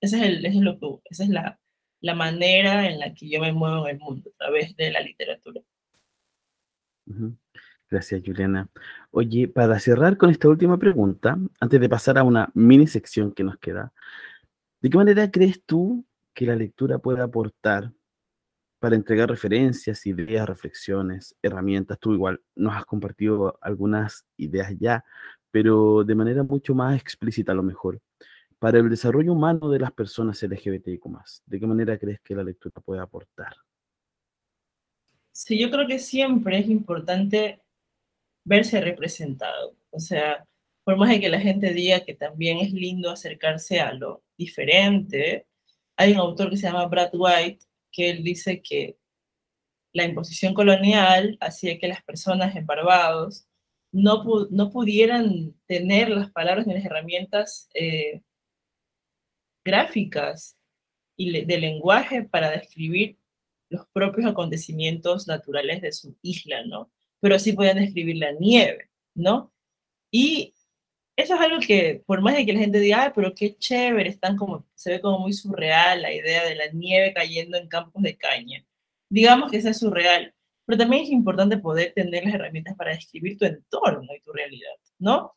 Ese 0.00 0.16
es 0.16 0.22
el, 0.22 0.46
es 0.46 0.54
lo 0.56 0.78
que, 0.78 0.86
esa 1.10 1.24
es 1.24 1.30
la, 1.30 1.60
la 2.00 2.14
manera 2.14 2.88
en 2.88 2.98
la 2.98 3.14
que 3.14 3.28
yo 3.28 3.40
me 3.40 3.52
muevo 3.52 3.88
en 3.88 3.96
el 3.96 4.00
mundo, 4.00 4.30
a 4.30 4.44
través 4.44 4.76
de 4.76 4.90
la 4.90 5.00
literatura. 5.00 5.60
Gracias, 7.90 8.22
Juliana. 8.24 8.68
Oye, 9.10 9.48
para 9.48 9.78
cerrar 9.78 10.16
con 10.16 10.30
esta 10.30 10.48
última 10.48 10.78
pregunta, 10.78 11.38
antes 11.58 11.80
de 11.80 11.88
pasar 11.88 12.18
a 12.18 12.22
una 12.22 12.50
mini 12.54 12.86
sección 12.86 13.32
que 13.32 13.44
nos 13.44 13.58
queda, 13.58 13.92
¿de 14.80 14.90
qué 14.90 14.96
manera 14.98 15.30
crees 15.30 15.62
tú 15.64 16.04
que 16.34 16.46
la 16.46 16.54
lectura 16.54 16.98
puede 16.98 17.22
aportar 17.22 17.92
para 18.78 18.96
entregar 18.96 19.28
referencias, 19.28 20.06
ideas, 20.06 20.46
reflexiones, 20.46 21.36
herramientas. 21.42 21.98
Tú 21.98 22.12
igual 22.12 22.40
nos 22.54 22.76
has 22.76 22.84
compartido 22.84 23.58
algunas 23.60 24.24
ideas 24.36 24.72
ya, 24.78 25.04
pero 25.50 26.04
de 26.04 26.14
manera 26.14 26.42
mucho 26.42 26.74
más 26.74 27.00
explícita 27.00 27.52
a 27.52 27.54
lo 27.54 27.62
mejor. 27.62 28.00
Para 28.58 28.78
el 28.78 28.88
desarrollo 28.88 29.32
humano 29.32 29.68
de 29.70 29.78
las 29.78 29.92
personas 29.92 30.42
LGBTIQ+, 30.42 31.02
¿de 31.46 31.60
qué 31.60 31.66
manera 31.66 31.98
crees 31.98 32.20
que 32.20 32.34
la 32.34 32.44
lectura 32.44 32.80
puede 32.84 33.00
aportar? 33.00 33.54
Sí, 35.32 35.58
yo 35.58 35.70
creo 35.70 35.86
que 35.86 36.00
siempre 36.00 36.58
es 36.58 36.68
importante 36.68 37.62
verse 38.48 38.80
representado. 38.80 39.76
O 39.90 40.00
sea, 40.00 40.46
por 40.84 40.96
más 40.96 41.10
de 41.10 41.20
que 41.20 41.28
la 41.28 41.40
gente 41.40 41.72
diga 41.74 42.00
que 42.04 42.14
también 42.14 42.58
es 42.58 42.72
lindo 42.72 43.10
acercarse 43.10 43.80
a 43.80 43.92
lo 43.92 44.24
diferente, 44.36 45.46
hay 45.96 46.12
un 46.12 46.18
autor 46.18 46.50
que 46.50 46.56
se 46.56 46.66
llama 46.66 46.86
Brad 46.86 47.10
White 47.12 47.66
que 47.92 48.10
él 48.10 48.22
dice 48.24 48.62
que 48.62 48.96
la 49.92 50.04
imposición 50.04 50.54
colonial 50.54 51.36
hacía 51.40 51.78
que 51.78 51.88
las 51.88 52.02
personas 52.02 52.54
en 52.56 52.66
Barbados 52.66 53.46
no, 53.92 54.24
no 54.50 54.70
pudieran 54.70 55.54
tener 55.66 56.10
las 56.10 56.30
palabras 56.30 56.66
ni 56.66 56.74
las 56.74 56.84
herramientas 56.84 57.68
eh, 57.74 58.22
gráficas 59.64 60.56
y 61.16 61.44
de 61.44 61.58
lenguaje 61.58 62.22
para 62.22 62.50
describir 62.50 63.18
los 63.70 63.86
propios 63.92 64.26
acontecimientos 64.26 65.26
naturales 65.26 65.82
de 65.82 65.92
su 65.92 66.16
isla, 66.22 66.64
¿no? 66.64 66.90
Pero 67.20 67.38
sí 67.38 67.52
podían 67.52 67.78
describir 67.78 68.16
la 68.16 68.32
nieve, 68.32 68.90
¿no? 69.14 69.52
Y 70.10 70.54
eso 71.16 71.34
es 71.34 71.40
algo 71.40 71.58
que, 71.60 72.02
por 72.06 72.20
más 72.22 72.36
de 72.36 72.46
que 72.46 72.52
la 72.52 72.60
gente 72.60 72.78
diga, 72.78 73.02
Ay, 73.04 73.10
pero 73.14 73.34
qué 73.34 73.56
chévere, 73.56 74.08
están 74.08 74.36
como, 74.36 74.66
se 74.74 74.92
ve 74.92 75.00
como 75.00 75.18
muy 75.20 75.32
surreal 75.32 76.02
la 76.02 76.12
idea 76.12 76.44
de 76.44 76.54
la 76.54 76.68
nieve 76.72 77.12
cayendo 77.12 77.58
en 77.58 77.68
campos 77.68 78.02
de 78.02 78.16
caña. 78.16 78.64
Digamos 79.10 79.50
que 79.50 79.58
eso 79.58 79.68
es 79.70 79.78
surreal, 79.78 80.34
pero 80.64 80.78
también 80.78 81.04
es 81.04 81.10
importante 81.10 81.58
poder 81.58 81.92
tener 81.94 82.24
las 82.24 82.34
herramientas 82.34 82.76
para 82.76 82.94
describir 82.94 83.36
tu 83.38 83.46
entorno 83.46 84.08
y 84.14 84.20
tu 84.20 84.32
realidad, 84.32 84.70
¿no? 84.98 85.34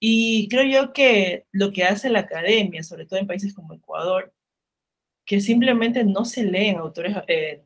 Y 0.00 0.48
creo 0.48 0.64
yo 0.64 0.92
que 0.92 1.46
lo 1.52 1.72
que 1.72 1.84
hace 1.84 2.10
la 2.10 2.20
academia, 2.20 2.82
sobre 2.82 3.06
todo 3.06 3.18
en 3.18 3.26
países 3.26 3.54
como 3.54 3.74
Ecuador, 3.74 4.34
que 5.24 5.40
simplemente 5.40 6.04
no 6.04 6.24
se 6.24 6.44
leen 6.44 6.76
autores 6.78 7.16
eh, 7.28 7.62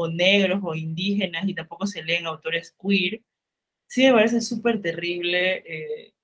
o 0.00 0.06
negros 0.08 0.60
o 0.62 0.76
indígenas 0.76 1.48
y 1.48 1.54
tampoco 1.54 1.84
se 1.86 2.02
leen 2.04 2.26
autores 2.26 2.72
queer, 2.80 3.20
sí 3.88 4.04
me 4.04 4.12
parece 4.12 4.40
súper 4.40 4.80
terrible 4.80 5.56
eh, 5.66 6.14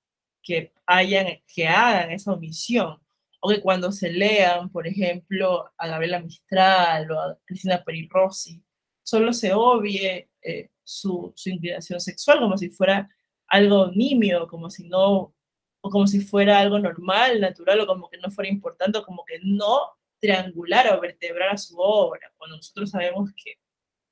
que, 0.42 0.72
hayan, 0.86 1.26
que 1.52 1.66
hagan 1.66 2.12
esa 2.12 2.32
omisión. 2.32 3.00
O 3.40 3.48
que 3.50 3.60
cuando 3.60 3.90
se 3.92 4.10
lean, 4.12 4.70
por 4.70 4.86
ejemplo, 4.86 5.72
a 5.76 5.88
Gabriela 5.88 6.20
Mistral 6.20 7.10
o 7.10 7.20
a 7.20 7.38
Cristina 7.44 7.82
Perirossi, 7.84 8.62
solo 9.02 9.32
se 9.32 9.52
obvie 9.52 10.30
eh, 10.40 10.70
su, 10.84 11.32
su 11.34 11.50
inclinación 11.50 12.00
sexual 12.00 12.38
como 12.40 12.56
si 12.56 12.70
fuera 12.70 13.08
algo 13.48 13.90
nimio, 13.90 14.46
como 14.46 14.70
si 14.70 14.84
no, 14.88 15.34
o 15.80 15.90
como 15.90 16.06
si 16.06 16.20
fuera 16.20 16.60
algo 16.60 16.78
normal, 16.78 17.40
natural, 17.40 17.80
o 17.80 17.86
como 17.86 18.08
que 18.08 18.18
no 18.18 18.30
fuera 18.30 18.50
importante, 18.50 18.98
o 18.98 19.04
como 19.04 19.24
que 19.24 19.40
no 19.42 19.80
triangular 20.20 20.94
o 20.94 21.00
vertebrar 21.00 21.50
a 21.50 21.58
su 21.58 21.76
obra, 21.78 22.32
cuando 22.36 22.56
nosotros 22.56 22.90
sabemos 22.90 23.30
que 23.36 23.58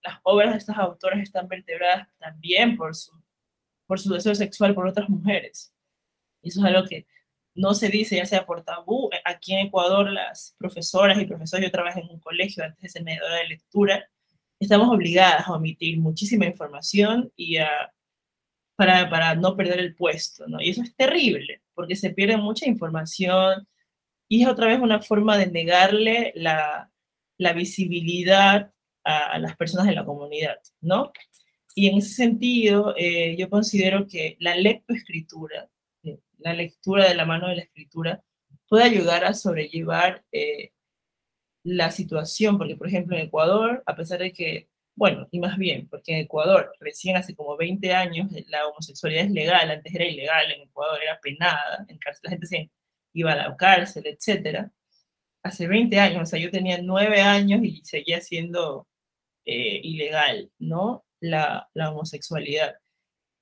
las 0.03 0.18
obras 0.22 0.53
de 0.53 0.59
estas 0.59 0.78
autoras 0.78 1.20
están 1.20 1.48
vertebradas 1.48 2.09
también 2.18 2.76
por 2.76 2.94
su, 2.94 3.12
por 3.86 4.00
su 4.00 4.12
deseo 4.12 4.34
sexual 4.34 4.74
por 4.74 4.86
otras 4.86 5.09
mujeres. 5.09 5.72
Y 6.42 6.48
eso 6.48 6.61
es 6.61 6.66
algo 6.66 6.88
que 6.88 7.07
no 7.55 7.74
se 7.74 7.88
dice, 7.88 8.16
ya 8.16 8.26
sea 8.26 8.46
por 8.46 8.64
tabú. 8.64 9.11
Aquí 9.24 9.53
en 9.55 9.66
Ecuador, 9.66 10.11
las 10.11 10.55
profesoras 10.59 11.20
y 11.20 11.26
profesores, 11.26 11.66
yo 11.66 11.70
trabajé 11.70 12.00
en 12.00 12.11
un 12.11 12.20
colegio 12.20 12.64
antes 12.64 12.80
de 12.80 12.88
ser 12.88 13.05
mediadora 13.05 13.36
de 13.36 13.48
lectura, 13.48 14.09
estamos 14.59 14.88
obligadas 14.88 15.46
a 15.46 15.53
omitir 15.53 15.98
muchísima 15.98 16.46
información 16.46 17.32
y 17.36 17.57
a, 17.57 17.92
para, 18.76 19.11
para 19.11 19.34
no 19.34 19.57
perder 19.57 19.80
el 19.80 19.94
puesto, 19.94 20.46
¿no? 20.46 20.61
Y 20.61 20.70
eso 20.70 20.82
es 20.82 20.94
terrible, 20.94 21.62
porque 21.74 21.96
se 21.96 22.11
pierde 22.11 22.36
mucha 22.36 22.66
información, 22.66 23.66
y 24.28 24.42
es 24.42 24.48
otra 24.48 24.68
vez 24.68 24.80
una 24.80 25.03
forma 25.03 25.36
de 25.36 25.46
negarle 25.46 26.32
la, 26.36 26.90
la 27.38 27.53
visibilidad 27.53 28.72
a, 29.05 29.38
las 29.38 29.57
personas 29.57 29.86
de 29.86 29.94
la 29.94 30.05
comunidad, 30.05 30.57
¿no? 30.80 31.12
Y 31.74 31.88
en 31.88 31.98
ese 31.98 32.14
sentido, 32.14 32.94
eh, 32.96 33.36
yo 33.38 33.48
considero 33.50 34.07
que 34.07 34.36
la 34.40 34.57
lectoescritura, 34.57 35.70
eh, 36.05 36.18
la 36.38 36.53
lectura 36.53 37.09
de 37.09 37.14
la 37.14 37.24
mano 37.24 37.48
de 37.48 37.57
la 37.57 37.62
escritura, 37.62 38.22
puede 38.68 38.84
ayudar 38.84 39.24
a 39.24 39.34
sobrellevar 39.34 40.24
eh, 40.32 40.72
la 41.64 41.90
situación, 41.90 42.59
porque 42.59 42.76
por 42.76 42.88
ejemplo 42.88 43.16
en 43.16 43.26
Ecuador, 43.26 43.82
a 43.86 43.96
pesar 43.96 44.20
de 44.20 44.32
que, 44.32 44.68
bueno, 44.94 45.28
y 45.30 45.40
más 45.40 45.57
bien, 45.59 45.88
porque 45.88 46.12
en 46.12 46.18
Ecuador 46.24 46.72
recién 46.80 47.16
hace 47.16 47.34
como 47.34 47.57
20 47.57 47.92
años 47.94 48.30
la 48.48 48.66
homosexualidad 48.68 49.24
es 49.26 49.30
legal, 49.30 49.70
antes 49.70 49.94
era 49.94 50.05
ilegal, 50.05 50.50
en 50.53 50.62
Ecuador 50.62 50.98
era 51.03 51.18
penada, 51.20 51.84
en 51.88 51.98
cárcel 51.98 52.22
la 52.24 52.30
gente 52.30 52.46
se 52.46 52.70
iba 53.14 53.32
a 53.32 53.36
la 53.36 53.57
cárcel, 53.57 54.07
etcétera. 54.07 54.72
Hace 55.42 55.68
20 55.68 55.98
años, 56.00 56.22
o 56.22 56.26
sea, 56.26 56.38
yo 56.40 56.50
tenía 56.50 56.80
9 56.82 57.20
años 57.20 57.61
y 57.64 57.82
seguía 57.84 58.20
siendo 58.20 58.88
eh, 59.45 59.80
ilegal, 59.82 60.51
¿no? 60.59 61.05
La, 61.20 61.68
la 61.74 61.90
homosexualidad. 61.90 62.74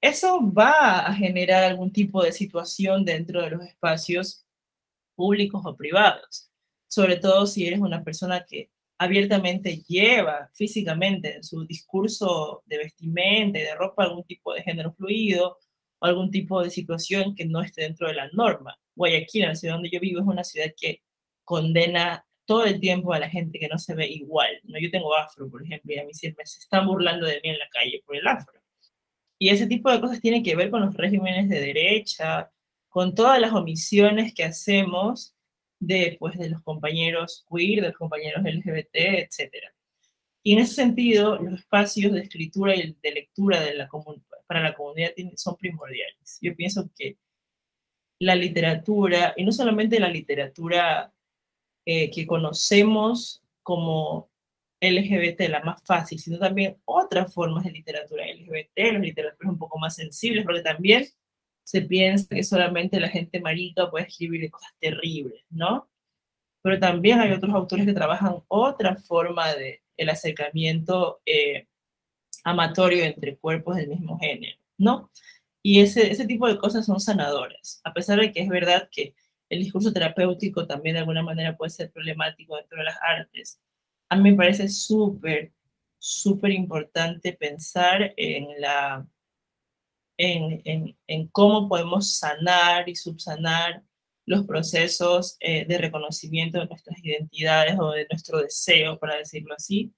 Eso 0.01 0.41
va 0.53 1.01
a 1.07 1.15
generar 1.15 1.65
algún 1.65 1.93
tipo 1.93 2.23
de 2.23 2.33
situación 2.33 3.05
dentro 3.05 3.43
de 3.43 3.51
los 3.51 3.63
espacios 3.65 4.47
públicos 5.15 5.63
o 5.65 5.77
privados, 5.77 6.51
sobre 6.89 7.17
todo 7.17 7.47
si 7.47 7.67
eres 7.67 7.81
una 7.81 8.03
persona 8.03 8.45
que 8.49 8.71
abiertamente 8.99 9.83
lleva 9.89 10.51
físicamente 10.55 11.37
en 11.37 11.45
su 11.45 11.67
discurso 11.67 12.63
de 12.67 12.79
vestimenta 12.79 13.59
y 13.59 13.63
de 13.63 13.75
ropa 13.75 14.05
algún 14.05 14.25
tipo 14.25 14.53
de 14.53 14.63
género 14.63 14.93
fluido 14.93 15.59
o 15.99 16.07
algún 16.07 16.31
tipo 16.31 16.63
de 16.63 16.71
situación 16.71 17.35
que 17.35 17.47
no 17.47 17.63
esté 17.63 17.83
dentro 17.83 18.09
de 18.09 18.15
la 18.15 18.29
norma. 18.33 18.79
Guayaquil, 18.95 19.43
la 19.43 19.55
ciudad 19.55 19.75
donde 19.75 19.91
yo 19.91 20.01
vivo, 20.01 20.21
es 20.21 20.27
una 20.27 20.45
ciudad 20.45 20.73
que 20.77 21.03
condena 21.45 22.27
todo 22.51 22.65
el 22.65 22.81
tiempo 22.81 23.13
a 23.13 23.21
la 23.21 23.31
gente 23.31 23.61
que 23.61 23.69
no 23.69 23.79
se 23.79 23.95
ve 23.95 24.09
igual. 24.09 24.51
¿no? 24.65 24.77
Yo 24.81 24.91
tengo 24.91 25.17
afro, 25.17 25.49
por 25.49 25.63
ejemplo, 25.63 25.95
y 25.95 26.01
a 26.01 26.05
mí 26.05 26.13
siempre 26.13 26.45
se 26.47 26.59
están 26.59 26.85
burlando 26.85 27.25
de 27.25 27.41
mí 27.45 27.49
en 27.49 27.61
la 27.61 27.69
calle 27.69 28.03
por 28.05 28.17
el 28.17 28.27
afro. 28.27 28.61
Y 29.39 29.51
ese 29.51 29.69
tipo 29.69 29.89
de 29.89 30.01
cosas 30.01 30.21
tienen 30.21 30.43
que 30.43 30.57
ver 30.57 30.69
con 30.69 30.81
los 30.81 30.97
regímenes 30.97 31.49
de 31.49 31.61
derecha, 31.61 32.51
con 32.89 33.15
todas 33.15 33.41
las 33.41 33.53
omisiones 33.53 34.35
que 34.35 34.43
hacemos 34.43 35.37
de, 35.79 36.17
pues, 36.19 36.37
de 36.39 36.51
los 36.51 36.61
compañeros 36.63 37.47
queer, 37.49 37.83
de 37.83 37.89
los 37.91 37.97
compañeros 37.97 38.43
LGBT, 38.43 38.97
etc. 38.97 39.55
Y 40.43 40.55
en 40.55 40.59
ese 40.59 40.75
sentido, 40.75 41.39
los 41.39 41.61
espacios 41.61 42.13
de 42.13 42.23
escritura 42.23 42.75
y 42.75 42.97
de 43.01 43.13
lectura 43.13 43.61
de 43.61 43.75
la 43.75 43.89
para 44.49 44.61
la 44.61 44.75
comunidad 44.75 45.13
son 45.37 45.57
primordiales. 45.57 46.39
Yo 46.43 46.57
pienso 46.57 46.91
que 46.99 47.17
la 48.19 48.35
literatura, 48.35 49.35
y 49.37 49.45
no 49.45 49.53
solamente 49.53 50.01
la 50.01 50.09
literatura 50.09 51.15
eh, 51.93 52.09
que 52.09 52.25
conocemos 52.25 53.43
como 53.65 54.31
LGBT, 54.81 55.49
la 55.49 55.61
más 55.65 55.83
fácil, 55.83 56.21
sino 56.21 56.39
también 56.39 56.77
otras 56.85 57.35
formas 57.35 57.65
de 57.65 57.73
literatura 57.73 58.25
LGBT, 58.27 58.93
las 58.93 59.03
literaturas 59.03 59.53
un 59.53 59.59
poco 59.59 59.77
más 59.77 59.97
sensibles, 59.97 60.45
porque 60.45 60.63
también 60.63 61.05
se 61.65 61.83
piensa 61.83 62.33
que 62.33 62.45
solamente 62.45 63.01
la 63.01 63.09
gente 63.09 63.41
marica 63.41 63.91
puede 63.91 64.07
escribir 64.07 64.49
cosas 64.53 64.71
terribles, 64.79 65.43
¿no? 65.51 65.91
Pero 66.63 66.79
también 66.79 67.19
hay 67.19 67.33
otros 67.33 67.53
autores 67.53 67.85
que 67.87 67.93
trabajan 67.93 68.37
otra 68.47 68.95
forma 68.95 69.53
de 69.55 69.83
el 69.97 70.11
acercamiento 70.11 71.21
eh, 71.27 71.67
amatorio 72.45 73.03
entre 73.03 73.37
cuerpos 73.37 73.75
del 73.75 73.89
mismo 73.89 74.17
género, 74.21 74.57
¿no? 74.79 75.11
Y 75.61 75.81
ese, 75.81 76.09
ese 76.13 76.25
tipo 76.25 76.47
de 76.47 76.57
cosas 76.57 76.87
son 76.87 77.01
sanadoras, 77.01 77.81
a 77.83 77.93
pesar 77.93 78.21
de 78.21 78.31
que 78.31 78.43
es 78.43 78.49
verdad 78.49 78.89
que 78.93 79.17
el 79.51 79.59
discurso 79.59 79.93
terapéutico 79.93 80.67
también 80.67 80.95
de 80.95 81.01
alguna 81.01 81.23
manera 81.23 81.57
puede 81.57 81.71
ser 81.71 81.91
problemático 81.91 82.57
dentro 82.57 82.79
de 82.79 82.85
las 82.85 82.97
artes. 83.03 83.61
A 84.09 84.17
mí 84.17 84.31
me 84.31 84.37
parece 84.37 84.69
súper, 84.69 85.53
súper 85.99 86.53
importante 86.53 87.33
pensar 87.33 88.15
en, 88.17 88.61
la, 88.61 89.07
en, 90.17 90.63
en, 90.65 90.97
en, 91.07 91.29
cómo 91.29 91.69
podemos 91.69 92.17
sanar 92.17 92.89
y 92.89 92.95
subsanar 92.95 93.83
los 94.25 94.47
procesos 94.47 95.37
eh, 95.41 95.65
de 95.67 95.79
reconocimiento 95.79 96.61
de 96.61 96.67
nuestras 96.67 97.05
identidades 97.05 97.77
o 97.79 97.91
de 97.91 98.07
nuestro 98.09 98.39
deseo, 98.39 98.99
para 98.99 99.17
decirlo 99.17 99.55
así, 99.55 99.93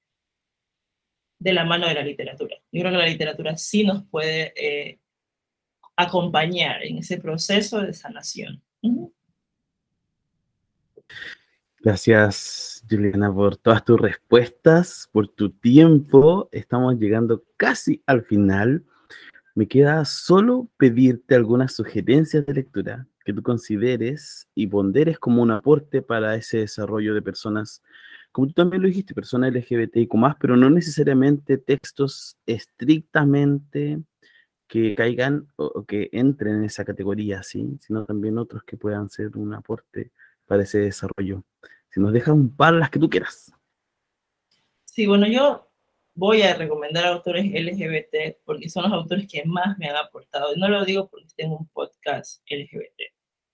de 1.38 1.52
la 1.52 1.64
mano 1.66 1.86
de 1.86 1.94
la 1.94 2.02
literatura. 2.02 2.56
Yo 2.72 2.80
creo 2.80 2.92
que 2.92 2.98
la 2.98 3.06
literatura 3.06 3.56
sí 3.58 3.84
nos 3.84 4.06
puede 4.06 4.54
eh, 4.56 5.00
acompañar 5.96 6.82
en 6.84 6.98
ese 6.98 7.18
proceso 7.18 7.80
de 7.82 7.92
sanación. 7.92 8.62
Gracias, 11.84 12.84
Juliana, 12.88 13.34
por 13.34 13.56
todas 13.56 13.84
tus 13.84 14.00
respuestas, 14.00 15.08
por 15.10 15.26
tu 15.26 15.50
tiempo. 15.50 16.48
Estamos 16.52 16.96
llegando 16.96 17.42
casi 17.56 18.00
al 18.06 18.22
final. 18.22 18.84
Me 19.56 19.66
queda 19.66 20.04
solo 20.04 20.68
pedirte 20.76 21.34
algunas 21.34 21.74
sugerencias 21.74 22.46
de 22.46 22.54
lectura 22.54 23.08
que 23.24 23.32
tú 23.32 23.42
consideres 23.42 24.46
y 24.54 24.68
ponderes 24.68 25.18
como 25.18 25.42
un 25.42 25.50
aporte 25.50 26.02
para 26.02 26.36
ese 26.36 26.58
desarrollo 26.58 27.14
de 27.14 27.22
personas, 27.22 27.82
como 28.30 28.46
tú 28.46 28.52
también 28.52 28.82
lo 28.82 28.86
dijiste, 28.86 29.12
personas 29.12 29.52
LGBTIQ, 29.52 30.14
pero 30.38 30.56
no 30.56 30.70
necesariamente 30.70 31.58
textos 31.58 32.36
estrictamente 32.46 34.00
que 34.68 34.94
caigan 34.94 35.48
o, 35.56 35.84
que 35.84 36.10
entren 36.12 36.58
en 36.58 36.64
esa 36.64 36.84
categoría, 36.84 37.42
¿sí? 37.42 37.76
sino 37.80 38.04
también 38.04 38.38
otros 38.38 38.62
que 38.62 38.76
puedan 38.76 39.10
ser 39.10 39.36
un 39.36 39.52
aporte 39.52 40.12
para 40.52 40.64
ese 40.64 40.80
desarrollo. 40.80 41.42
Si 41.88 41.98
nos 41.98 42.12
dejas 42.12 42.34
un 42.34 42.54
par, 42.54 42.74
las 42.74 42.90
que 42.90 42.98
tú 42.98 43.08
quieras. 43.08 43.50
Sí, 44.84 45.06
bueno, 45.06 45.26
yo 45.26 45.66
voy 46.14 46.42
a 46.42 46.52
recomendar 46.52 47.06
autores 47.06 47.46
LGBT 47.46 48.36
porque 48.44 48.68
son 48.68 48.82
los 48.82 48.92
autores 48.92 49.26
que 49.26 49.46
más 49.46 49.78
me 49.78 49.88
han 49.88 49.96
aportado. 49.96 50.54
no 50.56 50.68
lo 50.68 50.84
digo 50.84 51.08
porque 51.08 51.28
tengo 51.34 51.56
un 51.56 51.68
podcast 51.68 52.42
LGBT, 52.50 53.00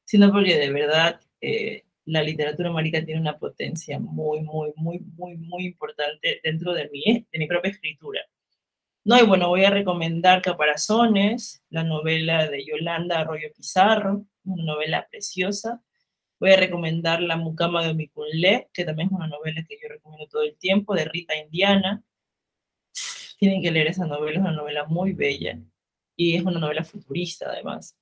sino 0.05 0.33
porque 0.33 0.57
de 0.57 0.73
verdad 0.73 1.21
eh, 1.41 1.85
la 2.05 2.21
literatura 2.21 2.73
marica 2.73 3.05
tiene 3.05 3.21
una 3.21 3.39
potencia 3.39 4.01
muy, 4.01 4.41
muy, 4.41 4.73
muy, 4.75 4.99
muy, 4.99 5.37
muy 5.37 5.67
importante 5.67 6.41
dentro 6.43 6.75
de 6.75 6.89
mi, 6.89 7.29
de 7.31 7.39
mi 7.39 7.47
propia 7.47 7.71
escritura. 7.71 8.23
No, 9.05 9.17
y 9.21 9.25
bueno, 9.25 9.47
voy 9.47 9.65
a 9.65 9.71
recomendar 9.71 10.43
Caparazones, 10.43 11.63
la 11.71 11.85
novela 11.85 12.49
de 12.49 12.67
Yolanda 12.67 13.21
Arroyo 13.21 13.53
Pizarro, 13.57 14.27
una 14.43 14.65
novela 14.65 15.07
preciosa. 15.09 15.81
Voy 16.41 16.53
a 16.53 16.57
recomendar 16.57 17.21
La 17.21 17.37
Mucama 17.37 17.83
de 17.83 17.91
Omicunle, 17.91 18.69
que 18.73 18.85
también 18.85 19.09
es 19.09 19.13
una 19.13 19.27
novela 19.27 19.65
que 19.69 19.77
yo 19.83 19.89
recomiendo 19.89 20.29
todo 20.29 20.43
el 20.43 20.57
tiempo, 20.57 20.95
de 20.95 21.05
Rita 21.05 21.37
Indiana. 21.37 22.03
Tienen 23.39 23.61
que 23.63 23.71
leer 23.71 23.89
esa 23.89 24.07
novela, 24.07 24.39
es 24.39 24.45
una 24.45 24.53
novela 24.53 24.85
muy 24.85 25.13
bella 25.13 25.59
y 26.17 26.37
es 26.37 26.43
una 26.45 26.61
novela 26.61 26.85
futurista 26.85 27.51
además. 27.51 27.97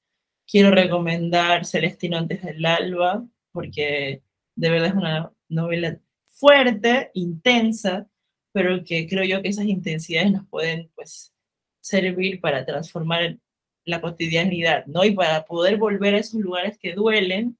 Quiero 0.46 0.70
recomendar 0.70 1.64
Celestino 1.64 2.18
antes 2.18 2.42
del 2.42 2.64
alba, 2.64 3.26
porque 3.52 4.22
de 4.54 4.70
verdad 4.70 4.88
es 4.88 4.94
una 4.94 5.32
novela 5.48 5.98
fuerte, 6.24 7.10
intensa, 7.14 8.08
pero 8.52 8.84
que 8.84 9.06
creo 9.06 9.24
yo 9.24 9.42
que 9.42 9.48
esas 9.48 9.66
intensidades 9.66 10.32
nos 10.32 10.46
pueden 10.48 10.90
pues 10.94 11.32
servir 11.80 12.40
para 12.40 12.64
transformar 12.66 13.38
la 13.84 14.00
cotidianidad, 14.00 14.86
¿no? 14.86 15.04
Y 15.04 15.12
para 15.12 15.44
poder 15.46 15.76
volver 15.78 16.14
a 16.14 16.18
esos 16.18 16.40
lugares 16.40 16.78
que 16.78 16.94
duelen, 16.94 17.58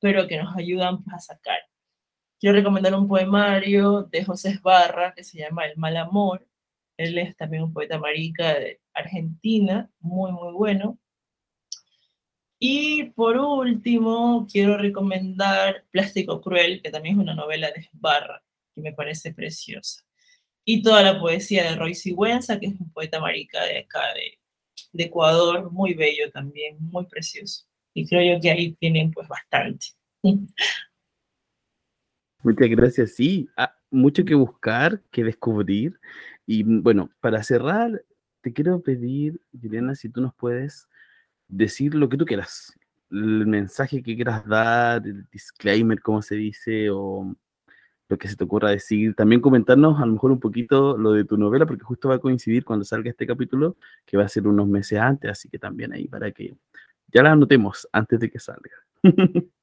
pero 0.00 0.26
que 0.26 0.38
nos 0.38 0.56
ayudan 0.56 0.98
a 1.12 1.18
sacar. 1.18 1.58
Quiero 2.38 2.56
recomendar 2.56 2.94
un 2.94 3.08
poemario 3.08 4.04
de 4.04 4.24
José 4.24 4.50
Esbarra 4.50 5.14
que 5.14 5.24
se 5.24 5.38
llama 5.38 5.66
El 5.66 5.76
mal 5.76 5.96
amor. 5.96 6.46
Él 6.96 7.18
es 7.18 7.36
también 7.36 7.64
un 7.64 7.72
poeta 7.72 7.98
marica 7.98 8.54
de 8.54 8.80
Argentina, 8.94 9.90
muy, 10.00 10.32
muy 10.32 10.52
bueno. 10.52 10.98
Y 12.60 13.04
por 13.10 13.36
último, 13.36 14.46
quiero 14.50 14.76
recomendar 14.78 15.84
Plástico 15.90 16.40
Cruel, 16.40 16.82
que 16.82 16.90
también 16.90 17.16
es 17.16 17.22
una 17.22 17.34
novela 17.34 17.70
de 17.70 17.80
Esbarra, 17.80 18.42
que 18.74 18.80
me 18.80 18.92
parece 18.92 19.32
preciosa 19.32 20.08
y 20.70 20.82
toda 20.82 21.02
la 21.02 21.18
poesía 21.18 21.64
de 21.64 21.76
Roy 21.76 21.94
Sigüenza, 21.94 22.60
que 22.60 22.66
es 22.66 22.78
un 22.78 22.92
poeta 22.92 23.20
marica 23.20 23.64
de 23.64 23.78
acá, 23.78 24.02
de, 24.12 24.38
de, 24.92 25.04
Ecuador, 25.04 25.72
muy 25.72 25.94
bello 25.94 26.30
también, 26.30 26.76
muy 26.78 27.06
precioso. 27.06 27.64
Y 27.98 28.06
creo 28.06 28.36
yo 28.36 28.40
que 28.40 28.50
ahí 28.50 28.72
tienen 28.74 29.10
pues 29.10 29.26
bastante. 29.26 29.86
Muchas 32.42 32.68
gracias, 32.68 33.14
sí, 33.14 33.48
ah, 33.56 33.74
mucho 33.90 34.24
que 34.24 34.34
buscar, 34.34 35.02
que 35.10 35.24
descubrir. 35.24 35.98
Y 36.46 36.62
bueno, 36.62 37.10
para 37.20 37.42
cerrar, 37.42 38.04
te 38.40 38.52
quiero 38.52 38.80
pedir, 38.80 39.40
Juliana, 39.60 39.96
si 39.96 40.08
tú 40.08 40.20
nos 40.20 40.32
puedes 40.34 40.88
decir 41.48 41.94
lo 41.94 42.08
que 42.08 42.16
tú 42.16 42.24
quieras, 42.24 42.78
el 43.10 43.46
mensaje 43.46 44.02
que 44.02 44.14
quieras 44.14 44.46
dar, 44.46 45.04
el 45.04 45.26
disclaimer, 45.30 46.00
como 46.00 46.22
se 46.22 46.36
dice, 46.36 46.90
o 46.90 47.34
lo 48.08 48.18
que 48.18 48.28
se 48.28 48.36
te 48.36 48.44
ocurra 48.44 48.70
decir. 48.70 49.14
También 49.14 49.40
comentarnos 49.40 50.00
a 50.00 50.06
lo 50.06 50.12
mejor 50.12 50.30
un 50.30 50.40
poquito 50.40 50.96
lo 50.96 51.12
de 51.12 51.24
tu 51.24 51.36
novela, 51.36 51.66
porque 51.66 51.84
justo 51.84 52.08
va 52.08 52.16
a 52.16 52.20
coincidir 52.20 52.64
cuando 52.64 52.84
salga 52.84 53.10
este 53.10 53.26
capítulo, 53.26 53.76
que 54.06 54.16
va 54.16 54.24
a 54.24 54.28
ser 54.28 54.46
unos 54.46 54.68
meses 54.68 54.98
antes, 55.00 55.30
así 55.30 55.48
que 55.48 55.58
también 55.58 55.92
ahí 55.92 56.06
para 56.06 56.30
que 56.30 56.56
ya 57.08 57.22
la 57.22 57.32
anotemos 57.32 57.88
antes 57.92 58.20
de 58.20 58.30
que 58.30 58.38
salga. 58.38 58.70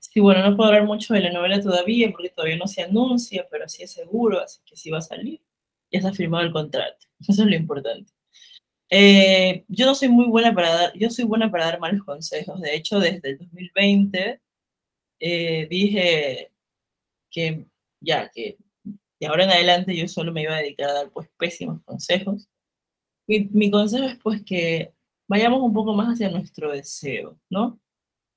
Sí, 0.00 0.20
bueno, 0.20 0.48
no 0.48 0.56
puedo 0.56 0.70
hablar 0.70 0.86
mucho 0.86 1.12
de 1.12 1.20
la 1.20 1.32
novela 1.32 1.60
todavía 1.60 2.10
porque 2.10 2.30
todavía 2.30 2.56
no 2.56 2.66
se 2.66 2.82
anuncia, 2.82 3.46
pero 3.50 3.68
sí 3.68 3.82
es 3.82 3.92
seguro, 3.92 4.40
así 4.40 4.60
que 4.64 4.76
sí 4.76 4.90
va 4.90 4.98
a 4.98 5.02
salir. 5.02 5.40
Ya 5.90 5.98
está 5.98 6.12
firmado 6.12 6.44
el 6.44 6.52
contrato. 6.52 7.06
Eso 7.28 7.42
es 7.42 7.48
lo 7.48 7.54
importante. 7.54 8.12
Eh, 8.90 9.64
yo 9.68 9.86
no 9.86 9.94
soy 9.94 10.08
muy 10.08 10.26
buena 10.26 10.54
para 10.54 10.74
dar, 10.74 10.92
yo 10.94 11.10
soy 11.10 11.24
buena 11.24 11.50
para 11.50 11.66
dar 11.66 11.80
malos 11.80 12.04
consejos. 12.04 12.60
De 12.60 12.74
hecho, 12.74 13.00
desde 13.00 13.30
el 13.30 13.38
2020 13.38 14.40
eh, 15.20 15.66
dije, 15.70 16.52
que 17.30 17.66
ya, 18.00 18.30
que 18.30 18.58
de 19.20 19.26
ahora 19.26 19.44
en 19.44 19.50
adelante 19.50 19.96
yo 19.96 20.08
solo 20.08 20.32
me 20.32 20.42
iba 20.42 20.54
a 20.54 20.58
dedicar 20.58 20.90
a 20.90 20.94
dar 20.94 21.10
pues 21.12 21.28
pésimos 21.38 21.82
consejos. 21.84 22.48
Mi, 23.26 23.48
mi 23.52 23.70
consejo 23.70 24.06
es 24.06 24.18
pues 24.22 24.42
que 24.44 24.94
vayamos 25.28 25.62
un 25.62 25.72
poco 25.72 25.94
más 25.94 26.14
hacia 26.14 26.30
nuestro 26.30 26.72
deseo, 26.72 27.38
¿no? 27.50 27.78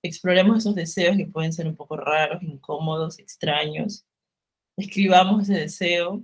Exploremos 0.03 0.59
esos 0.59 0.75
deseos 0.75 1.15
que 1.15 1.25
pueden 1.25 1.53
ser 1.53 1.67
un 1.67 1.75
poco 1.75 1.95
raros, 1.95 2.43
incómodos, 2.43 3.19
extraños. 3.19 4.05
Escribamos 4.77 5.43
ese 5.43 5.59
deseo 5.59 6.23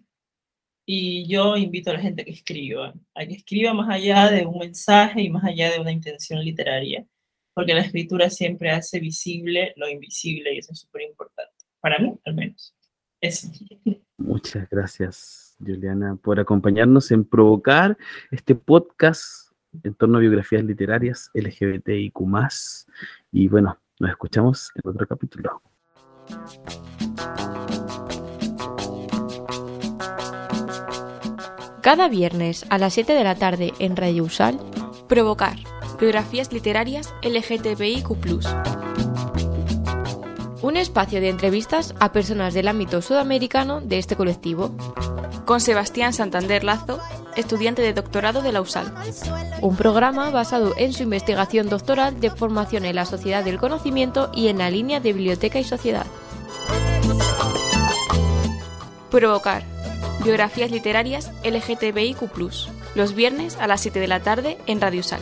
y 0.85 1.27
yo 1.27 1.57
invito 1.57 1.91
a 1.91 1.93
la 1.93 1.99
gente 1.99 2.21
a 2.21 2.25
que 2.25 2.31
escriba, 2.31 2.93
a 3.15 3.25
que 3.25 3.35
escriba 3.35 3.73
más 3.73 3.89
allá 3.89 4.29
de 4.29 4.45
un 4.45 4.59
mensaje 4.59 5.21
y 5.21 5.29
más 5.29 5.43
allá 5.43 5.71
de 5.71 5.79
una 5.79 5.91
intención 5.91 6.43
literaria, 6.43 7.05
porque 7.53 7.73
la 7.73 7.81
escritura 7.81 8.29
siempre 8.29 8.71
hace 8.71 8.99
visible 8.99 9.73
lo 9.75 9.87
invisible 9.89 10.53
y 10.53 10.59
eso 10.59 10.73
es 10.73 10.79
súper 10.79 11.03
importante 11.03 11.53
para 11.81 11.99
mí 11.99 12.13
al 12.25 12.33
menos. 12.33 12.73
Muchas 14.17 14.69
gracias, 14.69 15.55
Juliana, 15.59 16.15
por 16.15 16.39
acompañarnos 16.39 17.11
en 17.11 17.25
provocar 17.25 17.97
este 18.31 18.55
podcast 18.55 19.46
en 19.83 19.93
torno 19.95 20.17
a 20.17 20.21
biografías 20.21 20.63
literarias 20.63 21.31
LGBTIQ. 21.33 22.19
Y 23.31 23.47
bueno, 23.47 23.77
nos 23.99 24.11
escuchamos 24.11 24.71
en 24.75 24.89
otro 24.89 25.07
capítulo. 25.07 25.61
Cada 31.81 32.09
viernes 32.09 32.65
a 32.69 32.77
las 32.77 32.93
7 32.93 33.13
de 33.13 33.23
la 33.23 33.35
tarde 33.35 33.73
en 33.79 33.95
Radio 33.95 34.25
Usal, 34.25 34.59
Provocar, 35.07 35.55
biografías 35.99 36.51
literarias 36.51 37.13
LGTBIQ 37.23 38.09
un 40.67 40.75
espacio 40.75 41.21
de 41.21 41.29
entrevistas 41.29 41.95
a 41.99 42.11
personas 42.11 42.53
del 42.53 42.67
ámbito 42.67 43.01
sudamericano 43.01 43.79
de 43.79 43.99
este 43.99 44.17
colectivo. 44.17 44.75
Con 45.47 45.61
Sebastián 45.61 46.11
Santander 46.11 46.65
Lazo, 46.65 46.99
estudiante 47.37 47.81
de 47.81 47.93
doctorado 47.93 48.41
de 48.41 48.51
la 48.51 48.59
USAL. 48.59 48.93
Un 49.61 49.77
programa 49.77 50.29
basado 50.29 50.73
en 50.75 50.91
su 50.91 51.03
investigación 51.03 51.69
doctoral 51.69 52.19
de 52.19 52.29
formación 52.29 52.83
en 52.83 52.97
la 52.97 53.05
sociedad 53.05 53.45
del 53.45 53.57
conocimiento 53.57 54.29
y 54.33 54.49
en 54.49 54.57
la 54.57 54.69
línea 54.69 54.99
de 54.99 55.13
biblioteca 55.13 55.57
y 55.57 55.63
sociedad. 55.63 56.05
Provocar. 59.09 59.63
Biografías 60.25 60.69
literarias 60.69 61.31
LGTBIQ, 61.45 62.29
los 62.95 63.15
viernes 63.15 63.55
a 63.55 63.67
las 63.67 63.79
7 63.79 64.01
de 64.01 64.07
la 64.09 64.19
tarde 64.19 64.57
en 64.65 64.81
Radio 64.81 64.99
USAL. 64.99 65.21